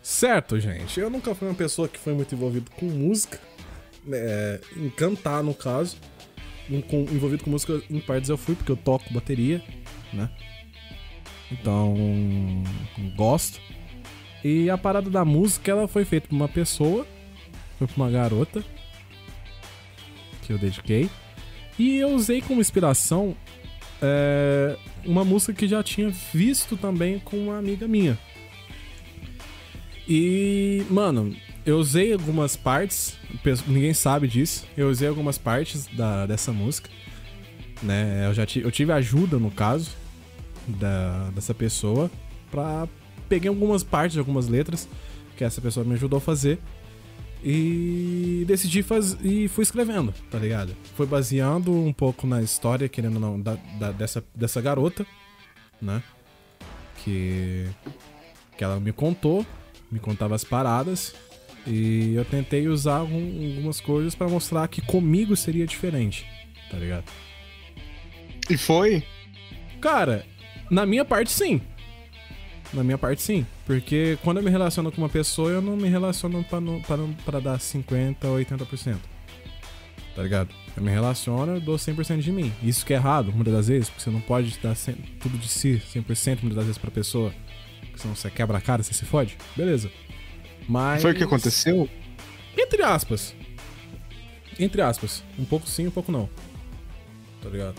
[0.00, 1.00] Certo, gente.
[1.00, 3.40] Eu nunca fui uma pessoa que foi muito envolvido com música.
[4.08, 5.96] É, em cantar, no caso.
[6.88, 9.60] Com, envolvido com música, em partes eu fui, porque eu toco bateria,
[10.12, 10.30] né?
[11.50, 11.96] Então,
[13.16, 13.60] gosto.
[14.42, 17.06] E a parada da música, ela foi feita por uma pessoa.
[17.78, 18.64] Foi por uma garota.
[20.42, 21.08] Que eu dediquei.
[21.78, 23.36] E eu usei como inspiração
[24.02, 28.18] é, uma música que já tinha visto também com uma amiga minha.
[30.08, 31.34] E, mano,
[31.64, 33.16] eu usei algumas partes,
[33.66, 34.66] ninguém sabe disso.
[34.76, 36.90] Eu usei algumas partes da, dessa música.
[37.82, 38.26] né?
[38.26, 39.90] Eu já tive, eu tive ajuda, no caso,
[40.66, 42.10] da, dessa pessoa,
[42.50, 42.88] pra...
[43.30, 44.88] Peguei algumas partes, algumas letras
[45.36, 46.58] que essa pessoa me ajudou a fazer
[47.42, 50.76] e decidi fazer e fui escrevendo, tá ligado?
[50.96, 55.06] Foi baseando um pouco na história, querendo ou não, da, da, dessa, dessa garota,
[55.80, 56.02] né?
[57.04, 57.68] Que,
[58.58, 59.46] que ela me contou,
[59.90, 61.14] me contava as paradas.
[61.66, 66.26] E eu tentei usar algumas coisas para mostrar que comigo seria diferente,
[66.68, 67.04] tá ligado?
[68.50, 69.04] E foi?
[69.80, 70.26] Cara,
[70.70, 71.60] na minha parte sim.
[72.72, 73.46] Na minha parte, sim.
[73.66, 76.96] Porque quando eu me relaciono com uma pessoa, eu não me relaciono pra, não, pra,
[76.96, 78.96] não, pra dar 50% ou 80%.
[80.14, 80.50] Tá ligado?
[80.76, 82.52] Eu me relaciono, eu dou 100% de mim.
[82.62, 84.76] Isso que é errado, muitas das vezes, porque você não pode dar
[85.20, 87.32] tudo de si, 100% muitas das vezes pra pessoa.
[87.80, 89.36] Porque senão você quebra a cara, você se fode.
[89.56, 89.90] Beleza.
[90.68, 91.02] Mas.
[91.02, 91.88] Foi o que aconteceu?
[92.56, 93.34] Entre aspas.
[94.58, 95.24] Entre aspas.
[95.38, 96.28] Um pouco sim, um pouco não.
[97.42, 97.76] Tá ligado?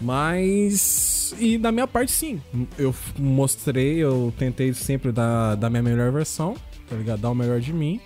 [0.00, 1.34] Mas.
[1.38, 2.40] E da minha parte, sim.
[2.78, 6.56] Eu mostrei, eu tentei sempre dar, dar minha melhor versão,
[6.88, 7.20] tá ligado?
[7.20, 8.00] Dar o melhor de mim.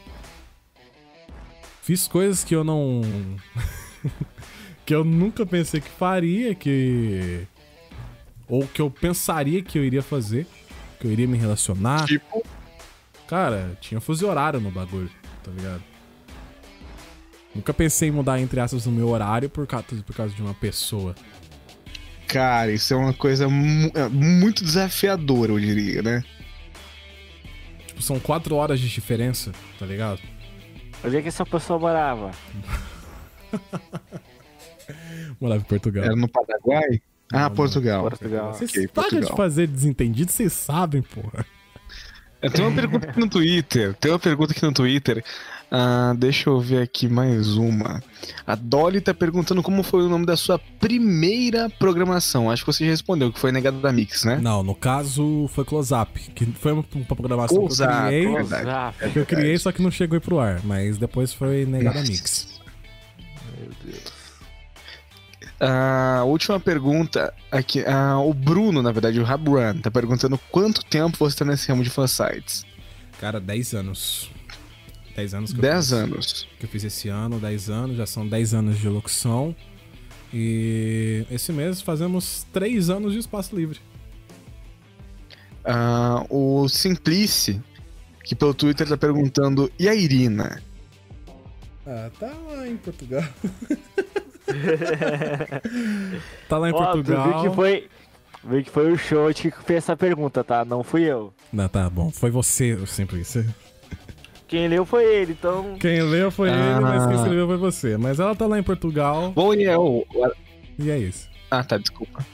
[1.83, 3.03] Fiz coisas que eu não.
[4.87, 7.47] que eu nunca pensei que faria, que.
[8.49, 10.47] Ou que eu pensaria que eu iria fazer.
[11.01, 12.07] Que eu iria me relacionar.
[12.07, 12.45] Tipo.
[13.27, 15.11] Cara, tinha fuso horário no bagulho,
[15.45, 15.83] tá ligado?
[17.55, 20.55] Nunca pensei em mudar, entre aspas, o meu horário por causa, por causa de uma
[20.55, 21.15] pessoa.
[22.31, 26.25] Cara, isso é uma coisa mu é, muito desafiadora, eu diria, né?
[27.89, 29.51] Tipo, são quatro horas de diferença,
[29.81, 30.21] tá ligado?
[31.05, 32.31] Onde é que essa pessoa morava?
[35.41, 36.05] morava em Portugal.
[36.05, 37.03] Era no Paraguai?
[37.33, 38.03] Ah, não, Portugal.
[38.03, 38.55] Portugal.
[38.55, 41.45] Vocês okay, pagam de fazer desentendido, vocês sabem, porra.
[42.41, 43.95] Eu tenho uma pergunta aqui no Twitter.
[43.95, 45.25] Tem uma pergunta aqui no Twitter.
[45.71, 48.03] Ah, deixa eu ver aqui mais uma.
[48.45, 52.51] A Dolly tá perguntando como foi o nome da sua primeira programação.
[52.51, 54.41] Acho que você já respondeu, que foi Negada da Mix, né?
[54.43, 58.27] Não, no caso foi Close Up, que foi uma, uma programação Close que eu criei.
[58.27, 60.61] Close up, que eu criei, só que não chegou pro ar.
[60.65, 62.61] Mas depois foi Negada Mix.
[63.57, 64.21] Meu Deus.
[65.61, 67.83] A uh, última pergunta aqui.
[67.83, 71.85] Uh, o Bruno, na verdade, o Rabran, tá perguntando quanto tempo você tá nesse ramo
[71.85, 72.65] de fansites.
[73.21, 74.31] Cara, 10 anos.
[75.21, 76.49] 10 anos que 10 eu fiz, anos.
[76.59, 79.55] Que eu fiz esse ano, 10 anos, já são 10 anos de locução.
[80.33, 83.79] E esse mês fazemos 3 anos de espaço livre.
[85.63, 87.61] Uh, o Simplice,
[88.25, 90.63] que pelo Twitter tá perguntando, e a Irina?
[91.87, 93.25] Ah, tá lá em Portugal.
[96.49, 97.25] tá lá em Ó, Portugal.
[97.25, 97.89] Tu viu que foi.
[98.43, 100.65] Viu que foi o show que fez essa pergunta, tá?
[100.65, 101.35] Não fui eu.
[101.53, 102.11] Não, tá bom.
[102.11, 103.45] Foi você, Simplice.
[104.51, 105.77] Quem leu foi ele, então.
[105.79, 106.53] Quem leu foi ah.
[106.53, 107.97] ele, mas quem escreveu foi você.
[107.97, 109.31] Mas ela tá lá em Portugal.
[109.31, 110.05] Bom, e é o.
[110.77, 111.29] E é isso.
[111.49, 112.27] Ah, tá, desculpa.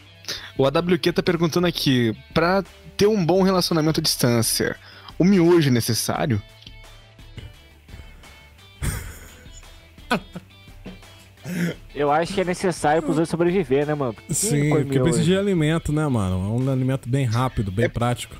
[0.57, 2.65] O AWQ tá perguntando aqui: pra
[2.97, 4.77] ter um bom relacionamento à distância,
[5.19, 6.41] o miojo é necessário?
[11.95, 14.17] Eu acho que é necessário pros dois sobreviver, né, mano?
[14.31, 16.35] Sim, porque precisa de alimento, né, mano?
[16.35, 17.89] É um alimento bem rápido, bem é...
[17.89, 18.35] prático.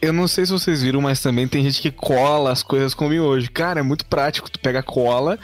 [0.00, 3.08] Eu não sei se vocês viram, mas também tem gente que cola as coisas com
[3.08, 3.50] miojo.
[3.50, 4.50] Cara, é muito prático.
[4.50, 5.38] Tu pega a cola,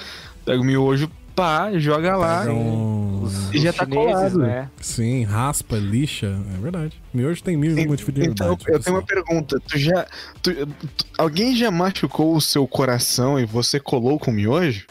[0.45, 3.29] pega o miojo, pá, joga lá um...
[3.53, 4.39] e já tá colado.
[4.39, 4.69] Né?
[4.81, 6.39] Sim, raspa, lixa.
[6.55, 7.01] É verdade.
[7.13, 9.59] Miojo tem mil e uma Então, eu tenho uma pergunta.
[9.61, 10.07] Tu já.
[10.43, 14.87] Tu, tu, alguém já machucou o seu coração e você colou com miojo?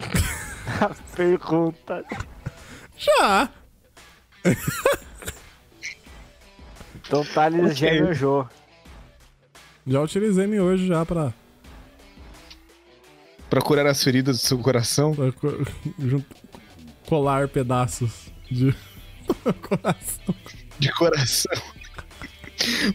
[0.80, 2.04] a pergunta.
[2.96, 3.48] Já!
[7.12, 7.74] Então Thales okay.
[7.74, 8.48] já viajou.
[9.86, 11.34] Já utilizei miojo já pra.
[13.50, 15.14] Pra curar as feridas do seu coração?
[15.14, 15.30] Pra
[17.06, 18.74] colar pedaços de
[19.60, 20.34] coração.
[20.78, 21.62] De coração.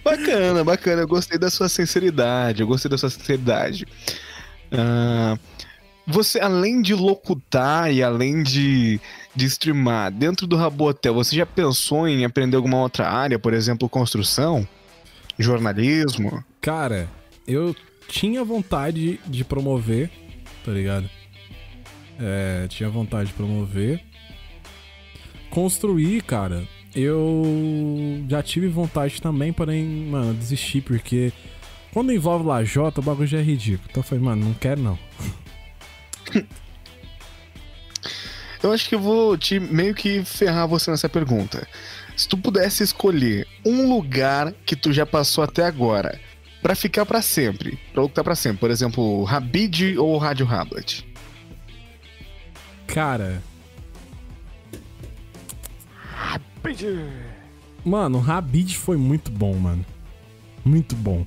[0.04, 1.04] bacana, bacana.
[1.04, 2.62] Eu gostei da sua sinceridade.
[2.62, 3.86] Eu gostei da sua sinceridade.
[4.72, 5.40] Uh,
[6.08, 8.98] você, além de locutar e além de,
[9.36, 13.90] de streamar, dentro do Rabotel, você já pensou em aprender alguma outra área, por exemplo,
[13.90, 14.66] construção?
[15.38, 16.42] Jornalismo?
[16.62, 17.10] Cara,
[17.46, 17.76] eu
[18.08, 20.10] tinha vontade de promover,
[20.64, 21.10] tá ligado?
[22.18, 24.02] É, tinha vontade de promover.
[25.50, 26.64] Construir, cara,
[26.96, 27.44] eu
[28.30, 31.34] já tive vontade também, porém, mano, desistir, porque
[31.92, 33.88] quando envolve lajota, o bagulho já é ridículo.
[33.90, 34.98] Então eu falei, mano, não quero não.
[38.62, 41.68] Eu acho que eu vou te meio que ferrar você nessa pergunta.
[42.16, 46.20] Se tu pudesse escolher um lugar que tu já passou até agora
[46.62, 51.08] para ficar para sempre, pra lutar para sempre, por exemplo, Rabid ou Rádio Hablet?
[52.88, 53.44] Cara.
[56.12, 56.88] Rabid.
[57.86, 59.86] Mano, Rabid foi muito bom, mano.
[60.66, 61.26] Muito bom.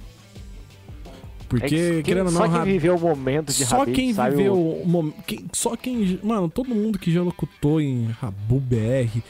[1.51, 2.41] Porque, é que, querendo ou não.
[2.41, 5.17] Só quem viveu o momento de Só quem viveu o momento.
[5.53, 6.21] Só quem.
[6.23, 9.21] Mano, todo mundo que já locutou em Rabu BR,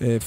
[0.00, 0.18] é,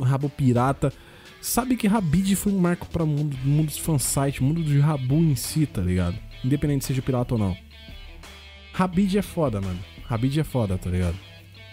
[0.00, 0.92] Rabu Pirata,
[1.40, 5.34] sabe que Rabid foi um marco pra mundo, mundo dos fansite, mundo do Rabu em
[5.34, 6.16] si, tá ligado?
[6.44, 7.56] Independente se seja pirata ou não.
[8.72, 9.80] Rabid é foda, mano.
[10.04, 11.16] Rabid é foda, tá ligado?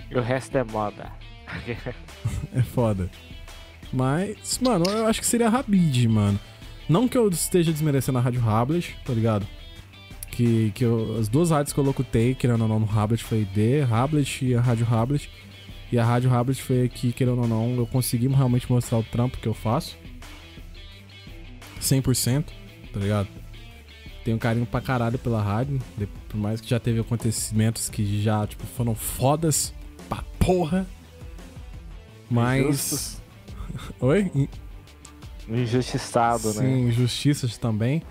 [0.09, 1.11] E o resto é moda.
[2.51, 3.11] é foda.
[3.93, 6.39] Mas, mano, eu acho que seria Rabid, mano.
[6.91, 9.47] Não que eu esteja desmerecendo a Rádio Hablet, tá ligado?
[10.29, 13.45] Que, que eu, as duas rádios que eu locutei, querendo ou não, no Hablet foi
[13.45, 15.29] D, Hablet e a Rádio Hablet.
[15.89, 19.37] E a Rádio Hablet foi aqui, querendo ou não, eu consegui realmente mostrar o trampo
[19.37, 19.97] que eu faço.
[21.79, 22.43] 100%,
[22.91, 23.29] tá ligado?
[24.25, 25.79] Tenho carinho pra caralho pela rádio,
[26.27, 29.73] por mais que já teve acontecimentos que já, tipo, foram fodas
[30.09, 30.85] pra porra.
[32.29, 33.21] Mas.
[34.01, 34.49] Oi?
[35.47, 36.65] Injustiçado, Sim, né?
[36.65, 38.03] Sim, injustiças também.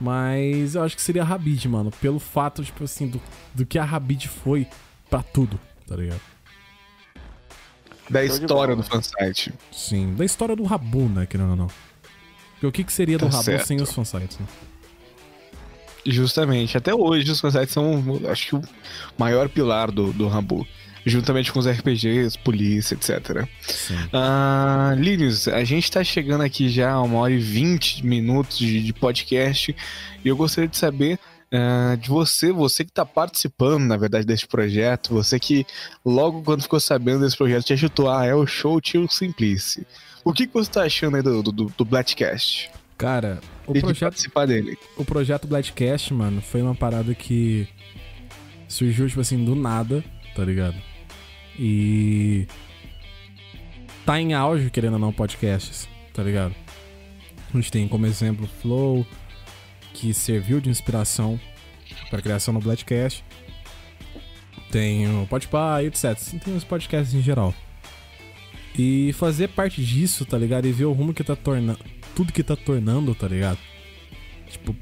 [0.00, 1.90] Mas eu acho que seria a Rabid, mano.
[2.00, 3.20] Pelo fato, tipo assim, do,
[3.54, 4.66] do que a Rabid foi
[5.10, 6.20] pra tudo, tá ligado?
[8.08, 9.52] Da história do fansite.
[9.70, 11.68] Sim, da história do Rabu, né, querendo ou não.
[12.52, 13.66] Porque o que, que seria tá do Rabu certo.
[13.66, 14.46] sem os fansites, né?
[16.06, 16.76] Justamente.
[16.76, 18.62] Até hoje os fansites são, acho que, o
[19.18, 20.66] maior pilar do, do Rabu
[21.08, 23.46] juntamente com os RPGs, polícia, etc.
[24.12, 28.82] Uh, Linus, a gente está chegando aqui já a uma hora e vinte minutos de,
[28.82, 29.74] de, podcast
[30.24, 31.18] e eu gostaria de saber
[31.52, 35.66] uh, de você, você que está participando, na verdade, desse projeto, você que
[36.04, 39.86] logo quando ficou sabendo desse projeto te ajutou, ah, é o show Tio Simplice.
[40.24, 42.70] O que, que você está achando aí do, do, do Blackcast?
[42.96, 44.76] Cara, o e projeto, de participar dele.
[44.96, 47.68] O projeto Blackcast, mano, foi uma parada que
[48.66, 50.04] surgiu, tipo assim, do nada,
[50.34, 50.87] tá ligado?
[51.58, 52.46] E.
[54.06, 56.54] Tá em auge, querendo ou não, podcasts, tá ligado?
[57.52, 59.06] A gente tem como exemplo Flow,
[59.92, 61.38] que serviu de inspiração
[62.08, 63.24] para a criação do Blackcast.
[64.70, 66.16] Tem o Podpah, etc.
[66.44, 67.54] Tem os podcasts em geral.
[68.78, 70.66] E fazer parte disso, tá ligado?
[70.66, 71.80] E ver o rumo que tá tornando.
[72.14, 73.58] Tudo que tá tornando, tá ligado?
[74.46, 74.76] Tipo,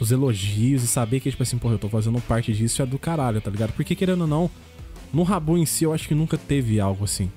[0.00, 2.98] os elogios e saber que, tipo assim, porra, eu tô fazendo parte disso é do
[2.98, 3.72] caralho, tá ligado?
[3.72, 4.50] Porque querendo ou não,
[5.14, 7.30] no Rabu em si, eu acho que nunca teve algo assim.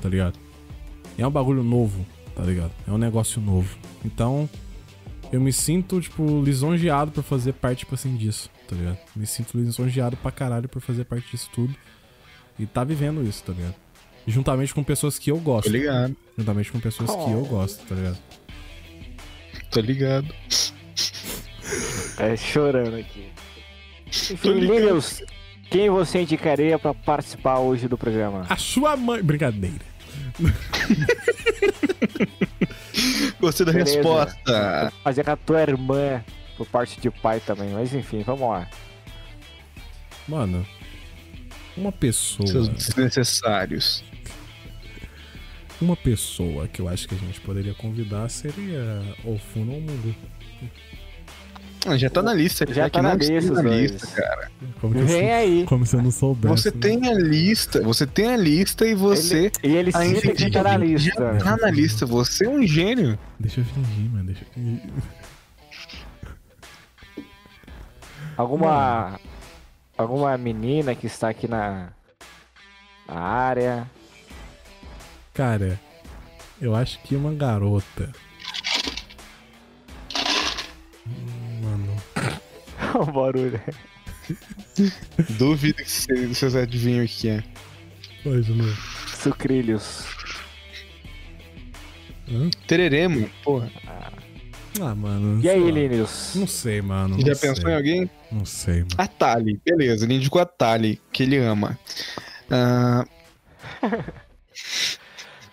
[0.00, 0.38] Tá ligado?
[1.16, 2.04] É um bagulho novo,
[2.34, 2.72] tá ligado?
[2.86, 3.76] É um negócio novo.
[4.04, 4.48] Então,
[5.32, 8.98] eu me sinto, tipo, lisonjeado por fazer parte, tipo assim, disso, tá ligado?
[9.14, 11.74] Me sinto lisonjeado pra caralho por fazer parte disso tudo.
[12.58, 13.74] E tá vivendo isso, tá ligado?
[14.26, 15.66] Juntamente com pessoas que eu gosto.
[15.66, 16.16] Tô ligado.
[16.38, 17.24] Juntamente com pessoas oh.
[17.24, 18.18] que eu gosto, tá ligado?
[19.70, 20.34] Tô ligado.
[22.18, 23.28] É chorando aqui.
[24.06, 25.22] Enfim, Linus,
[25.74, 28.46] quem você indicaria para participar hoje do programa?
[28.48, 29.20] A sua mãe.
[29.20, 29.84] Brincadeira.
[33.40, 33.96] Gostei da Beleza.
[33.96, 34.92] resposta.
[35.02, 36.22] Fazer com a tua irmã
[36.56, 38.70] por parte de pai também, mas enfim, vamos lá.
[40.28, 40.64] Mano,
[41.76, 42.46] uma pessoa.
[42.46, 44.04] Seus desnecessários.
[45.80, 50.14] Uma pessoa que eu acho que a gente poderia convidar seria o Funo Mundo.
[50.62, 50.66] Ah,
[51.98, 52.66] já tá na lista.
[52.68, 54.50] Já, já tá na lista, na lista, cara.
[54.80, 55.64] Como Vem eu, aí.
[55.66, 56.62] Como se eu não soubesse.
[56.62, 56.76] Você né?
[56.80, 59.52] tem a lista, você tem a lista e você.
[59.62, 61.10] Ele, e ele cita que tá na lista.
[61.10, 63.18] Já tá na lista, você é um gênio.
[63.38, 64.82] Deixa eu fingir, mano, deixa eu fingir.
[68.36, 69.20] Alguma.
[69.96, 71.90] Alguma menina que está aqui na.
[73.06, 73.90] na área.
[75.32, 75.78] Cara,
[76.60, 78.12] eu acho que uma garota
[82.98, 83.60] o barulho.
[85.38, 87.44] Duvido que vocês adivinham o que é.
[88.22, 88.74] Pois não.
[89.08, 90.06] Sucrilhos.
[92.30, 92.48] Hã?
[92.66, 93.70] Tereremo, porra.
[94.80, 95.40] Ah, mano.
[95.42, 96.32] E aí, Linus?
[96.34, 97.20] Não sei, mano.
[97.20, 97.70] Já não pensou sei.
[97.70, 98.10] em alguém?
[98.32, 98.88] Não sei, mano.
[98.98, 100.04] A Tali, beleza.
[100.04, 101.78] Ele indicou a Tali, que ele ama.
[102.50, 103.04] Uh...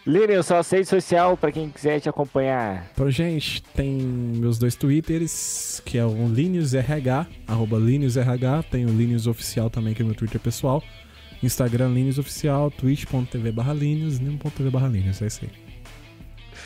[0.06, 2.90] Linus, sua rede social para quem quiser te acompanhar.
[2.94, 9.28] Então, gente, tem meus dois twitters, que é o LinusRH, arroba LinusRH, tem o Linus
[9.28, 10.82] Oficial também, que é meu Twitter pessoal.
[11.44, 15.52] Instagram Linus Oficial, twitch.tv barra Linus, nim.tv barra Linus, é isso aí.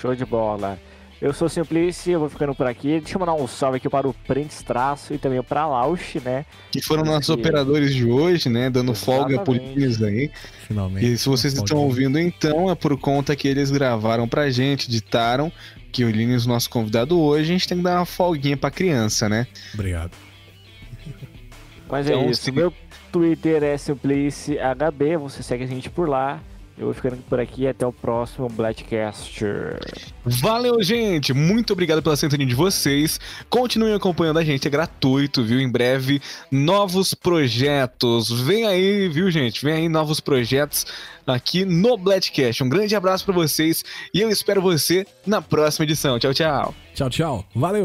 [0.02, 0.80] Show de bola.
[1.22, 3.00] Eu sou o Simplice, eu vou ficando por aqui.
[3.00, 6.16] Deixa eu mandar um salve aqui para o Prince Traço e também para a Lausch,
[6.24, 6.46] né?
[6.72, 8.70] Que foram nossos operadores de hoje, né?
[8.70, 9.36] Dando Exatamente.
[9.36, 10.30] folga por eles aí.
[10.68, 11.14] Finalmente.
[11.14, 15.52] E se vocês estão ouvindo então, é por conta que eles gravaram pra gente, editaram,
[15.92, 19.30] que o Linus, nosso convidado hoje, a gente tem que dar uma folguinha pra criança,
[19.30, 19.48] né?
[19.74, 20.12] Obrigado.
[21.90, 22.42] Mas é então, é isso.
[22.42, 22.52] Se...
[22.52, 22.74] Meu
[23.12, 26.42] Twitter é SimpliciHB, você segue a gente por lá.
[26.78, 29.46] Eu vou ficando por aqui até o próximo Blackcast.
[30.26, 31.34] Valeu, gente!
[31.34, 33.18] Muito obrigado pela sintonia de vocês.
[33.50, 35.62] Continuem acompanhando a gente, é gratuito, viu?
[35.62, 36.22] Em breve,
[36.52, 38.30] novos projetos.
[38.42, 39.64] Vem aí, viu, gente?
[39.64, 40.86] Vem aí novos projetos
[41.26, 42.62] aqui no Blackcast.
[42.62, 43.84] Um grande abraço para vocês
[44.14, 46.20] e eu espero você na próxima edição.
[46.20, 46.76] Tchau, tchau.
[46.94, 47.46] Tchau, tchau.
[47.56, 47.84] Valeu!